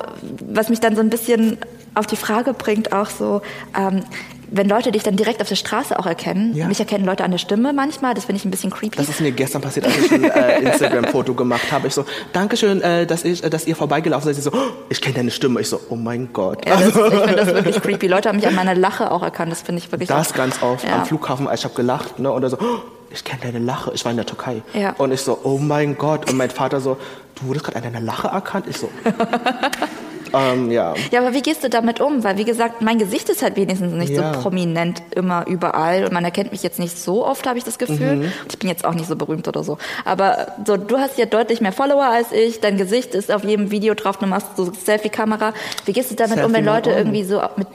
was 0.48 0.68
mich 0.68 0.80
dann 0.80 0.94
so 0.94 1.00
ein 1.02 1.10
bisschen 1.10 1.58
auf 1.94 2.06
die 2.06 2.16
Frage 2.16 2.52
bringt, 2.52 2.92
auch 2.92 3.08
so, 3.08 3.40
ähm, 3.78 4.02
wenn 4.50 4.68
Leute 4.68 4.92
dich 4.92 5.02
dann 5.02 5.16
direkt 5.16 5.40
auf 5.42 5.48
der 5.48 5.56
Straße 5.56 5.98
auch 5.98 6.06
erkennen, 6.06 6.54
Ja. 6.54 6.66
mich 6.68 6.78
erkennen 6.80 7.04
Leute 7.04 7.24
an 7.24 7.30
der 7.30 7.38
Stimme 7.38 7.72
manchmal, 7.72 8.14
das 8.14 8.24
finde 8.26 8.38
ich 8.38 8.44
ein 8.44 8.50
bisschen 8.50 8.70
creepy. 8.70 8.96
Das 8.96 9.08
ist 9.08 9.20
mir 9.20 9.32
gestern 9.32 9.62
passiert, 9.62 9.86
als 9.86 9.98
ich 9.98 10.12
ein 10.12 10.24
äh, 10.24 10.60
Instagram-Foto 10.62 11.34
gemacht 11.34 11.70
habe. 11.72 11.88
Ich 11.88 11.94
so, 11.94 12.04
Dankeschön, 12.32 12.80
äh, 12.82 13.06
dass, 13.06 13.24
ich, 13.24 13.42
äh, 13.44 13.50
dass 13.50 13.66
ihr 13.66 13.76
vorbeigelaufen 13.76 14.26
seid. 14.26 14.34
Sie 14.36 14.42
so, 14.42 14.52
oh, 14.52 14.72
ich 14.88 15.00
kenne 15.00 15.16
deine 15.16 15.30
Stimme. 15.30 15.60
Ich 15.60 15.68
so, 15.68 15.80
oh 15.90 15.96
mein 15.96 16.32
Gott. 16.32 16.66
ja, 16.66 16.76
das, 16.76 16.88
ich 16.88 16.92
finde 16.94 17.36
das 17.36 17.46
wirklich 17.54 17.80
creepy. 17.82 18.06
Leute 18.08 18.28
haben 18.28 18.36
mich 18.36 18.46
an 18.46 18.54
meiner 18.54 18.74
Lache 18.74 19.10
auch 19.10 19.22
erkannt, 19.22 19.50
das 19.52 19.62
finde 19.62 19.80
ich 19.80 19.90
wirklich 19.92 20.08
Das 20.08 20.30
auch, 20.32 20.36
ganz 20.36 20.62
oft 20.62 20.84
Ja. 20.86 20.96
am 20.96 21.06
Flughafen, 21.06 21.48
ich 21.52 21.64
habe 21.64 21.74
gelacht, 21.74 22.18
ne? 22.18 22.30
Und 22.30 22.42
er 22.42 22.50
so, 22.50 22.58
oh, 22.58 22.78
ich 23.10 23.24
kenne 23.24 23.40
deine 23.42 23.58
Lache. 23.58 23.92
Ich 23.94 24.04
war 24.04 24.10
in 24.10 24.16
der 24.16 24.26
Türkei. 24.26 24.62
Ja. 24.74 24.94
Und 24.98 25.12
ich 25.12 25.20
so, 25.22 25.38
oh 25.44 25.58
mein 25.58 25.96
Gott. 25.96 26.28
Und 26.30 26.36
mein 26.36 26.50
Vater 26.50 26.80
so, 26.80 26.96
du 27.40 27.46
wurdest 27.48 27.64
gerade 27.64 27.78
an 27.78 27.84
deiner 27.84 28.00
Lache 28.00 28.28
erkannt? 28.28 28.66
Ich 28.68 28.76
so, 28.78 28.88
ähm, 30.34 30.70
ja. 30.70 30.94
Ja, 31.10 31.20
aber 31.20 31.34
wie 31.34 31.42
gehst 31.42 31.62
du 31.64 31.68
damit 31.70 32.00
um? 32.00 32.24
Weil, 32.24 32.36
wie 32.38 32.44
gesagt, 32.44 32.82
mein 32.82 32.98
Gesicht 32.98 33.28
ist 33.28 33.42
halt 33.42 33.56
wenigstens 33.56 33.92
nicht 33.92 34.12
Ja. 34.12 34.34
so 34.34 34.40
prominent 34.40 35.02
immer 35.14 35.46
überall 35.46 36.04
und 36.04 36.12
man 36.12 36.24
erkennt 36.24 36.52
mich 36.52 36.62
jetzt 36.62 36.78
nicht 36.78 36.98
so 36.98 37.26
oft, 37.26 37.46
habe 37.46 37.58
ich 37.58 37.64
das 37.64 37.78
Gefühl. 37.78 38.16
Mhm. 38.16 38.32
Ich 38.48 38.58
bin 38.58 38.68
jetzt 38.68 38.84
auch 38.84 38.94
nicht 38.94 39.06
so 39.08 39.16
berühmt 39.16 39.46
oder 39.48 39.62
so. 39.64 39.78
Aber 40.04 40.48
so, 40.66 40.76
du 40.76 40.98
hast 40.98 41.18
ja 41.18 41.26
deutlich 41.26 41.60
mehr 41.60 41.72
Follower 41.72 42.04
als 42.06 42.32
ich, 42.32 42.60
dein 42.60 42.76
Gesicht 42.76 43.14
ist 43.14 43.30
auf 43.30 43.44
jedem 43.44 43.70
Video 43.70 43.94
drauf, 43.94 44.16
du 44.18 44.26
machst 44.26 44.56
so 44.56 44.72
Selfie-Kamera. 44.72 45.52
Wie 45.84 45.92
gehst 45.92 46.10
du 46.10 46.14
damit 46.14 46.38
um, 46.38 46.52
wenn 46.52 46.64
Selfie 46.64 46.68
Leute 46.68 46.90
on. 46.90 46.96
irgendwie 46.96 47.24
so 47.24 47.40
mit 47.56 47.66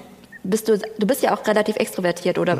bist 0.43 0.67
du, 0.67 0.77
du 0.97 1.07
bist 1.07 1.21
ja 1.21 1.33
auch 1.35 1.45
relativ 1.45 1.75
extrovertiert 1.75 2.37
oder 2.39 2.57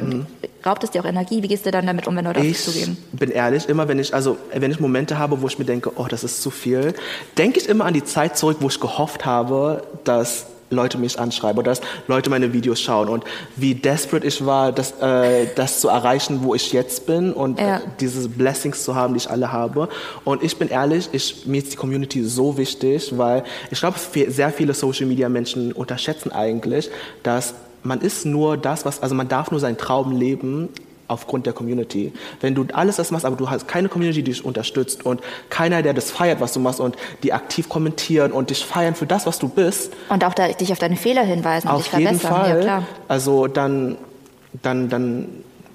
raubt 0.65 0.83
es 0.83 0.91
dir 0.91 1.01
auch 1.01 1.05
Energie? 1.05 1.41
Wie 1.41 1.47
gehst 1.47 1.65
du 1.65 1.71
dann 1.71 1.85
damit 1.87 2.07
um, 2.07 2.15
wenn 2.15 2.25
Leute 2.25 2.39
auf 2.39 2.45
dich 2.45 2.57
Ich 2.57 2.63
zugehen? 2.63 2.97
bin 3.13 3.31
ehrlich, 3.31 3.67
immer 3.69 3.87
wenn 3.87 3.99
ich, 3.99 4.13
also 4.13 4.37
wenn 4.53 4.69
ich 4.71 4.79
Momente 4.79 5.17
habe, 5.17 5.41
wo 5.41 5.47
ich 5.47 5.57
mir 5.57 5.65
denke, 5.65 5.91
oh, 5.95 6.05
das 6.09 6.23
ist 6.23 6.41
zu 6.41 6.51
viel, 6.51 6.93
denke 7.37 7.59
ich 7.59 7.67
immer 7.67 7.85
an 7.85 7.93
die 7.93 8.03
Zeit 8.03 8.37
zurück, 8.37 8.57
wo 8.59 8.67
ich 8.67 8.79
gehofft 8.79 9.25
habe, 9.25 9.83
dass 10.03 10.45
Leute 10.73 10.97
mich 10.97 11.19
anschreiben 11.19 11.59
oder 11.59 11.71
dass 11.71 11.81
Leute 12.07 12.29
meine 12.29 12.53
Videos 12.53 12.79
schauen 12.79 13.09
und 13.09 13.25
wie 13.57 13.75
desperate 13.75 14.25
ich 14.25 14.45
war, 14.45 14.71
das, 14.71 14.93
äh, 15.01 15.47
das 15.55 15.81
zu 15.81 15.89
erreichen, 15.89 16.43
wo 16.43 16.55
ich 16.55 16.71
jetzt 16.71 17.05
bin 17.07 17.33
und 17.33 17.59
Ja. 17.59 17.77
äh, 17.77 17.79
diese 17.99 18.29
Blessings 18.29 18.85
zu 18.85 18.95
haben, 18.95 19.13
die 19.13 19.17
ich 19.17 19.29
alle 19.29 19.51
habe. 19.51 19.89
Und 20.23 20.43
ich 20.43 20.55
bin 20.57 20.69
ehrlich, 20.69 21.09
ich, 21.11 21.45
mir 21.45 21.57
ist 21.61 21.73
die 21.73 21.75
Community 21.75 22.23
so 22.23 22.57
wichtig, 22.57 23.11
weil 23.17 23.43
ich 23.69 23.79
glaube, 23.79 23.97
sehr 24.29 24.49
viele 24.51 24.73
Social 24.73 25.07
Media 25.07 25.27
Menschen 25.27 25.73
unterschätzen 25.73 26.31
eigentlich, 26.31 26.89
dass 27.23 27.53
man 27.83 28.01
ist 28.01 28.25
nur 28.25 28.57
das, 28.57 28.85
was, 28.85 29.01
also 29.01 29.15
man 29.15 29.27
darf 29.27 29.51
nur 29.51 29.59
seinen 29.59 29.77
Traum 29.77 30.11
leben 30.11 30.69
aufgrund 31.07 31.45
der 31.45 31.53
Community. 31.53 32.13
Wenn 32.39 32.55
du 32.55 32.65
alles 32.73 32.95
das 32.95 33.11
machst, 33.11 33.25
aber 33.25 33.35
du 33.35 33.49
hast 33.49 33.67
keine 33.67 33.89
Community, 33.89 34.23
die 34.23 34.31
dich 34.31 34.45
unterstützt 34.45 35.05
und 35.05 35.21
keiner, 35.49 35.81
der 35.81 35.93
das 35.93 36.09
feiert, 36.09 36.39
was 36.39 36.53
du 36.53 36.59
machst 36.59 36.79
und 36.79 36.95
die 37.23 37.33
aktiv 37.33 37.67
kommentieren 37.67 38.31
und 38.31 38.49
dich 38.49 38.65
feiern 38.65 38.95
für 38.95 39.05
das, 39.05 39.25
was 39.25 39.37
du 39.37 39.49
bist, 39.49 39.91
Und 40.09 40.23
auch 40.23 40.33
da, 40.33 40.47
dich 40.47 40.71
auf 40.71 40.79
deine 40.79 40.95
Fehler 40.95 41.23
hinweisen 41.23 41.67
und 41.67 41.75
auf 41.75 41.83
dich 41.83 41.99
jeden 41.99 42.17
verbessern. 42.17 42.41
Fall. 42.41 42.57
Ja, 42.57 42.61
klar. 42.61 42.83
Also 43.07 43.47
dann, 43.47 43.97
dann, 44.61 44.89
dann, 44.89 45.27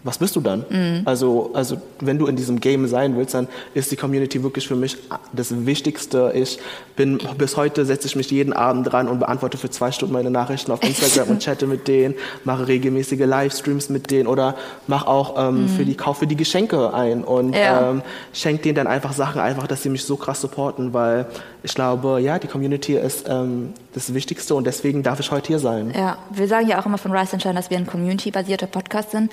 was 0.06 0.18
bist 0.18 0.36
du 0.36 0.40
dann? 0.40 0.64
Mhm. 0.70 1.02
Also, 1.04 1.50
also 1.52 1.76
wenn 2.00 2.18
du 2.18 2.26
in 2.26 2.36
diesem 2.36 2.60
Game 2.60 2.86
sein 2.86 3.16
willst, 3.16 3.34
dann 3.34 3.48
ist 3.74 3.90
die 3.90 3.96
Community 3.96 4.42
wirklich 4.42 4.66
für 4.68 4.76
mich 4.76 4.96
das 5.32 5.66
Wichtigste. 5.66 6.32
Ich 6.34 6.58
bin 6.96 7.18
bis 7.36 7.56
heute 7.56 7.84
setze 7.84 8.06
ich 8.06 8.16
mich 8.16 8.30
jeden 8.30 8.52
Abend 8.52 8.90
dran 8.90 9.08
und 9.08 9.18
beantworte 9.18 9.58
für 9.58 9.68
zwei 9.68 9.90
Stunden 9.92 10.14
meine 10.14 10.30
Nachrichten 10.30 10.70
auf 10.72 10.82
Instagram 10.82 11.28
und 11.30 11.42
chatte 11.44 11.66
mit 11.66 11.88
denen, 11.88 12.14
mache 12.44 12.68
regelmäßige 12.68 13.20
Livestreams 13.26 13.88
mit 13.90 14.10
denen 14.10 14.26
oder 14.28 14.54
mache 14.86 15.08
auch 15.08 15.34
ähm, 15.48 15.68
für 15.68 15.84
die 15.84 15.94
kaufe 15.96 16.26
die 16.26 16.36
Geschenke 16.36 16.94
ein 16.94 17.24
und 17.24 17.46
Mhm. 17.48 17.54
Ja. 17.54 17.90
ähm, 17.90 18.02
schenke 18.32 18.62
denen 18.62 18.74
dann 18.76 18.86
einfach 18.86 19.12
Sachen, 19.12 19.40
einfach, 19.40 19.66
dass 19.66 19.82
sie 19.82 19.88
mich 19.88 20.04
so 20.04 20.16
krass 20.16 20.40
supporten, 20.40 20.92
weil 20.92 21.26
ich 21.66 21.74
glaube, 21.74 22.20
ja, 22.20 22.38
die 22.38 22.46
Community 22.46 22.94
ist 22.94 23.28
ähm, 23.28 23.74
das 23.92 24.14
Wichtigste 24.14 24.54
und 24.54 24.68
deswegen 24.68 25.02
darf 25.02 25.18
ich 25.18 25.32
heute 25.32 25.48
hier 25.48 25.58
sein. 25.58 25.92
Ja, 25.96 26.16
wir 26.30 26.46
sagen 26.46 26.68
ja 26.68 26.80
auch 26.80 26.86
immer 26.86 26.96
von 26.96 27.10
Rise 27.10 27.32
and 27.32 27.42
Shine, 27.42 27.54
dass 27.54 27.70
wir 27.70 27.76
ein 27.76 27.88
community-basierter 27.88 28.68
Podcast 28.68 29.10
sind. 29.10 29.32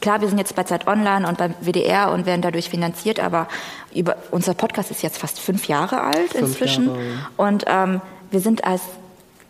Klar, 0.00 0.20
wir 0.20 0.28
sind 0.28 0.38
jetzt 0.38 0.56
bei 0.56 0.64
Zeit 0.64 0.88
Online 0.88 1.28
und 1.28 1.38
beim 1.38 1.54
WDR 1.60 2.10
und 2.10 2.26
werden 2.26 2.42
dadurch 2.42 2.68
finanziert, 2.68 3.20
aber 3.20 3.46
über, 3.94 4.16
unser 4.32 4.54
Podcast 4.54 4.90
ist 4.90 5.04
jetzt 5.04 5.18
fast 5.18 5.38
fünf 5.38 5.68
Jahre 5.68 6.00
alt 6.00 6.34
inzwischen. 6.34 6.88
Jahre. 6.88 7.00
Und 7.36 7.64
ähm, 7.68 8.00
wir 8.32 8.40
sind 8.40 8.64
als 8.64 8.82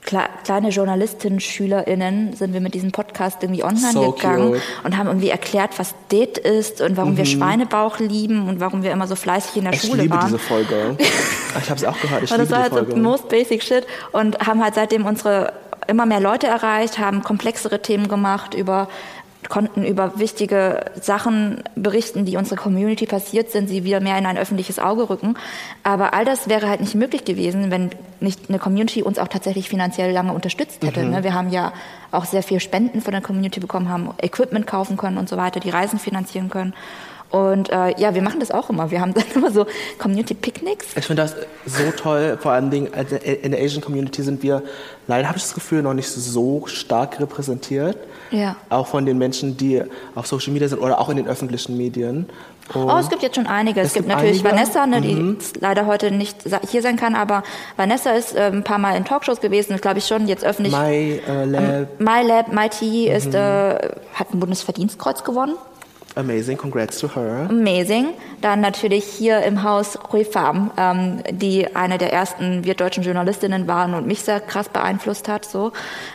kleine 0.09 0.71
Journalistinnen, 0.71 1.39
SchülerInnen, 1.41 2.33
sind 2.35 2.53
wir 2.55 2.61
mit 2.61 2.75
diesem 2.75 2.93
Podcast 2.93 3.43
irgendwie 3.43 3.63
online 3.63 3.93
So 3.93 4.13
gegangen 4.13 4.53
cute. 4.53 4.63
und 4.85 4.97
haben 4.97 5.07
irgendwie 5.07 5.29
erklärt, 5.29 5.79
was 5.79 5.95
Det 6.11 6.39
ist 6.39 6.81
und 6.81 6.97
warum 6.97 7.17
wir 7.17 7.25
Schweinebauch 7.27 7.99
lieben 7.99 8.49
und 8.49 8.61
warum 8.61 8.83
wir 8.83 8.91
immer 8.93 9.07
so 9.07 9.17
fleißig 9.17 9.57
in 9.57 9.65
der 9.65 9.73
Mhm. 9.73 9.79
Ich 9.83 9.89
Schule 9.89 10.03
liebe 10.03 10.15
waren. 10.15 10.27
diese 10.27 10.39
Folge. 10.39 10.97
Ich 11.63 11.71
habe 11.71 11.81
sie 11.81 11.87
auch 11.89 12.01
gehört. 12.01 12.23
Ich 12.23 12.31
Und 12.31 12.39
das 12.39 12.49
liebe 12.51 12.61
war 12.61 12.71
halt 12.71 12.91
so 12.91 12.97
most 12.97 13.29
basic 13.29 13.63
shit 13.63 13.85
und 14.13 14.39
haben 14.47 14.63
halt 14.63 14.75
seitdem 14.75 15.07
unsere 15.07 15.53
immer 15.89 16.05
mehr 16.07 16.21
Leute 16.21 16.47
erreicht, 16.47 16.99
haben 16.99 17.23
komplexere 17.23 17.81
Themen 17.81 18.09
gemacht, 18.09 18.53
über 18.55 18.89
konnten 19.49 19.85
über 19.85 20.19
wichtige 20.19 20.85
Sachen 21.01 21.63
berichten, 21.75 22.25
die 22.25 22.37
unserer 22.37 22.57
Community 22.57 23.07
passiert 23.07 23.51
sind, 23.51 23.69
sie 23.69 23.85
wieder 23.85 24.01
mehr 24.01 24.19
in 24.19 24.27
ein 24.27 24.39
öffentliches 24.39 24.79
Auge 24.79 25.09
rücken. 25.09 25.37
Aber 25.83 26.15
all 26.15 26.25
das 26.25 26.49
wäre 26.49 26.69
halt 26.69 26.81
nicht 26.81 26.95
möglich 26.95 27.25
gewesen, 27.25 27.71
wenn 27.71 27.91
nicht 28.21 28.49
eine 28.49 28.59
Community 28.59 29.03
uns 29.03 29.19
auch 29.19 29.29
tatsächlich 29.29 29.69
finanziell 29.69 30.13
lange 30.13 30.33
unterstützt 30.33 30.85
hätte. 30.85 31.03
Mhm. 31.03 31.11
Ne? 31.11 31.25
Wir 31.25 31.35
haben 31.35 31.51
ja 31.51 31.73
auch 32.11 32.25
sehr 32.25 32.43
viel 32.43 32.61
Spenden 32.61 33.01
von 33.01 33.13
der 33.13 33.23
Community 33.23 33.61
bekommen, 33.61 33.89
haben 33.89 34.11
Equipment 34.21 34.67
kaufen 34.67 34.97
können 34.97 35.19
und 35.19 35.29
so 35.29 35.37
weiter, 35.37 35.61
die 35.61 35.71
Reisen 35.71 35.99
finanzieren 35.99 36.51
können. 36.51 36.75
Und 37.31 37.69
äh, 37.71 37.99
ja, 38.01 38.15
wir 38.15 38.23
machen 38.23 38.41
das 38.41 38.51
auch 38.51 38.71
immer. 38.71 38.91
Wir 38.91 39.01
haben 39.01 39.13
dann 39.15 39.25
immer 39.35 39.51
so 39.51 39.67
Community-Picnics. 39.99 40.87
Ich 40.97 41.05
finde 41.05 41.23
das 41.23 41.35
so 41.67 41.91
toll. 41.97 42.39
Vor 42.41 42.53
allem 42.53 42.71
Dingen 42.71 42.87
in 43.43 43.51
der 43.53 43.63
Asian 43.63 43.83
Community 43.83 44.23
sind 44.23 44.43
wir 44.43 44.63
leider 45.07 45.29
habe 45.29 45.37
ich 45.39 45.45
das 45.45 45.55
Gefühl 45.55 45.83
noch 45.83 45.95
nicht 45.95 46.09
so 46.09 46.65
stark 46.67 47.21
repräsentiert. 47.21 47.97
Ja. 48.31 48.57
Auch 48.71 48.87
von 48.87 49.07
den 49.07 49.19
Menschen, 49.19 49.57
die 49.57 49.83
auf 50.15 50.27
Social 50.27 50.53
Media 50.53 50.69
sind 50.69 50.81
oder 50.81 51.01
auch 51.01 51.09
in 51.09 51.17
den 51.17 51.27
öffentlichen 51.29 51.77
Medien. 51.77 52.29
Und 52.75 52.85
Oh, 52.91 52.99
es 52.99 53.09
gibt 53.09 53.23
jetzt 53.23 53.37
schon 53.37 53.47
einige. 53.47 53.81
Es, 53.81 53.89
Es 53.89 53.93
gibt, 53.95 54.07
gibt 54.07 54.17
natürlich 54.19 54.45
einige? 54.45 54.57
Vanessa, 54.57 54.87
ne, 54.87 55.01
die 55.01 55.37
leider 55.61 55.87
heute 55.87 56.11
nicht 56.11 56.37
hier 56.71 56.83
sein 56.83 56.97
kann, 56.97 57.15
aber 57.15 57.43
Vanessa 57.77 58.11
ist 58.11 58.35
äh, 58.37 58.51
ein 58.53 58.65
paar 58.65 58.77
Mal 58.79 58.97
in 58.97 59.07
Talkshows 59.07 59.41
gewesen, 59.41 59.73
ist 59.75 59.81
glaube 59.83 59.99
ich 59.99 60.07
schon 60.07 60.29
jetzt 60.29 60.45
öffentlich. 60.45 60.75
My 60.75 61.21
äh, 61.27 61.45
Lab, 61.47 61.99
My 61.99 62.27
Lab, 62.27 62.53
My 62.53 62.69
Tea 62.69 63.09
ist, 63.11 63.29
Mhm. 63.29 63.35
äh, 63.35 63.75
hat 64.15 64.35
ein 64.35 64.41
Bundesverdienstkreuz 64.41 65.25
gewonnen. 65.25 65.55
Amazing, 66.19 66.57
congrats 66.59 66.99
to 66.99 67.09
her. 67.15 67.47
Amazing. 67.49 68.09
Dann 68.41 68.61
natürlich 68.61 69.05
hier 69.05 69.43
im 69.43 69.63
Haus 69.63 69.99
Rui 70.13 70.25
Pham, 70.25 70.71
ähm, 70.77 71.23
die 71.31 71.75
eine 71.75 71.97
der 71.99 72.13
ersten 72.13 72.65
wirtdeutschen 72.65 73.03
Journalistinnen 73.05 73.67
waren 73.67 73.95
und 73.95 74.07
mich 74.07 74.21
sehr 74.23 74.41
krass 74.41 74.69
beeinflusst 74.69 75.29
hat. 75.29 75.45
So. 75.45 75.73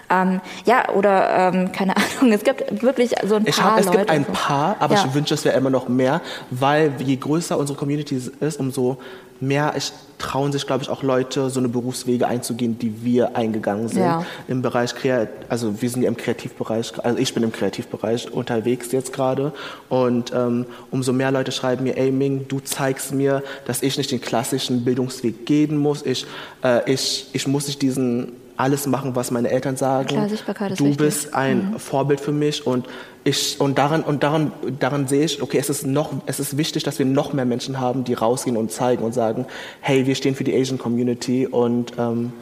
Ähm, 0.09 0.41
ja, 0.65 0.89
oder 0.89 1.51
ähm, 1.53 1.71
keine 1.71 1.95
Ahnung, 2.19 2.31
es 2.33 2.43
gibt 2.43 2.81
wirklich 2.83 3.11
so 3.25 3.35
ein 3.35 3.47
Ich 3.47 3.57
paar 3.57 3.71
hab, 3.71 3.79
es 3.79 3.85
Leute. 3.87 3.97
gibt 3.99 4.11
ein 4.11 4.25
paar, 4.25 4.75
aber 4.79 4.95
Ja. 4.95 5.05
ich 5.07 5.13
wünsche, 5.13 5.33
es 5.33 5.43
wäre 5.45 5.57
immer 5.57 5.69
noch 5.69 5.87
mehr, 5.89 6.21
weil 6.51 6.93
je 6.99 7.15
größer 7.15 7.57
unsere 7.57 7.77
Community 7.77 8.21
ist, 8.39 8.59
umso 8.59 8.97
mehr 9.47 9.73
trauen 10.17 10.51
sich, 10.53 10.65
glaube 10.65 10.83
ich, 10.83 10.89
auch 10.89 11.03
Leute, 11.03 11.49
so 11.49 11.59
eine 11.59 11.67
Berufswege 11.67 12.27
einzugehen, 12.27 12.79
die 12.79 13.03
wir 13.03 13.35
eingegangen 13.35 13.89
sind. 13.89 14.03
Ja. 14.03 14.25
Im 14.47 14.61
Bereich, 14.61 14.95
Krea- 14.95 15.27
also 15.49 15.81
wir 15.81 15.89
sind 15.89 16.01
ja 16.03 16.07
im 16.07 16.15
Kreativbereich, 16.15 16.93
also 17.03 17.17
ich 17.19 17.33
bin 17.33 17.43
im 17.43 17.51
Kreativbereich 17.51 18.31
unterwegs 18.31 18.91
jetzt 18.93 19.11
gerade 19.11 19.51
und 19.89 20.31
ähm, 20.33 20.65
umso 20.91 21.11
mehr 21.11 21.31
Leute 21.31 21.51
schreiben 21.51 21.83
mir, 21.83 21.97
ey 21.97 22.11
Ming, 22.11 22.47
du 22.47 22.61
zeigst 22.61 23.13
mir, 23.13 23.43
dass 23.65 23.81
ich 23.81 23.97
nicht 23.97 24.11
den 24.11 24.21
klassischen 24.21 24.85
Bildungsweg 24.85 25.45
gehen 25.45 25.77
muss, 25.77 26.05
ich, 26.05 26.25
äh, 26.63 26.89
ich, 26.89 27.27
ich 27.33 27.45
muss 27.47 27.67
nicht 27.67 27.81
diesen 27.81 28.31
alles 28.57 28.87
machen, 28.87 29.15
was 29.15 29.31
meine 29.31 29.49
Eltern 29.49 29.77
sagen. 29.77 30.07
Klar, 30.07 30.29
Sichtbarkeit 30.29 30.71
ist 30.71 30.79
du 30.79 30.85
wichtig. 30.85 30.97
bist 30.97 31.33
ein 31.33 31.75
Vorbild 31.77 32.19
für 32.19 32.31
mich 32.31 32.65
und 32.67 32.87
ich 33.23 33.59
und 33.59 33.77
daran 33.77 34.03
und 34.03 34.23
daran 34.23 34.51
daran 34.79 35.07
sehe 35.07 35.25
ich, 35.25 35.41
okay, 35.41 35.57
es 35.57 35.69
ist 35.69 35.85
noch 35.85 36.11
es 36.25 36.39
ist 36.39 36.57
wichtig, 36.57 36.83
dass 36.83 36.99
wir 36.99 37.05
noch 37.05 37.33
mehr 37.33 37.45
Menschen 37.45 37.79
haben, 37.79 38.03
die 38.03 38.13
rausgehen 38.13 38.57
und 38.57 38.71
zeigen 38.71 39.03
und 39.03 39.13
sagen, 39.13 39.45
hey, 39.81 40.05
wir 40.05 40.15
stehen 40.15 40.35
für 40.35 40.43
die 40.43 40.55
Asian 40.55 40.77
Community 40.77 41.47
und 41.47 41.93
ähm, 41.97 42.33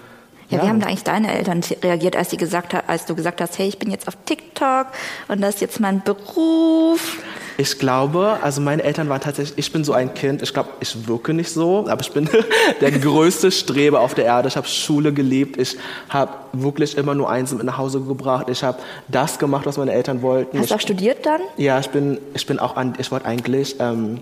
Ja, 0.49 0.63
wie 0.63 0.67
haben 0.67 0.79
da 0.81 0.87
eigentlich 0.87 1.03
deine 1.03 1.31
Eltern 1.33 1.61
reagiert, 1.81 2.15
als, 2.15 2.29
sie 2.29 2.37
gesagt, 2.37 2.75
als 2.87 3.05
du 3.05 3.15
gesagt 3.15 3.39
hast, 3.39 3.57
hey, 3.57 3.67
ich 3.67 3.79
bin 3.79 3.89
jetzt 3.89 4.07
auf 4.07 4.17
TikTok 4.25 4.87
und 5.29 5.41
das 5.41 5.55
ist 5.55 5.61
jetzt 5.61 5.79
mein 5.79 6.01
Beruf? 6.03 7.17
Ich 7.57 7.77
glaube, 7.79 8.37
also 8.41 8.61
meine 8.61 8.83
Eltern 8.83 9.09
waren 9.09 9.21
tatsächlich, 9.21 9.57
ich 9.57 9.71
bin 9.71 9.83
so 9.83 9.93
ein 9.93 10.13
Kind, 10.13 10.41
ich 10.41 10.53
glaube, 10.53 10.69
ich 10.79 11.07
wirke 11.07 11.33
nicht 11.33 11.51
so, 11.51 11.87
aber 11.87 12.01
ich 12.01 12.11
bin 12.11 12.29
der 12.81 12.91
größte 12.91 13.51
Streber 13.51 13.99
auf 14.01 14.13
der 14.13 14.25
Erde. 14.25 14.47
Ich 14.47 14.57
habe 14.57 14.67
Schule 14.67 15.13
geliebt, 15.13 15.57
ich 15.59 15.77
habe 16.09 16.31
wirklich 16.53 16.97
immer 16.97 17.15
nur 17.15 17.29
eins 17.29 17.51
mit 17.51 17.63
nach 17.63 17.77
Hause 17.77 18.01
gebracht. 18.01 18.47
Ich 18.49 18.63
habe 18.63 18.79
das 19.07 19.39
gemacht, 19.39 19.65
was 19.65 19.77
meine 19.77 19.93
Eltern 19.93 20.21
wollten. 20.21 20.59
Hast 20.59 20.71
du 20.71 20.75
auch 20.75 20.81
studiert 20.81 21.25
dann? 21.25 21.41
Ja, 21.57 21.79
ich 21.79 21.89
bin, 21.89 22.19
ich 22.33 22.45
bin 22.45 22.59
auch 22.59 22.75
an, 22.75 22.93
ich 22.97 23.11
wollte 23.11 23.25
eigentlich 23.25 23.75
ähm, 23.79 24.19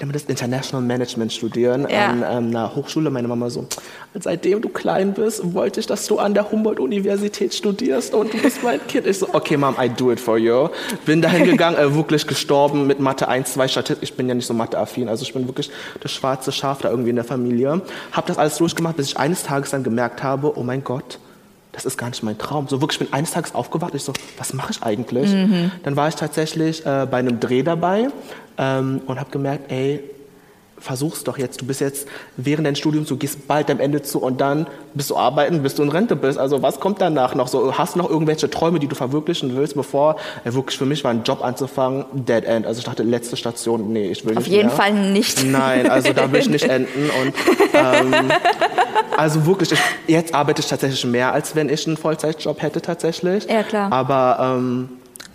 nennt 0.00 0.12
man 0.12 0.12
das, 0.12 0.24
International 0.24 0.84
Management 0.84 1.32
studieren 1.32 1.86
ja. 1.88 2.08
an 2.08 2.24
ähm, 2.28 2.46
einer 2.48 2.74
Hochschule. 2.74 3.10
Meine 3.10 3.28
Mama 3.28 3.50
so, 3.50 3.66
seitdem 4.18 4.62
du 4.62 4.68
klein 4.68 5.12
bist, 5.12 5.54
wollte 5.54 5.80
ich, 5.80 5.86
dass 5.86 6.06
du 6.06 6.18
an 6.18 6.34
der 6.34 6.50
Humboldt-Universität 6.50 7.54
studierst 7.54 8.14
und 8.14 8.32
du 8.32 8.38
bist 8.38 8.62
mein 8.62 8.84
Kind. 8.86 9.06
Ich 9.06 9.18
so, 9.18 9.28
okay, 9.32 9.56
Mom, 9.56 9.76
I 9.80 9.88
do 9.88 10.10
it 10.10 10.20
for 10.20 10.38
you. 10.38 10.68
Bin 11.04 11.20
dahin 11.20 11.44
gegangen, 11.44 11.76
äh, 11.76 11.94
wirklich 11.94 12.26
gestorben 12.26 12.86
mit 12.86 13.00
Mathe 13.00 13.28
1, 13.28 13.52
2 13.52 13.68
Statistik. 13.68 14.02
Ich 14.02 14.16
bin 14.16 14.28
ja 14.28 14.34
nicht 14.34 14.46
so 14.46 14.54
Mathe-affin, 14.54 15.08
also 15.08 15.22
ich 15.22 15.32
bin 15.32 15.46
wirklich 15.46 15.70
das 16.00 16.12
schwarze 16.12 16.52
Schaf 16.52 16.80
da 16.80 16.90
irgendwie 16.90 17.10
in 17.10 17.16
der 17.16 17.24
Familie. 17.24 17.82
Habe 18.12 18.26
das 18.26 18.38
alles 18.38 18.56
durchgemacht, 18.56 18.96
bis 18.96 19.08
ich 19.08 19.18
eines 19.18 19.42
Tages 19.42 19.70
dann 19.70 19.82
gemerkt 19.82 20.22
habe, 20.22 20.58
oh 20.58 20.62
mein 20.62 20.82
Gott, 20.82 21.18
das 21.72 21.84
ist 21.84 21.96
gar 21.96 22.08
nicht 22.08 22.22
mein 22.22 22.38
Traum. 22.38 22.66
So 22.68 22.80
wirklich, 22.80 23.00
ich 23.00 23.06
bin 23.06 23.16
eines 23.16 23.32
Tages 23.32 23.54
aufgewacht, 23.54 23.94
ich 23.94 24.02
so, 24.02 24.12
was 24.38 24.54
mache 24.54 24.72
ich 24.72 24.82
eigentlich? 24.82 25.30
Mhm. 25.30 25.70
Dann 25.82 25.96
war 25.96 26.08
ich 26.08 26.16
tatsächlich 26.16 26.84
äh, 26.84 27.06
bei 27.08 27.18
einem 27.18 27.38
Dreh 27.38 27.62
dabei 27.62 28.08
ähm, 28.60 29.00
und 29.06 29.18
habe 29.18 29.30
gemerkt, 29.30 29.72
ey, 29.72 30.04
versuch's 30.80 31.24
doch 31.24 31.36
jetzt. 31.38 31.60
Du 31.60 31.66
bist 31.66 31.80
jetzt 31.80 32.08
während 32.36 32.66
deines 32.66 32.78
Studiums, 32.78 33.08
du 33.08 33.16
gehst 33.16 33.46
bald 33.46 33.70
am 33.70 33.80
Ende 33.80 34.02
zu 34.02 34.20
und 34.20 34.40
dann 34.40 34.66
bist 34.94 35.10
du 35.10 35.16
arbeiten, 35.16 35.62
bis 35.62 35.74
du 35.74 35.82
in 35.82 35.90
Rente 35.90 36.16
bist. 36.16 36.38
Also 36.38 36.62
was 36.62 36.80
kommt 36.80 37.00
danach 37.00 37.34
noch? 37.34 37.48
So, 37.48 37.76
hast 37.76 37.94
du 37.94 37.98
noch 37.98 38.08
irgendwelche 38.08 38.48
Träume, 38.48 38.78
die 38.78 38.88
du 38.88 38.94
verwirklichen 38.94 39.54
willst, 39.56 39.74
bevor 39.74 40.16
äh, 40.44 40.52
wirklich 40.52 40.78
für 40.78 40.86
mich 40.86 41.04
war 41.04 41.10
ein 41.10 41.22
Job 41.22 41.44
anzufangen, 41.44 42.06
Dead 42.12 42.44
End. 42.44 42.66
Also 42.66 42.78
ich 42.78 42.84
dachte, 42.84 43.02
letzte 43.02 43.36
Station, 43.36 43.92
nee, 43.92 44.10
ich 44.10 44.24
will 44.24 44.36
Auf 44.36 44.44
nicht 44.44 44.46
Auf 44.46 44.52
jeden 44.52 44.68
mehr. 44.68 44.76
Fall 44.76 44.92
nicht. 44.92 45.44
Nein, 45.44 45.90
also 45.90 46.12
da 46.12 46.32
will 46.32 46.40
ich 46.40 46.48
nicht 46.48 46.64
enden. 46.68 47.10
Und, 47.22 47.34
ähm, 47.74 48.32
also 49.16 49.44
wirklich, 49.44 49.72
ich, 49.72 49.80
jetzt 50.06 50.34
arbeite 50.34 50.60
ich 50.60 50.68
tatsächlich 50.68 51.04
mehr, 51.04 51.32
als 51.32 51.54
wenn 51.54 51.68
ich 51.68 51.86
einen 51.86 51.98
Vollzeitjob 51.98 52.62
hätte 52.62 52.80
tatsächlich. 52.80 53.44
Ja, 53.44 53.62
klar. 53.62 53.92
Aber 53.92 54.56
ähm, 54.56 54.88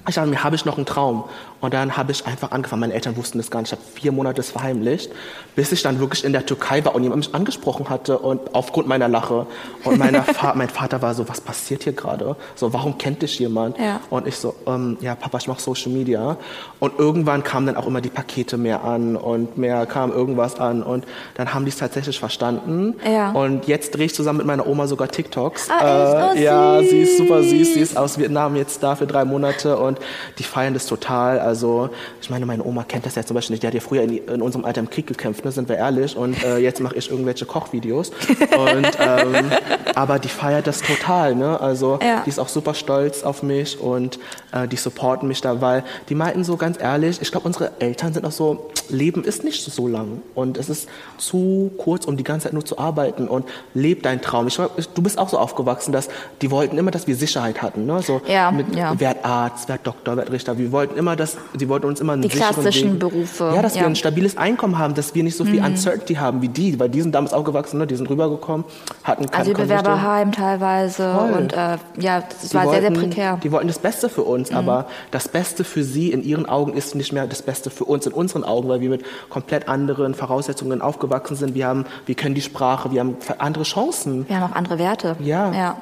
ich 0.07 0.15
dachte 0.15 0.29
mir, 0.29 0.43
habe 0.43 0.55
ich 0.55 0.65
noch 0.65 0.77
einen 0.77 0.85
Traum? 0.85 1.23
Und 1.61 1.73
dann 1.73 1.97
habe 1.97 2.11
ich 2.11 2.25
einfach 2.25 2.51
angefangen. 2.51 2.81
Meine 2.81 2.93
Eltern 2.93 3.17
wussten 3.17 3.37
das 3.37 3.49
gar 3.49 3.61
nicht. 3.61 3.71
Ich 3.71 3.77
habe 3.77 3.87
vier 3.93 4.11
Monate 4.11 4.37
das 4.37 4.51
verheimlicht, 4.51 5.11
bis 5.55 5.71
ich 5.71 5.81
dann 5.81 5.99
wirklich 5.99 6.23
in 6.23 6.33
der 6.33 6.45
Türkei 6.45 6.83
war 6.85 6.95
und 6.95 7.03
jemand 7.03 7.25
mich 7.25 7.35
angesprochen 7.35 7.89
hatte 7.89 8.19
und 8.19 8.53
aufgrund 8.53 8.87
meiner 8.87 9.07
Lache. 9.07 9.47
Und 9.83 10.03
Fa 10.33 10.53
mein 10.55 10.69
Vater 10.69 11.01
war 11.01 11.13
so, 11.13 11.27
was 11.27 11.41
passiert 11.41 11.83
hier 11.83 11.93
gerade? 11.93 12.35
So, 12.55 12.73
warum 12.73 12.97
kennt 12.97 13.21
dich 13.21 13.39
jemand? 13.39 13.77
Ja. 13.77 14.01
Und 14.09 14.27
ich 14.27 14.35
so, 14.35 14.55
ähm, 14.67 14.97
ja, 15.01 15.15
Papa, 15.15 15.37
ich 15.37 15.47
mache 15.47 15.61
Social 15.61 15.91
Media. 15.91 16.37
Und 16.79 16.99
irgendwann 16.99 17.43
kamen 17.43 17.67
dann 17.67 17.77
auch 17.77 17.87
immer 17.87 18.01
die 18.01 18.09
Pakete 18.09 18.57
mehr 18.57 18.83
an 18.83 19.15
und 19.15 19.57
mehr 19.57 19.85
kam 19.85 20.11
irgendwas 20.11 20.59
an. 20.59 20.83
Und 20.83 21.05
dann 21.35 21.53
haben 21.53 21.65
die 21.65 21.69
es 21.69 21.77
tatsächlich 21.77 22.19
verstanden. 22.19 22.95
Ja. 23.05 23.31
Und 23.31 23.67
jetzt 23.67 23.95
drehe 23.95 24.05
ich 24.05 24.15
zusammen 24.15 24.37
mit 24.37 24.47
meiner 24.47 24.67
Oma 24.67 24.87
sogar 24.87 25.07
TikToks. 25.07 25.69
Ah, 25.69 26.31
echt? 26.31 26.37
Oh, 26.37 26.43
ja, 26.43 26.81
sie 26.81 27.01
ist 27.01 27.17
super 27.17 27.41
süß. 27.43 27.73
Sie 27.73 27.79
ist 27.79 27.97
aus 27.97 28.17
Vietnam 28.17 28.55
jetzt 28.55 28.83
da 28.83 28.95
für 28.95 29.07
drei 29.07 29.25
Monate 29.25 29.77
und 29.77 29.99
die 30.37 30.43
feiern 30.43 30.73
das 30.73 30.85
total. 30.85 31.39
Also 31.45 31.89
ich 32.21 32.29
meine, 32.29 32.45
meine 32.45 32.63
Oma 32.63 32.83
kennt 32.83 33.05
das 33.05 33.15
ja 33.15 33.23
zum 33.23 33.35
Beispiel 33.35 33.53
nicht. 33.53 33.63
Die 33.63 33.67
hat 33.67 33.73
ja 33.73 33.79
früher 33.79 34.01
in, 34.03 34.17
in 34.17 34.41
unserem 34.41 34.65
Alter 34.65 34.81
im 34.81 34.89
Krieg 34.89 35.07
gekämpft, 35.07 35.45
ne, 35.45 35.51
sind 35.51 35.69
wir 35.69 35.77
ehrlich. 35.77 36.15
Und 36.15 36.43
äh, 36.43 36.57
jetzt 36.57 36.81
mache 36.81 36.95
ich 36.95 37.09
irgendwelche 37.09 37.45
Kochvideos. 37.45 38.09
Und, 38.57 38.97
ähm, 38.99 39.51
aber 39.95 40.19
die 40.19 40.27
feiert 40.27 40.67
das 40.67 40.81
total. 40.81 41.35
Ne? 41.35 41.59
Also 41.59 41.99
ja. 42.01 42.21
die 42.25 42.29
ist 42.29 42.39
auch 42.39 42.49
super 42.49 42.73
stolz 42.73 43.23
auf 43.23 43.43
mich 43.43 43.79
und 43.79 44.19
äh, 44.51 44.67
die 44.67 44.75
supporten 44.75 45.27
mich 45.27 45.41
da, 45.41 45.61
weil 45.61 45.83
die 46.09 46.15
meinten 46.15 46.43
so 46.43 46.57
ganz 46.57 46.79
ehrlich, 46.79 47.21
ich 47.21 47.31
glaube, 47.31 47.47
unsere 47.47 47.71
Eltern 47.79 48.13
sind 48.13 48.25
auch 48.25 48.31
so, 48.31 48.69
Leben 48.89 49.23
ist 49.23 49.43
nicht 49.43 49.63
so 49.63 49.87
lang 49.87 50.21
und 50.35 50.57
es 50.57 50.69
ist 50.69 50.87
zu 51.17 51.71
kurz, 51.77 52.05
um 52.05 52.17
die 52.17 52.23
ganze 52.23 52.45
Zeit 52.45 52.53
nur 52.53 52.65
zu 52.65 52.77
arbeiten 52.77 53.27
und 53.27 53.45
leb 53.73 54.03
deinen 54.03 54.21
Traum. 54.21 54.47
Ich, 54.47 54.57
du 54.57 55.01
bist 55.01 55.17
auch 55.17 55.29
so 55.29 55.39
aufgewachsen, 55.39 55.91
dass 55.91 56.09
die 56.41 56.51
wollten 56.51 56.77
immer, 56.77 56.91
dass 56.91 57.07
wir 57.07 57.15
Sicherheit 57.15 57.61
hatten. 57.61 57.85
Ne? 57.85 58.01
So 58.01 58.21
ja, 58.27 58.51
mit, 58.51 58.75
ja. 58.75 58.99
Werd 58.99 59.25
Arzt, 59.25 59.69
werd 59.69 59.87
Doktor, 59.87 60.17
werd 60.17 60.31
Richter. 60.31 60.57
Wir 60.57 60.71
wollten 60.71 60.97
immer, 60.97 61.15
dass 61.15 61.34
sie 61.57 61.69
wollten 61.69 61.87
uns 61.87 61.99
immer 61.99 62.13
einen 62.13 62.21
die 62.21 62.29
klassischen 62.29 62.99
Berufe. 62.99 63.51
Ja, 63.55 63.61
dass 63.61 63.75
ja. 63.75 63.81
wir 63.81 63.87
ein 63.87 63.95
stabiles 63.95 64.37
Einkommen 64.37 64.77
haben, 64.77 64.93
dass 64.93 65.15
wir 65.15 65.23
nicht 65.23 65.37
so 65.37 65.45
viel 65.45 65.59
mhm. 65.59 65.67
Uncertainty 65.67 66.15
haben 66.15 66.41
wie 66.41 66.49
die, 66.49 66.79
weil 66.79 66.89
die 66.89 67.01
sind 67.01 67.13
damals 67.13 67.33
aufgewachsen, 67.33 67.77
ne? 67.77 67.87
die 67.87 67.95
sind 67.95 68.09
rübergekommen, 68.09 68.65
hatten 69.03 69.25
Also 69.31 69.53
Bewerberheim 69.53 70.31
teilweise 70.31 71.13
Voll. 71.13 71.31
und 71.31 71.53
äh, 71.53 71.77
ja, 71.99 72.23
es 72.43 72.53
war 72.53 72.65
wollten, 72.65 72.81
sehr, 72.81 72.91
sehr 72.91 73.01
prekär. 73.01 73.39
Die 73.43 73.51
wollten 73.51 73.67
das 73.67 73.79
Beste 73.79 74.09
für 74.09 74.23
uns, 74.23 74.51
mhm. 74.51 74.57
aber 74.57 74.87
das 75.11 75.27
Beste 75.27 75.63
für 75.63 75.83
sie 75.83 76.11
in 76.11 76.23
ihren 76.23 76.45
Augen 76.47 76.73
ist 76.73 76.95
nicht 76.95 77.13
mehr 77.13 77.27
das 77.27 77.41
Beste 77.41 77.69
für 77.69 77.85
uns 77.85 78.05
in 78.05 78.13
unseren 78.13 78.43
Augen, 78.43 78.69
weil 78.69 78.81
wir 78.81 78.89
mit 78.89 79.03
komplett 79.29 79.67
anderen 79.67 80.13
Voraussetzungen 80.13 80.81
aufgewachsen 80.81 81.35
sind. 81.35 81.55
Wir 81.55 81.67
haben, 81.67 81.85
wir 82.05 82.15
können 82.15 82.35
die 82.35 82.41
Sprache, 82.41 82.91
wir 82.91 82.99
haben 82.99 83.17
andere 83.37 83.63
Chancen. 83.63 84.27
Wir 84.27 84.39
haben 84.39 84.51
auch 84.51 84.55
andere 84.55 84.79
Werte. 84.79 85.15
Ja. 85.19 85.51
ja. 85.51 85.77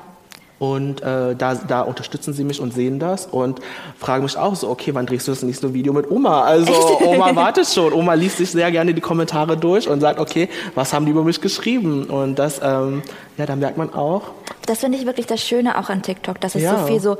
Und 0.64 1.02
äh, 1.02 1.36
da, 1.36 1.56
da 1.56 1.82
unterstützen 1.82 2.34
sie 2.34 2.46
mich 2.46 2.62
und 2.62 2.74
sehen 2.74 2.98
das 2.98 3.26
und 3.26 3.60
fragen 4.00 4.24
mich 4.24 4.38
auch 4.38 4.56
so, 4.56 4.70
okay, 4.70 4.96
wann 4.96 5.06
drehst 5.06 5.28
du 5.28 5.34
das 5.34 5.44
nächste 5.44 5.74
Video 5.74 5.92
mit 5.92 6.10
Oma? 6.10 6.44
Also 6.44 6.72
Echt? 6.72 7.02
Oma 7.06 7.36
wartet 7.36 7.68
schon. 7.68 7.92
Oma 7.92 8.14
liest 8.14 8.38
sich 8.38 8.52
sehr 8.52 8.72
gerne 8.72 8.94
die 8.94 9.02
Kommentare 9.02 9.58
durch 9.58 9.90
und 9.90 10.00
sagt, 10.00 10.22
okay, 10.22 10.48
was 10.74 10.94
haben 10.94 11.06
die 11.06 11.12
über 11.12 11.26
mich 11.26 11.42
geschrieben? 11.42 12.06
Und 12.06 12.40
das, 12.40 12.62
ähm, 12.64 13.02
ja, 13.38 13.46
da 13.46 13.58
merkt 13.58 13.78
man 13.78 13.94
auch. 13.94 14.32
Das 14.66 14.80
finde 14.80 14.98
ich 14.98 15.06
wirklich 15.06 15.26
das 15.26 15.42
Schöne 15.42 15.78
auch 15.78 15.90
an 15.90 16.02
TikTok, 16.02 16.40
dass 16.40 16.56
es 16.56 16.62
ja. 16.62 16.80
so 16.80 16.88
viel 16.88 17.02
so 17.02 17.18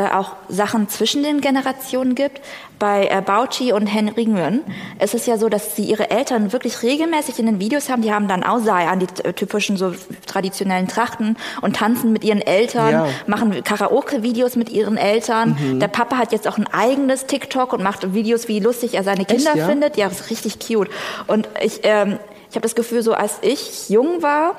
äh, 0.00 0.14
auch 0.14 0.36
Sachen 0.48 0.88
zwischen 0.88 1.22
den 1.22 1.42
Generationen 1.42 2.14
gibt. 2.14 2.40
Bei 2.78 3.06
äh, 3.08 3.20
Bauchi 3.20 3.74
und 3.74 3.86
Henry 3.86 4.24
Nguyen 4.24 4.62
ist 4.98 5.14
es 5.14 5.26
ja 5.26 5.36
so, 5.36 5.50
dass 5.50 5.76
sie 5.76 5.84
ihre 5.84 6.10
Eltern 6.10 6.54
wirklich 6.54 6.82
regelmäßig 6.82 7.38
in 7.38 7.44
den 7.44 7.60
Videos 7.60 7.90
haben. 7.90 8.00
Die 8.00 8.10
haben 8.10 8.26
dann 8.26 8.42
auch 8.42 8.60
Sai 8.60 8.88
an 8.88 9.00
die 9.00 9.06
typischen 9.34 9.76
so 9.76 9.92
traditionellen 10.26 10.88
Trachten 10.88 11.36
und 11.60 11.76
tanzen 11.76 12.14
mit 12.14 12.24
ihren 12.24 12.40
Eltern, 12.40 12.90
ja. 12.90 13.08
machen 13.26 13.62
Karaoke-Videos 13.62 14.56
mit 14.56 14.70
ihren 14.70 14.96
Eltern. 14.96 15.58
Mhm. 15.60 15.80
Der 15.80 15.88
Papa 15.88 16.16
hat 16.16 16.32
jetzt 16.32 16.48
auch 16.48 16.56
ein 16.56 16.66
eigenes 16.72 17.26
TikTok 17.26 17.74
und 17.74 17.82
macht 17.82 18.14
Videos, 18.14 18.48
wie 18.48 18.60
lustig 18.60 18.94
er 18.94 19.04
seine 19.04 19.26
Kinder 19.26 19.50
Echt, 19.50 19.56
ja? 19.56 19.66
findet. 19.66 19.98
Ja, 19.98 20.08
das 20.08 20.20
ist 20.20 20.30
richtig 20.30 20.66
cute. 20.66 20.88
Und 21.26 21.46
ich, 21.62 21.80
ähm, 21.82 22.18
ich 22.48 22.56
habe 22.56 22.62
das 22.62 22.74
Gefühl, 22.74 23.02
so 23.02 23.12
als 23.12 23.34
ich 23.42 23.90
jung 23.90 24.22
war, 24.22 24.54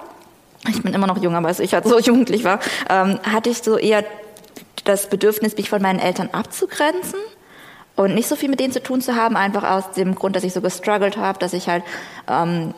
ich 0.70 0.84
bin 0.84 0.94
immer 0.94 1.08
noch 1.08 1.18
jung, 1.18 1.36
aber 1.36 1.48
als 1.48 1.60
ich 1.60 1.74
halt 1.74 1.86
so 1.86 1.98
jugendlich 2.00 2.44
war, 2.44 2.60
ähm, 2.90 3.20
hatte 3.24 3.50
ich 3.50 3.58
so 3.64 3.78
eher 3.78 4.04
das 4.84 5.10
Bedürfnis, 5.10 5.56
mich 5.58 5.70
von 5.70 5.82
meinen 5.82 6.00
Eltern 6.00 6.30
abzugrenzen 6.32 7.20
und 7.96 8.16
nicht 8.16 8.28
so 8.28 8.36
viel 8.36 8.50
mit 8.50 8.60
denen 8.60 8.72
zu 8.72 8.82
tun 8.82 9.02
zu 9.02 9.16
haben, 9.16 9.36
einfach 9.36 9.64
aus 9.64 9.92
dem 9.92 10.16
Grund, 10.16 10.36
dass 10.36 10.44
ich 10.44 10.54
so 10.54 10.62
gestruggelt 10.62 11.18
habe, 11.18 11.40
dass 11.40 11.54
ich 11.54 11.68
halt 11.68 11.84
ähm, 12.30 12.74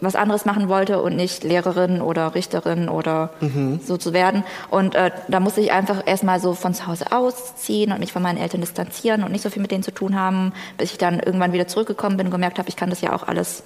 was 0.00 0.16
anderes 0.16 0.44
machen 0.44 0.68
wollte 0.68 1.00
und 1.02 1.14
nicht 1.14 1.44
Lehrerin 1.44 2.02
oder 2.02 2.34
Richterin 2.34 2.88
oder 2.88 3.30
mhm. 3.40 3.80
so 3.84 3.96
zu 3.96 4.12
werden. 4.12 4.44
Und 4.70 4.94
äh, 4.94 5.10
da 5.28 5.40
musste 5.40 5.60
ich 5.60 5.72
einfach 5.72 6.02
erstmal 6.06 6.40
so 6.40 6.54
von 6.54 6.74
zu 6.74 6.86
Hause 6.86 7.12
ausziehen 7.12 7.92
und 7.92 8.00
mich 8.00 8.12
von 8.12 8.22
meinen 8.22 8.38
Eltern 8.38 8.60
distanzieren 8.60 9.22
und 9.22 9.32
nicht 9.32 9.42
so 9.42 9.50
viel 9.50 9.62
mit 9.62 9.70
denen 9.70 9.82
zu 9.82 9.92
tun 9.92 10.18
haben, 10.18 10.52
bis 10.78 10.92
ich 10.92 10.98
dann 10.98 11.20
irgendwann 11.20 11.52
wieder 11.52 11.68
zurückgekommen 11.68 12.16
bin 12.16 12.26
und 12.26 12.32
gemerkt 12.32 12.58
habe, 12.58 12.68
ich 12.68 12.76
kann 12.76 12.90
das 12.90 13.00
ja 13.00 13.12
auch 13.12 13.28
alles 13.28 13.62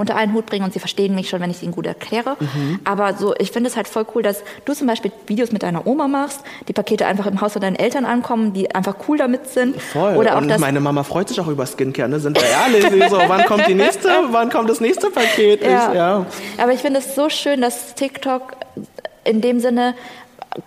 unter 0.00 0.16
einen 0.16 0.32
Hut 0.32 0.46
bringen 0.46 0.64
und 0.64 0.72
sie 0.72 0.78
verstehen 0.78 1.14
mich 1.14 1.28
schon, 1.28 1.40
wenn 1.40 1.50
ich 1.50 1.58
es 1.58 1.62
ihnen 1.62 1.72
gut 1.72 1.86
erkläre. 1.86 2.36
Mhm. 2.40 2.80
Aber 2.84 3.14
so, 3.14 3.34
ich 3.38 3.52
finde 3.52 3.68
es 3.68 3.76
halt 3.76 3.86
voll 3.86 4.06
cool, 4.14 4.22
dass 4.22 4.42
du 4.64 4.72
zum 4.72 4.86
Beispiel 4.86 5.12
Videos 5.26 5.52
mit 5.52 5.62
deiner 5.62 5.86
Oma 5.86 6.08
machst, 6.08 6.40
die 6.68 6.72
Pakete 6.72 7.06
einfach 7.06 7.26
im 7.26 7.40
Haus 7.40 7.52
von 7.52 7.62
deinen 7.62 7.76
Eltern 7.76 8.04
ankommen, 8.04 8.52
die 8.52 8.74
einfach 8.74 8.96
cool 9.08 9.18
damit 9.18 9.48
sind. 9.48 9.80
Voll. 9.80 10.16
Oder 10.16 10.36
auch 10.36 10.40
und 10.40 10.58
meine 10.58 10.80
Mama 10.80 11.04
freut 11.04 11.28
sich 11.28 11.38
auch 11.40 11.48
über 11.48 11.66
Skincare, 11.66 12.08
ne? 12.08 12.18
Sind 12.18 12.40
wir 12.40 12.48
ehrlich? 12.48 13.10
so, 13.10 13.18
wann 13.26 13.44
kommt 13.44 13.66
die 13.68 13.74
nächste, 13.74 14.08
wann 14.30 14.50
kommt 14.50 14.70
das 14.70 14.80
nächste 14.80 15.10
Paket? 15.10 15.62
Ja. 15.62 15.88
Ich, 15.88 15.94
ja. 15.94 16.26
Aber 16.58 16.72
ich 16.72 16.80
finde 16.80 17.00
es 17.00 17.14
so 17.14 17.28
schön, 17.28 17.60
dass 17.60 17.94
TikTok 17.94 18.56
in 19.24 19.40
dem 19.40 19.60
Sinne 19.60 19.94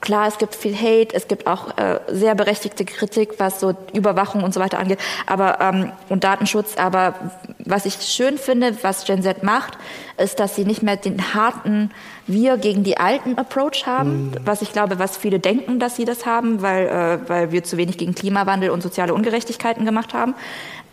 Klar, 0.01 0.27
es 0.27 0.37
gibt 0.37 0.55
viel 0.55 0.75
Hate, 0.75 1.15
es 1.15 1.27
gibt 1.27 1.47
auch 1.47 1.77
äh, 1.77 1.99
sehr 2.07 2.35
berechtigte 2.35 2.85
Kritik, 2.85 3.35
was 3.39 3.59
so 3.59 3.75
Überwachung 3.93 4.43
und 4.43 4.53
so 4.53 4.59
weiter 4.59 4.79
angeht, 4.79 4.99
aber 5.25 5.59
ähm, 5.61 5.91
und 6.09 6.23
Datenschutz. 6.23 6.77
Aber 6.77 7.15
was 7.59 7.85
ich 7.85 7.95
schön 7.95 8.37
finde, 8.37 8.75
was 8.83 9.05
Gen 9.05 9.23
Z 9.23 9.43
macht, 9.43 9.77
ist, 10.17 10.39
dass 10.39 10.55
sie 10.55 10.65
nicht 10.65 10.83
mehr 10.83 10.97
den 10.97 11.33
harten 11.33 11.91
Wir 12.27 12.57
gegen 12.57 12.83
die 12.83 12.97
alten 12.97 13.37
Approach 13.37 13.85
haben, 13.85 14.27
mhm. 14.27 14.35
was 14.45 14.61
ich 14.61 14.71
glaube, 14.71 14.99
was 14.99 15.17
viele 15.17 15.39
denken, 15.39 15.79
dass 15.79 15.95
sie 15.95 16.05
das 16.05 16.25
haben, 16.25 16.61
weil 16.61 16.87
äh, 16.87 17.29
weil 17.29 17.51
wir 17.51 17.63
zu 17.63 17.77
wenig 17.77 17.97
gegen 17.97 18.15
Klimawandel 18.15 18.69
und 18.69 18.81
soziale 18.81 19.13
Ungerechtigkeiten 19.13 19.85
gemacht 19.85 20.13
haben. 20.13 20.35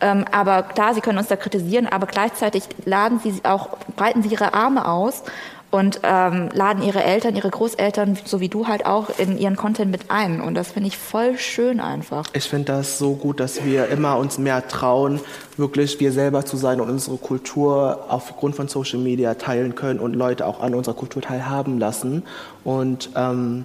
Ähm, 0.01 0.25
aber 0.33 0.63
klar, 0.63 0.95
sie 0.95 1.01
können 1.01 1.19
uns 1.19 1.29
da 1.29 1.37
kritisieren, 1.37 1.87
aber 1.87 2.07
gleichzeitig 2.07 2.65
laden 2.85 3.21
sie 3.21 3.41
auch 3.45 3.77
breiten 3.97 4.23
sie 4.23 4.31
ihre 4.31 4.55
Arme 4.55 4.89
aus 4.89 5.23
und 5.71 6.01
ähm, 6.03 6.49
laden 6.53 6.83
ihre 6.83 7.03
Eltern, 7.05 7.37
ihre 7.37 7.51
Großeltern, 7.51 8.19
so 8.25 8.41
wie 8.41 8.49
du 8.49 8.67
halt 8.67 8.87
auch, 8.87 9.09
in 9.19 9.39
ihren 9.39 9.57
Content 9.57 9.91
mit 9.91 10.11
ein. 10.11 10.41
Und 10.41 10.55
das 10.55 10.73
finde 10.73 10.89
ich 10.89 10.99
voll 10.99 11.39
schön 11.39 11.81
einfach. 11.81 12.27
Ich 12.33 12.45
finde 12.45 12.73
das 12.73 12.99
so 12.99 13.15
gut, 13.15 13.41
dass 13.41 13.65
wir 13.65 13.89
immer 13.89 14.19
uns 14.19 14.39
mehr 14.39 14.67
trauen, 14.67 15.21
wirklich 15.57 16.01
wir 16.01 16.13
selber 16.13 16.45
zu 16.45 16.57
sein 16.57 16.81
und 16.81 16.91
unsere 16.91 17.17
Kultur 17.17 18.07
aufgrund 18.09 18.57
von 18.57 18.69
Social 18.69 18.99
Media 18.99 19.35
teilen 19.35 19.75
können 19.75 20.01
und 20.01 20.15
Leute 20.15 20.47
auch 20.47 20.61
an 20.61 20.75
unserer 20.75 20.95
Kultur 20.95 21.23
teilhaben 21.23 21.79
lassen. 21.79 22.25
Und 22.65 23.11
ähm, 23.15 23.65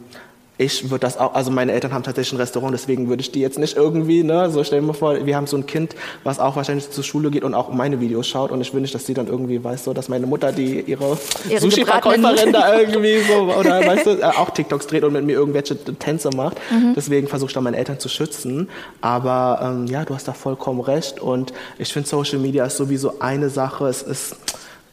ich 0.57 0.89
würde 0.89 1.01
das 1.01 1.17
auch, 1.17 1.33
also 1.33 1.51
meine 1.51 1.73
Eltern 1.73 1.93
haben 1.93 2.03
tatsächlich 2.03 2.33
ein 2.33 2.37
Restaurant, 2.37 2.73
deswegen 2.73 3.09
würde 3.09 3.21
ich 3.21 3.31
die 3.31 3.41
jetzt 3.41 3.59
nicht 3.59 3.75
irgendwie, 3.75 4.23
ne, 4.23 4.49
so 4.49 4.63
stellen 4.63 4.85
wir 4.85 4.93
vor, 4.93 5.25
wir 5.25 5.35
haben 5.35 5.47
so 5.47 5.57
ein 5.57 5.65
Kind, 5.65 5.95
was 6.23 6.39
auch 6.39 6.55
wahrscheinlich 6.55 6.89
zur 6.89 7.03
Schule 7.03 7.29
geht 7.29 7.43
und 7.43 7.53
auch 7.53 7.69
meine 7.71 7.99
Videos 7.99 8.27
schaut 8.27 8.51
und 8.51 8.61
ich 8.61 8.73
will 8.73 8.81
nicht, 8.81 8.95
dass 8.95 9.05
sie 9.05 9.13
dann 9.13 9.27
irgendwie, 9.27 9.63
weißt 9.63 9.87
du, 9.87 9.93
dass 9.93 10.07
meine 10.07 10.27
Mutter 10.27 10.51
die 10.51 10.81
ihre, 10.81 11.17
ihre 11.49 11.59
Sushi-Verkäuferin 11.61 12.53
da 12.53 12.79
irgendwie 12.79 13.19
so, 13.19 13.53
oder 13.59 13.85
weißt 13.85 14.05
du, 14.05 14.11
äh, 14.11 14.23
auch 14.23 14.49
TikToks 14.51 14.87
dreht 14.87 15.03
und 15.03 15.13
mit 15.13 15.25
mir 15.25 15.33
irgendwelche 15.33 15.77
Tänze 15.77 16.29
macht. 16.35 16.57
Mhm. 16.71 16.93
Deswegen 16.95 17.27
versuche 17.27 17.49
ich 17.49 17.53
dann 17.53 17.63
meine 17.63 17.77
Eltern 17.77 17.99
zu 17.99 18.09
schützen. 18.09 18.69
Aber 19.01 19.59
ähm, 19.61 19.87
ja, 19.87 20.05
du 20.05 20.13
hast 20.13 20.27
da 20.27 20.33
vollkommen 20.33 20.79
recht 20.79 21.19
und 21.19 21.53
ich 21.77 21.91
finde 21.91 22.07
Social 22.07 22.39
Media 22.39 22.65
ist 22.65 22.77
sowieso 22.77 23.19
eine 23.19 23.49
Sache, 23.49 23.87
es 23.87 24.01
ist 24.01 24.35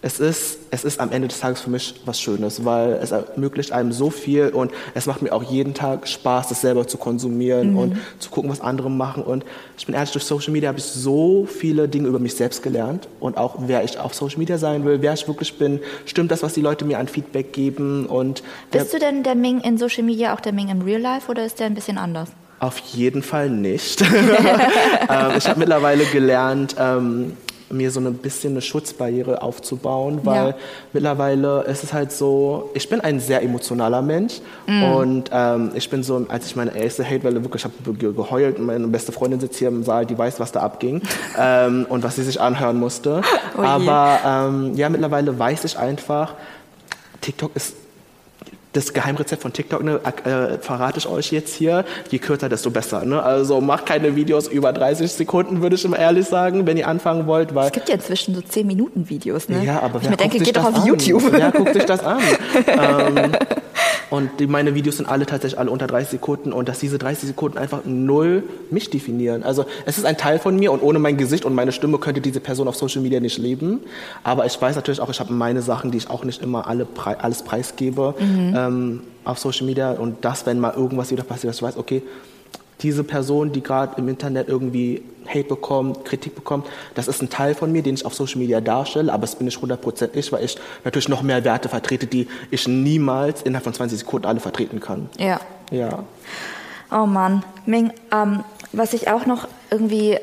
es 0.05 0.19
ist, 0.19 0.59
es 0.73 0.83
ist 0.83 0.99
am 1.01 1.13
Ende 1.13 1.29
des 1.29 1.39
Tages 1.39 1.61
für 1.61 1.71
mich 1.71 1.95
was 2.05 2.21
Schönes, 2.21 2.65
weil 2.65 2.95
es 2.95 3.13
ermöglicht 3.13 3.71
einem 3.71 3.93
so 3.93 4.11
viel 4.11 4.49
und 4.49 4.73
es 4.95 5.07
macht 5.07 5.23
mir 5.23 5.33
auch 5.33 5.45
jeden 5.45 5.75
Tag 5.75 6.09
Spaß, 6.09 6.49
das 6.49 6.61
selber 6.61 6.89
zu 6.89 6.99
konsumieren 6.99 7.71
mhm. 7.71 7.79
und 7.79 7.97
zu 8.19 8.31
gucken, 8.31 8.51
was 8.51 8.61
andere 8.61 8.91
machen. 8.91 9.23
Und 9.23 9.45
ich 9.79 9.87
bin 9.87 9.95
ehrlich, 9.95 10.11
durch 10.11 10.25
Social 10.25 10.53
Media 10.53 10.69
habe 10.69 10.81
ich 10.81 10.85
so 10.85 11.47
viele 11.47 11.89
Dinge 11.89 12.09
über 12.09 12.19
mich 12.19 12.35
selbst 12.35 12.65
gelernt 12.65 13.07
und 13.21 13.37
auch 13.37 13.55
wer 13.61 13.85
ich 13.85 13.97
auf 13.97 14.13
Social 14.13 14.41
Media 14.41 14.59
sein 14.59 14.85
will, 14.85 15.01
wer 15.03 15.13
ich 15.13 15.29
wirklich 15.29 15.57
bin. 15.57 15.79
Stimmt 16.05 16.33
das, 16.33 16.43
was 16.43 16.55
die 16.55 16.63
Leute 16.63 16.85
mir 16.85 16.99
an 16.99 17.07
Feedback 17.07 17.53
geben? 17.53 18.07
Und 18.07 18.43
Bist 18.73 18.93
du 18.93 18.99
denn 18.99 19.23
der 19.23 19.37
Ming 19.37 19.61
in 19.61 19.79
Social 19.79 20.03
Media 20.03 20.35
auch 20.35 20.41
der 20.41 20.53
Ming 20.53 20.69
im 20.69 20.83
Real 20.83 21.01
Life 21.01 21.31
oder 21.31 21.47
ist 21.47 21.61
der 21.61 21.67
ein 21.67 21.75
bisschen 21.75 21.97
anders? 21.97 22.31
Auf 22.59 22.79
jeden 22.79 23.23
Fall 23.23 23.51
nicht. 23.51 24.01
ähm, 25.09 25.33
ich 25.39 25.47
habe 25.49 25.61
mittlerweile 25.61 26.05
gelernt, 26.07 26.75
ähm, 26.77 27.37
mir 27.73 27.91
so 27.91 28.01
ein 28.01 28.15
bisschen 28.15 28.53
eine 28.53 28.63
Schutzbarriere 28.63 29.43
aufzubauen, 29.43 30.21
weil 30.25 30.49
ja. 30.49 30.55
mittlerweile 30.93 31.63
ist 31.63 31.85
es 31.85 31.93
halt 31.93 32.13
so, 32.13 32.71
ich 32.75 32.89
bin 32.89 33.01
ein 33.01 33.21
sehr 33.21 33.43
emotionaler 33.43 34.03
Mensch 34.03 34.41
mm. 34.67 34.83
und 34.83 35.31
ähm, 35.33 35.71
ich 35.75 35.89
bin 35.91 36.03
so, 36.03 36.27
als 36.29 36.47
ich 36.47 36.57
meine 36.57 36.77
erste 36.77 37.05
Hatewelle 37.05 37.43
wirklich 37.43 37.65
habe 37.65 37.75
geheult 37.95 38.59
und 38.59 38.67
meine 38.67 38.87
beste 38.89 39.13
Freundin 39.13 39.41
sitzt 39.41 39.59
hier 39.59 39.69
im 39.69 39.83
Saal, 39.83 40.07
die 40.07 40.17
weiß, 40.17 40.41
was 40.41 40.53
da 40.53 40.61
abging 40.61 41.03
ähm, 41.39 41.87
und 41.89 42.03
was 42.03 42.17
sie 42.17 42.23
sich 42.23 42.41
anhören 42.41 42.79
musste. 42.79 43.23
Oh 43.57 43.63
Aber 43.63 44.19
ähm, 44.25 44.75
ja, 44.75 44.89
mittlerweile 44.89 45.39
weiß 45.39 45.65
ich 45.65 45.79
einfach, 45.79 46.35
TikTok 47.21 47.53
ist 47.55 47.82
das 48.73 48.93
Geheimrezept 48.93 49.43
von 49.43 49.53
TikTok 49.53 49.83
ne, 49.83 50.01
äh, 50.25 50.59
verrate 50.59 50.99
ich 50.99 51.07
euch 51.07 51.31
jetzt 51.33 51.55
hier. 51.55 51.85
Je 52.11 52.19
kürzer, 52.19 52.49
desto 52.49 52.71
besser. 52.71 53.05
Ne? 53.05 53.23
Also 53.23 53.61
macht 53.61 53.87
keine 53.87 54.17
Videos 54.17 54.49
über 54.49 54.73
30 54.73 55.13
Sekunden, 55.13 55.63
würde 55.63 55.77
ich 55.77 55.85
immer 55.85 55.99
ehrlich 55.99 56.27
sagen, 56.27 56.67
wenn 56.67 56.77
ihr 56.77 56.89
anfangen 56.89 57.27
wollt. 57.27 57.55
Weil 57.55 57.67
es 57.67 57.73
gibt 57.73 57.89
ja 57.89 57.95
inzwischen 57.95 58.35
so 58.35 58.41
10 58.41 58.67
Minuten 58.67 59.09
Videos. 59.09 59.49
Ne? 59.49 59.65
Ja, 59.65 59.81
aber 59.81 60.01
ich 60.01 60.09
mir 60.09 60.17
denke, 60.17 60.39
geht 60.39 60.57
doch 60.57 60.65
auf 60.65 60.77
an? 60.77 60.87
YouTube. 60.87 61.23
Wer 61.31 61.53
guckt 61.53 61.75
sich 61.75 61.85
das 61.85 62.01
an? 62.05 62.21
ähm, 62.67 63.33
und 64.13 64.41
die, 64.41 64.47
meine 64.47 64.75
Videos 64.75 64.99
sind 64.99 65.07
alle 65.09 65.25
tatsächlich 65.25 65.59
alle 65.59 65.71
unter 65.71 65.87
30 65.87 66.11
Sekunden 66.11 66.53
und 66.53 66.69
dass 66.69 66.79
diese 66.79 66.99
30 66.99 67.29
Sekunden 67.29 67.57
einfach 67.57 67.87
null 67.87 68.43
mich 68.71 68.91
definieren. 68.91 69.43
Also 69.43 69.65
es 69.87 69.97
ist 69.97 70.05
ein 70.05 70.19
Teil 70.19 70.39
von 70.39 70.55
mir 70.55 70.71
und 70.71 70.83
ohne 70.83 70.99
mein 70.99 71.17
Gesicht 71.17 71.47
und 71.47 71.55
meine 71.55 71.73
Stimme 71.73 71.97
könnte 71.97 72.21
diese 72.21 72.39
Person 72.39 72.69
auf 72.69 72.77
Social 72.77 73.01
Media 73.01 73.21
nicht 73.21 73.39
leben. 73.39 73.81
Aber 74.23 74.45
ich 74.45 74.61
weiß 74.61 74.77
natürlich 74.77 75.01
auch, 75.01 75.09
ich 75.09 75.19
habe 75.19 75.33
meine 75.33 75.63
Sachen, 75.63 75.93
die 75.93 75.97
ich 75.97 76.11
auch 76.11 76.25
nicht 76.25 76.43
immer 76.43 76.67
alle 76.69 76.87
alles 77.21 77.43
preisgebe 77.43 78.15
mhm. 78.21 78.55
ähm, 78.55 79.01
auf 79.25 79.39
Social 79.39 79.65
Media 79.65 79.93
und 79.93 80.23
das, 80.23 80.45
wenn 80.45 80.61
mal 80.61 80.75
irgendwas 80.77 81.11
wieder 81.11 81.23
passiert, 81.23 81.49
dass 81.49 81.57
ich 81.57 81.63
weiß, 81.63 81.79
okay, 81.79 82.03
diese 82.83 83.05
Person, 83.05 83.53
die 83.53 83.63
gerade 83.63 83.95
im 83.99 84.09
Internet 84.09 84.49
irgendwie 84.49 85.03
Hate 85.27 85.45
bekommt, 85.45 86.05
Kritik 86.05 86.35
bekommt, 86.35 86.67
das 86.95 87.09
ist 87.09 87.23
ein 87.23 87.31
Teil 87.31 87.55
von 87.55 87.71
mir, 87.71 87.83
den 87.83 87.95
ich 87.95 88.05
auf 88.05 88.15
Social 88.15 88.39
Media 88.39 88.61
darstelle, 88.61 89.13
aber 89.13 89.25
es 89.25 89.37
bin 89.37 89.45
nicht 89.47 89.59
100% 89.59 90.11
ich, 90.15 90.33
weil 90.33 90.45
ich 90.45 90.59
natürlich 90.85 91.09
noch 91.09 91.23
mehr 91.23 91.45
Werte 91.45 91.69
vertrete, 91.69 92.07
die 92.07 92.27
ich 92.51 92.67
niemals 92.67 93.43
innerhalb 93.43 93.65
von 93.65 93.75
20 93.75 94.01
Sekunden 94.01 94.27
alle 94.27 94.41
vertreten 94.41 94.81
kann. 94.81 95.09
Ja. 95.19 95.41
Ja. 95.71 96.05
Oh 96.91 97.07
Mann. 97.07 97.45
Ming, 97.67 97.93
ähm, 98.13 98.45
was 98.73 98.93
ich 98.93 99.09
auch 99.09 99.27
noch 99.27 99.49
irgendwie 99.71 100.19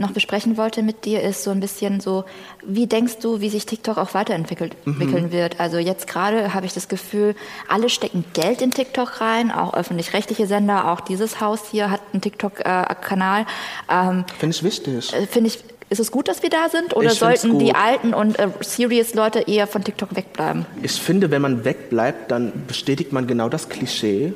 noch 0.00 0.12
besprechen 0.12 0.56
wollte 0.56 0.82
mit 0.82 1.04
dir, 1.04 1.22
ist 1.22 1.44
so 1.44 1.50
ein 1.50 1.60
bisschen 1.60 2.00
so, 2.00 2.24
wie 2.64 2.86
denkst 2.86 3.18
du, 3.20 3.40
wie 3.40 3.50
sich 3.50 3.66
TikTok 3.66 3.98
auch 3.98 4.14
weiterentwickeln 4.14 4.72
mhm. 4.84 5.32
wird? 5.32 5.60
Also 5.60 5.78
jetzt 5.78 6.06
gerade 6.06 6.54
habe 6.54 6.66
ich 6.66 6.72
das 6.72 6.88
Gefühl, 6.88 7.34
alle 7.68 7.88
stecken 7.88 8.24
Geld 8.32 8.62
in 8.62 8.72
TikTok 8.72 9.20
rein, 9.20 9.50
auch 9.50 9.74
öffentlich-rechtliche 9.74 10.46
Sender, 10.46 10.90
auch 10.90 11.00
dieses 11.00 11.40
Haus 11.40 11.60
hier 11.70 11.90
hat 11.90 12.00
einen 12.12 12.22
TikTok-Kanal. 12.22 13.46
Ähm, 13.90 14.24
Finde 14.38 14.56
ich 14.56 14.62
wichtig. 14.62 15.12
Äh, 15.12 15.26
Finde 15.26 15.48
ich 15.48 15.58
ist 15.90 15.98
es 15.98 16.12
gut, 16.12 16.28
dass 16.28 16.44
wir 16.44 16.50
da 16.50 16.68
sind 16.68 16.94
oder 16.94 17.10
sollten 17.10 17.58
die 17.58 17.74
alten 17.74 18.14
und 18.14 18.38
äh, 18.38 18.48
serious 18.60 19.14
Leute 19.14 19.40
eher 19.40 19.66
von 19.66 19.82
TikTok 19.82 20.14
wegbleiben? 20.14 20.64
Ich 20.82 20.92
finde, 20.92 21.32
wenn 21.32 21.42
man 21.42 21.64
wegbleibt, 21.64 22.30
dann 22.30 22.52
bestätigt 22.68 23.12
man 23.12 23.26
genau 23.26 23.48
das 23.48 23.68
Klischee, 23.68 24.32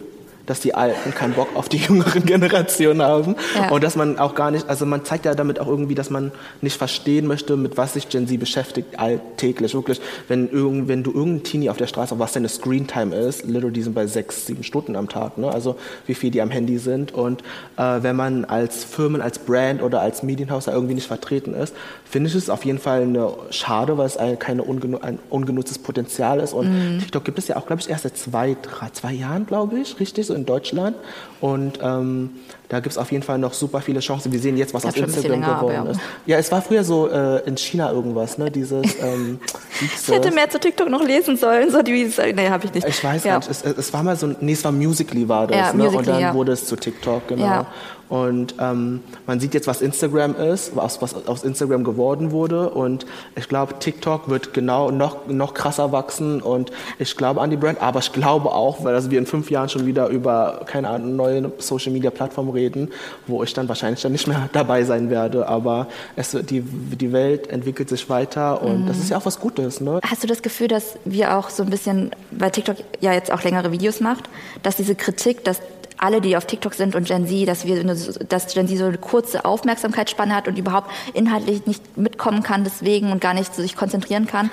dass 0.46 0.60
die 0.60 0.74
Alten 0.74 1.14
keinen 1.14 1.34
Bock 1.34 1.48
auf 1.54 1.68
die 1.68 1.78
jüngeren 1.78 2.24
Generationen 2.26 3.02
haben 3.02 3.36
ja. 3.54 3.70
und 3.70 3.82
dass 3.82 3.96
man 3.96 4.18
auch 4.18 4.34
gar 4.34 4.50
nicht, 4.50 4.68
also 4.68 4.86
man 4.86 5.04
zeigt 5.04 5.24
ja 5.24 5.34
damit 5.34 5.60
auch 5.60 5.68
irgendwie, 5.68 5.94
dass 5.94 6.10
man 6.10 6.32
nicht 6.60 6.76
verstehen 6.76 7.26
möchte, 7.26 7.56
mit 7.56 7.76
was 7.76 7.94
sich 7.94 8.08
Gen 8.08 8.26
Z 8.28 8.38
beschäftigt 8.38 8.98
alltäglich. 8.98 9.74
Wirklich, 9.74 10.00
wenn, 10.28 10.50
irgend, 10.50 10.88
wenn 10.88 11.02
du 11.02 11.12
irgendein 11.12 11.44
Teenie 11.44 11.70
auf 11.70 11.76
der 11.76 11.86
Straße, 11.86 12.18
was 12.18 12.32
deine 12.32 12.48
Screentime 12.48 13.14
ist, 13.14 13.44
literally 13.44 13.72
die 13.72 13.82
sind 13.82 13.94
bei 13.94 14.06
sechs, 14.06 14.46
sieben 14.46 14.62
Stunden 14.62 14.96
am 14.96 15.08
Tag, 15.08 15.38
ne? 15.38 15.50
also 15.50 15.76
wie 16.06 16.14
viel 16.14 16.30
die 16.30 16.40
am 16.40 16.50
Handy 16.50 16.78
sind 16.78 17.12
und 17.12 17.42
äh, 17.76 18.02
wenn 18.02 18.16
man 18.16 18.44
als 18.44 18.84
Firmen, 18.84 19.20
als 19.20 19.38
Brand 19.38 19.82
oder 19.82 20.00
als 20.00 20.22
Medienhaus 20.22 20.66
da 20.66 20.72
irgendwie 20.72 20.94
nicht 20.94 21.06
vertreten 21.06 21.54
ist, 21.54 21.74
finde 22.04 22.28
ich 22.28 22.34
es 22.34 22.50
auf 22.50 22.64
jeden 22.64 22.78
Fall 22.78 23.02
eine 23.02 23.32
schade, 23.50 23.98
weil 23.98 24.06
es 24.06 24.16
ein, 24.16 24.38
keine 24.38 24.62
ungenu 24.62 24.98
ein 24.98 25.18
ungenutztes 25.30 25.78
Potenzial 25.78 26.40
ist 26.40 26.52
und 26.52 26.68
mhm. 26.68 26.98
TikTok 27.00 27.24
gibt 27.24 27.38
es 27.38 27.48
ja 27.48 27.56
auch, 27.56 27.66
glaube 27.66 27.82
ich, 27.82 27.88
erst 27.88 28.04
seit 28.04 28.16
zwei, 28.16 28.56
drei, 28.60 28.90
zwei 28.90 29.12
Jahren, 29.12 29.46
glaube 29.46 29.78
ich, 29.78 29.98
richtig, 30.00 30.26
so 30.26 30.33
in 30.34 30.44
Deutschland. 30.44 30.96
Und 31.40 31.78
ähm, 31.82 32.30
da 32.68 32.80
gibt 32.80 32.92
es 32.92 32.98
auf 32.98 33.12
jeden 33.12 33.22
Fall 33.22 33.38
noch 33.38 33.52
super 33.52 33.80
viele 33.80 34.00
Chancen. 34.00 34.32
Wir 34.32 34.40
sehen 34.40 34.56
jetzt, 34.56 34.72
was 34.72 34.84
aus 34.86 34.96
Instagram 34.96 35.30
länger, 35.30 35.54
geworden 35.56 35.84
ja. 35.84 35.90
ist. 35.90 36.00
Ja, 36.26 36.38
es 36.38 36.50
war 36.50 36.62
früher 36.62 36.82
so 36.82 37.08
äh, 37.08 37.46
in 37.46 37.56
China 37.56 37.90
irgendwas, 37.92 38.38
ne? 38.38 38.50
Dieses. 38.50 38.84
Ähm, 39.04 39.38
ich 39.80 40.08
hätte 40.08 40.30
mehr 40.30 40.48
zu 40.48 40.58
TikTok 40.58 40.88
noch 40.88 41.02
lesen 41.02 41.36
sollen. 41.36 41.70
So 41.70 41.82
die, 41.82 42.10
nee, 42.34 42.48
habe 42.48 42.64
ich 42.64 42.72
nicht. 42.72 42.88
Ich 42.88 43.04
weiß 43.04 43.24
ja. 43.24 43.36
nicht. 43.36 43.50
Es, 43.50 43.62
es, 43.62 43.92
war 43.92 44.02
mal 44.02 44.16
so, 44.16 44.28
nee, 44.40 44.52
es 44.52 44.64
war 44.64 44.72
Musically 44.72 45.28
war 45.28 45.46
das, 45.46 45.56
ja, 45.56 45.72
ne? 45.72 45.84
Musically, 45.84 45.98
Und 45.98 46.08
dann 46.08 46.20
ja. 46.20 46.34
wurde 46.34 46.52
es 46.52 46.64
zu 46.64 46.76
TikTok, 46.76 47.28
genau. 47.28 47.66
Und 48.08 48.54
ähm, 48.60 49.00
man 49.26 49.40
sieht 49.40 49.54
jetzt, 49.54 49.66
was 49.66 49.80
Instagram 49.80 50.36
ist, 50.36 50.76
was, 50.76 51.00
was 51.00 51.26
aus 51.26 51.42
Instagram 51.42 51.84
geworden 51.84 52.32
wurde. 52.32 52.70
Und 52.70 53.06
ich 53.34 53.48
glaube, 53.48 53.78
TikTok 53.78 54.28
wird 54.28 54.52
genau 54.52 54.90
noch, 54.90 55.26
noch 55.26 55.54
krasser 55.54 55.90
wachsen. 55.90 56.42
Und 56.42 56.70
ich 56.98 57.16
glaube 57.16 57.40
an 57.40 57.50
die 57.50 57.56
Brand, 57.56 57.80
aber 57.80 58.00
ich 58.00 58.12
glaube 58.12 58.52
auch, 58.52 58.84
weil 58.84 58.94
also 58.94 59.10
wir 59.10 59.18
in 59.18 59.26
fünf 59.26 59.50
Jahren 59.50 59.68
schon 59.68 59.86
wieder 59.86 60.08
über 60.08 60.60
keine 60.66 60.90
Ahnung, 60.90 61.16
neue 61.16 61.52
Social 61.58 61.92
Media 61.92 62.10
Plattform 62.10 62.50
reden, 62.54 62.90
wo 63.26 63.42
ich 63.42 63.52
dann 63.52 63.68
wahrscheinlich 63.68 64.02
dann 64.02 64.12
nicht 64.12 64.26
mehr 64.26 64.48
dabei 64.52 64.84
sein 64.84 65.10
werde. 65.10 65.48
Aber 65.48 65.88
es, 66.16 66.30
die, 66.30 66.60
die 66.60 67.12
Welt 67.12 67.48
entwickelt 67.48 67.88
sich 67.88 68.08
weiter 68.08 68.62
und 68.62 68.84
mhm. 68.84 68.86
das 68.86 68.98
ist 68.98 69.10
ja 69.10 69.18
auch 69.18 69.26
was 69.26 69.40
Gutes. 69.40 69.80
Ne? 69.80 70.00
Hast 70.04 70.22
du 70.22 70.26
das 70.26 70.42
Gefühl, 70.42 70.68
dass 70.68 70.98
wir 71.04 71.36
auch 71.36 71.50
so 71.50 71.62
ein 71.62 71.70
bisschen, 71.70 72.10
weil 72.30 72.50
TikTok 72.50 72.76
ja 73.00 73.12
jetzt 73.12 73.32
auch 73.32 73.42
längere 73.42 73.72
Videos 73.72 74.00
macht, 74.00 74.28
dass 74.62 74.76
diese 74.76 74.94
Kritik, 74.94 75.44
dass 75.44 75.60
alle, 75.96 76.20
die 76.20 76.36
auf 76.36 76.46
TikTok 76.46 76.74
sind 76.74 76.94
und 76.94 77.06
Gen 77.06 77.26
Z, 77.26 77.48
dass 77.48 77.64
wir, 77.64 77.82
dass 77.84 78.54
Gen 78.54 78.68
Z 78.68 78.78
so 78.78 78.84
eine 78.84 78.98
kurze 78.98 79.44
Aufmerksamkeitsspanne 79.44 80.34
hat 80.34 80.48
und 80.48 80.58
überhaupt 80.58 80.90
inhaltlich 81.14 81.66
nicht 81.66 81.96
mitkommen 81.96 82.42
kann 82.42 82.64
deswegen 82.64 83.12
und 83.12 83.20
gar 83.20 83.34
nicht 83.34 83.54
sich 83.54 83.76
konzentrieren 83.76 84.26
kann. 84.26 84.50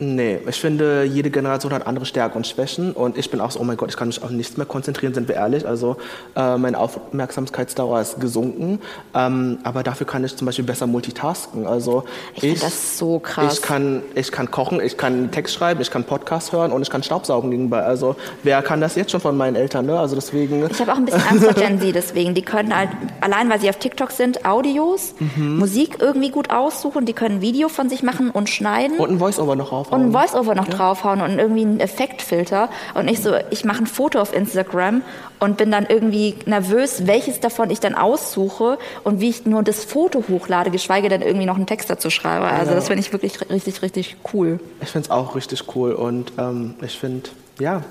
Nee, 0.00 0.40
ich 0.48 0.60
finde, 0.60 1.04
jede 1.04 1.30
Generation 1.30 1.72
hat 1.72 1.86
andere 1.86 2.04
Stärken 2.04 2.38
und 2.38 2.46
Schwächen 2.48 2.92
und 2.92 3.16
ich 3.16 3.30
bin 3.30 3.40
auch 3.40 3.52
so, 3.52 3.60
oh 3.60 3.64
mein 3.64 3.76
Gott, 3.76 3.90
ich 3.90 3.96
kann 3.96 4.08
mich 4.08 4.20
auf 4.24 4.30
nichts 4.30 4.56
mehr 4.56 4.66
konzentrieren, 4.66 5.14
sind 5.14 5.28
wir 5.28 5.36
ehrlich. 5.36 5.68
Also 5.68 5.96
äh, 6.34 6.56
meine 6.56 6.78
Aufmerksamkeitsdauer 6.80 8.00
ist 8.00 8.18
gesunken, 8.18 8.80
ähm, 9.14 9.58
aber 9.62 9.84
dafür 9.84 10.04
kann 10.04 10.24
ich 10.24 10.36
zum 10.36 10.46
Beispiel 10.46 10.64
besser 10.64 10.88
multitasken. 10.88 11.68
Also 11.68 12.02
ich, 12.34 12.42
ich 12.42 12.50
finde 12.50 12.60
das 12.60 12.98
so 12.98 13.20
krass. 13.20 13.54
Ich 13.54 13.62
kann, 13.62 14.02
ich 14.16 14.32
kann 14.32 14.50
kochen, 14.50 14.80
ich 14.80 14.96
kann 14.96 15.30
Text 15.30 15.54
schreiben, 15.54 15.80
ich 15.80 15.92
kann 15.92 16.02
Podcast 16.02 16.52
hören 16.52 16.72
und 16.72 16.82
ich 16.82 16.90
kann 16.90 17.04
Staubsaugen 17.04 17.50
nebenbei. 17.50 17.82
Also 17.82 18.16
wer 18.42 18.62
kann 18.62 18.80
das 18.80 18.96
jetzt 18.96 19.12
schon 19.12 19.20
von 19.20 19.36
meinen 19.36 19.54
Eltern? 19.54 19.86
Ne? 19.86 19.96
Also 19.96 20.16
deswegen. 20.16 20.68
Ich 20.68 20.80
habe 20.80 20.92
auch 20.92 20.96
ein 20.96 21.04
bisschen 21.04 21.22
Angst 21.22 21.44
vor 21.44 21.54
Gen 21.54 21.80
Z 21.80 21.94
deswegen. 21.94 22.34
Die 22.34 22.42
können 22.42 22.76
halt 22.76 22.90
allein, 23.20 23.48
weil 23.48 23.60
sie 23.60 23.68
auf 23.68 23.76
TikTok 23.76 24.10
sind, 24.10 24.44
Audios, 24.44 25.14
mhm. 25.20 25.56
Musik 25.58 25.98
irgendwie 26.00 26.30
gut 26.30 26.50
aussuchen. 26.50 27.06
Die 27.06 27.12
können 27.12 27.40
Video 27.40 27.68
von 27.68 27.88
sich 27.88 28.02
machen 28.02 28.30
und 28.30 28.50
schneiden 28.50 28.98
und 28.98 29.10
ein 29.10 29.20
Voiceover 29.20 29.54
noch 29.54 29.70
auf 29.70 29.83
draufhauen. 29.84 30.02
Und 30.02 30.08
ein 30.08 30.12
Voice-Over 30.12 30.54
noch 30.54 30.68
ja. 30.68 30.74
draufhauen 30.74 31.20
und 31.20 31.38
irgendwie 31.38 31.62
einen 31.62 31.80
Effektfilter. 31.80 32.68
Und 32.94 33.08
ich 33.08 33.22
so, 33.22 33.34
ich 33.50 33.64
mache 33.64 33.84
ein 33.84 33.86
Foto 33.86 34.20
auf 34.20 34.34
Instagram 34.34 35.02
und 35.40 35.56
bin 35.56 35.70
dann 35.70 35.86
irgendwie 35.88 36.34
nervös, 36.46 37.06
welches 37.06 37.40
davon 37.40 37.70
ich 37.70 37.80
dann 37.80 37.94
aussuche 37.94 38.78
und 39.04 39.20
wie 39.20 39.30
ich 39.30 39.46
nur 39.46 39.62
das 39.62 39.84
Foto 39.84 40.24
hochlade, 40.28 40.70
geschweige 40.70 41.08
denn 41.08 41.22
irgendwie 41.22 41.46
noch 41.46 41.56
einen 41.56 41.66
Text 41.66 41.90
dazu 41.90 42.10
schreibe. 42.10 42.46
Also 42.46 42.70
ja. 42.70 42.76
das 42.76 42.88
finde 42.88 43.00
ich 43.00 43.12
wirklich 43.12 43.40
richtig, 43.50 43.82
richtig 43.82 44.16
cool. 44.32 44.60
Ich 44.80 44.90
finde 44.90 45.06
es 45.06 45.10
auch 45.10 45.34
richtig 45.34 45.64
cool 45.74 45.92
und 45.92 46.32
ähm, 46.38 46.74
ich 46.82 46.98
finde, 46.98 47.30
ja, 47.58 47.82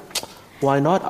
why 0.63 0.81
not? 0.81 1.01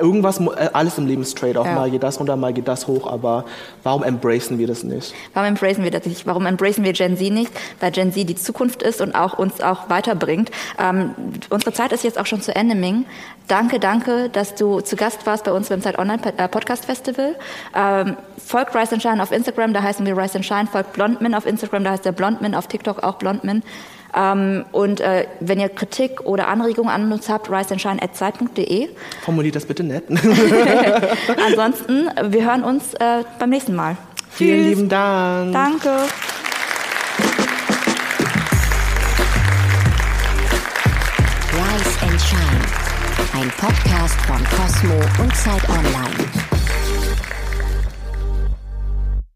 Irgendwas, 0.00 0.38
äh, 0.38 0.68
alles 0.72 0.98
im 0.98 1.06
Leben 1.06 1.22
ist 1.22 1.36
Trade-off. 1.36 1.66
Ja. 1.66 1.74
Mal 1.74 1.90
geht 1.90 2.02
das 2.02 2.20
runter, 2.20 2.36
mal 2.36 2.52
geht 2.52 2.68
das 2.68 2.86
hoch, 2.86 3.10
aber 3.10 3.44
warum 3.82 4.02
embracen 4.02 4.58
wir 4.58 4.66
das 4.66 4.84
nicht? 4.84 5.14
Warum 5.34 5.48
embracen 5.48 5.82
wir 5.82 5.90
das 5.90 6.06
nicht? 6.06 6.26
Warum 6.26 6.46
embracen 6.46 6.84
wir 6.84 6.92
Gen 6.92 7.16
Z 7.16 7.32
nicht? 7.32 7.50
Weil 7.80 7.90
Gen 7.90 8.12
Z 8.12 8.28
die 8.28 8.36
Zukunft 8.36 8.82
ist 8.82 9.00
und 9.00 9.14
auch 9.14 9.38
uns 9.38 9.60
auch 9.60 9.88
weiterbringt. 9.88 10.50
Ähm, 10.78 11.14
unsere 11.50 11.72
Zeit 11.72 11.92
ist 11.92 12.04
jetzt 12.04 12.18
auch 12.18 12.26
schon 12.26 12.42
zu 12.42 12.54
Ende, 12.54 12.74
Ming. 12.74 13.06
Danke, 13.48 13.80
danke, 13.80 14.28
dass 14.28 14.54
du 14.54 14.80
zu 14.80 14.96
Gast 14.96 15.26
warst 15.26 15.44
bei 15.44 15.52
uns 15.52 15.68
beim 15.68 15.82
Zeit 15.82 15.98
Online 15.98 16.20
äh, 16.36 16.48
Podcast 16.48 16.84
Festival. 16.84 17.34
Ähm, 17.74 18.16
folgt 18.38 18.74
Rise 18.74 18.94
and 18.94 19.02
Shine 19.02 19.22
auf 19.22 19.32
Instagram, 19.32 19.72
da 19.72 19.82
heißen 19.82 20.04
wir 20.06 20.16
Rise 20.16 20.36
and 20.36 20.46
Shine. 20.46 20.66
Folgt 20.70 20.92
Blondmin 20.92 21.34
auf 21.34 21.46
Instagram, 21.46 21.84
da 21.84 21.90
heißt 21.90 22.04
der 22.04 22.12
Blondmin, 22.12 22.54
auf 22.54 22.66
TikTok 22.66 23.02
auch 23.02 23.14
Blondmin. 23.14 23.62
Ähm, 24.14 24.64
und 24.72 25.00
äh, 25.00 25.26
wenn 25.40 25.58
ihr 25.58 25.68
Kritik 25.68 26.20
oder 26.22 26.48
Anregungen 26.48 26.90
an 26.90 27.10
uns 27.12 27.28
habt, 27.28 27.50
riseandshine.zeit.de. 27.50 28.88
Formuliert 29.24 29.56
das 29.56 29.64
bitte 29.66 29.82
nett. 29.82 30.04
Ansonsten, 31.46 32.08
wir 32.22 32.44
hören 32.44 32.64
uns 32.64 32.94
äh, 32.94 33.24
beim 33.38 33.50
nächsten 33.50 33.74
Mal. 33.74 33.96
Vielen 34.30 34.60
Tschüss. 34.60 34.76
lieben 34.76 34.88
Dank. 34.88 35.52
Danke. 35.52 35.90
Rise 41.52 42.02
and 42.02 42.20
Shine, 42.20 43.40
ein 43.40 43.50
Podcast 43.58 44.20
von 44.22 44.42
Cosmo 44.56 45.22
und 45.22 45.36
Zeit 45.36 45.68
Online. 45.68 46.61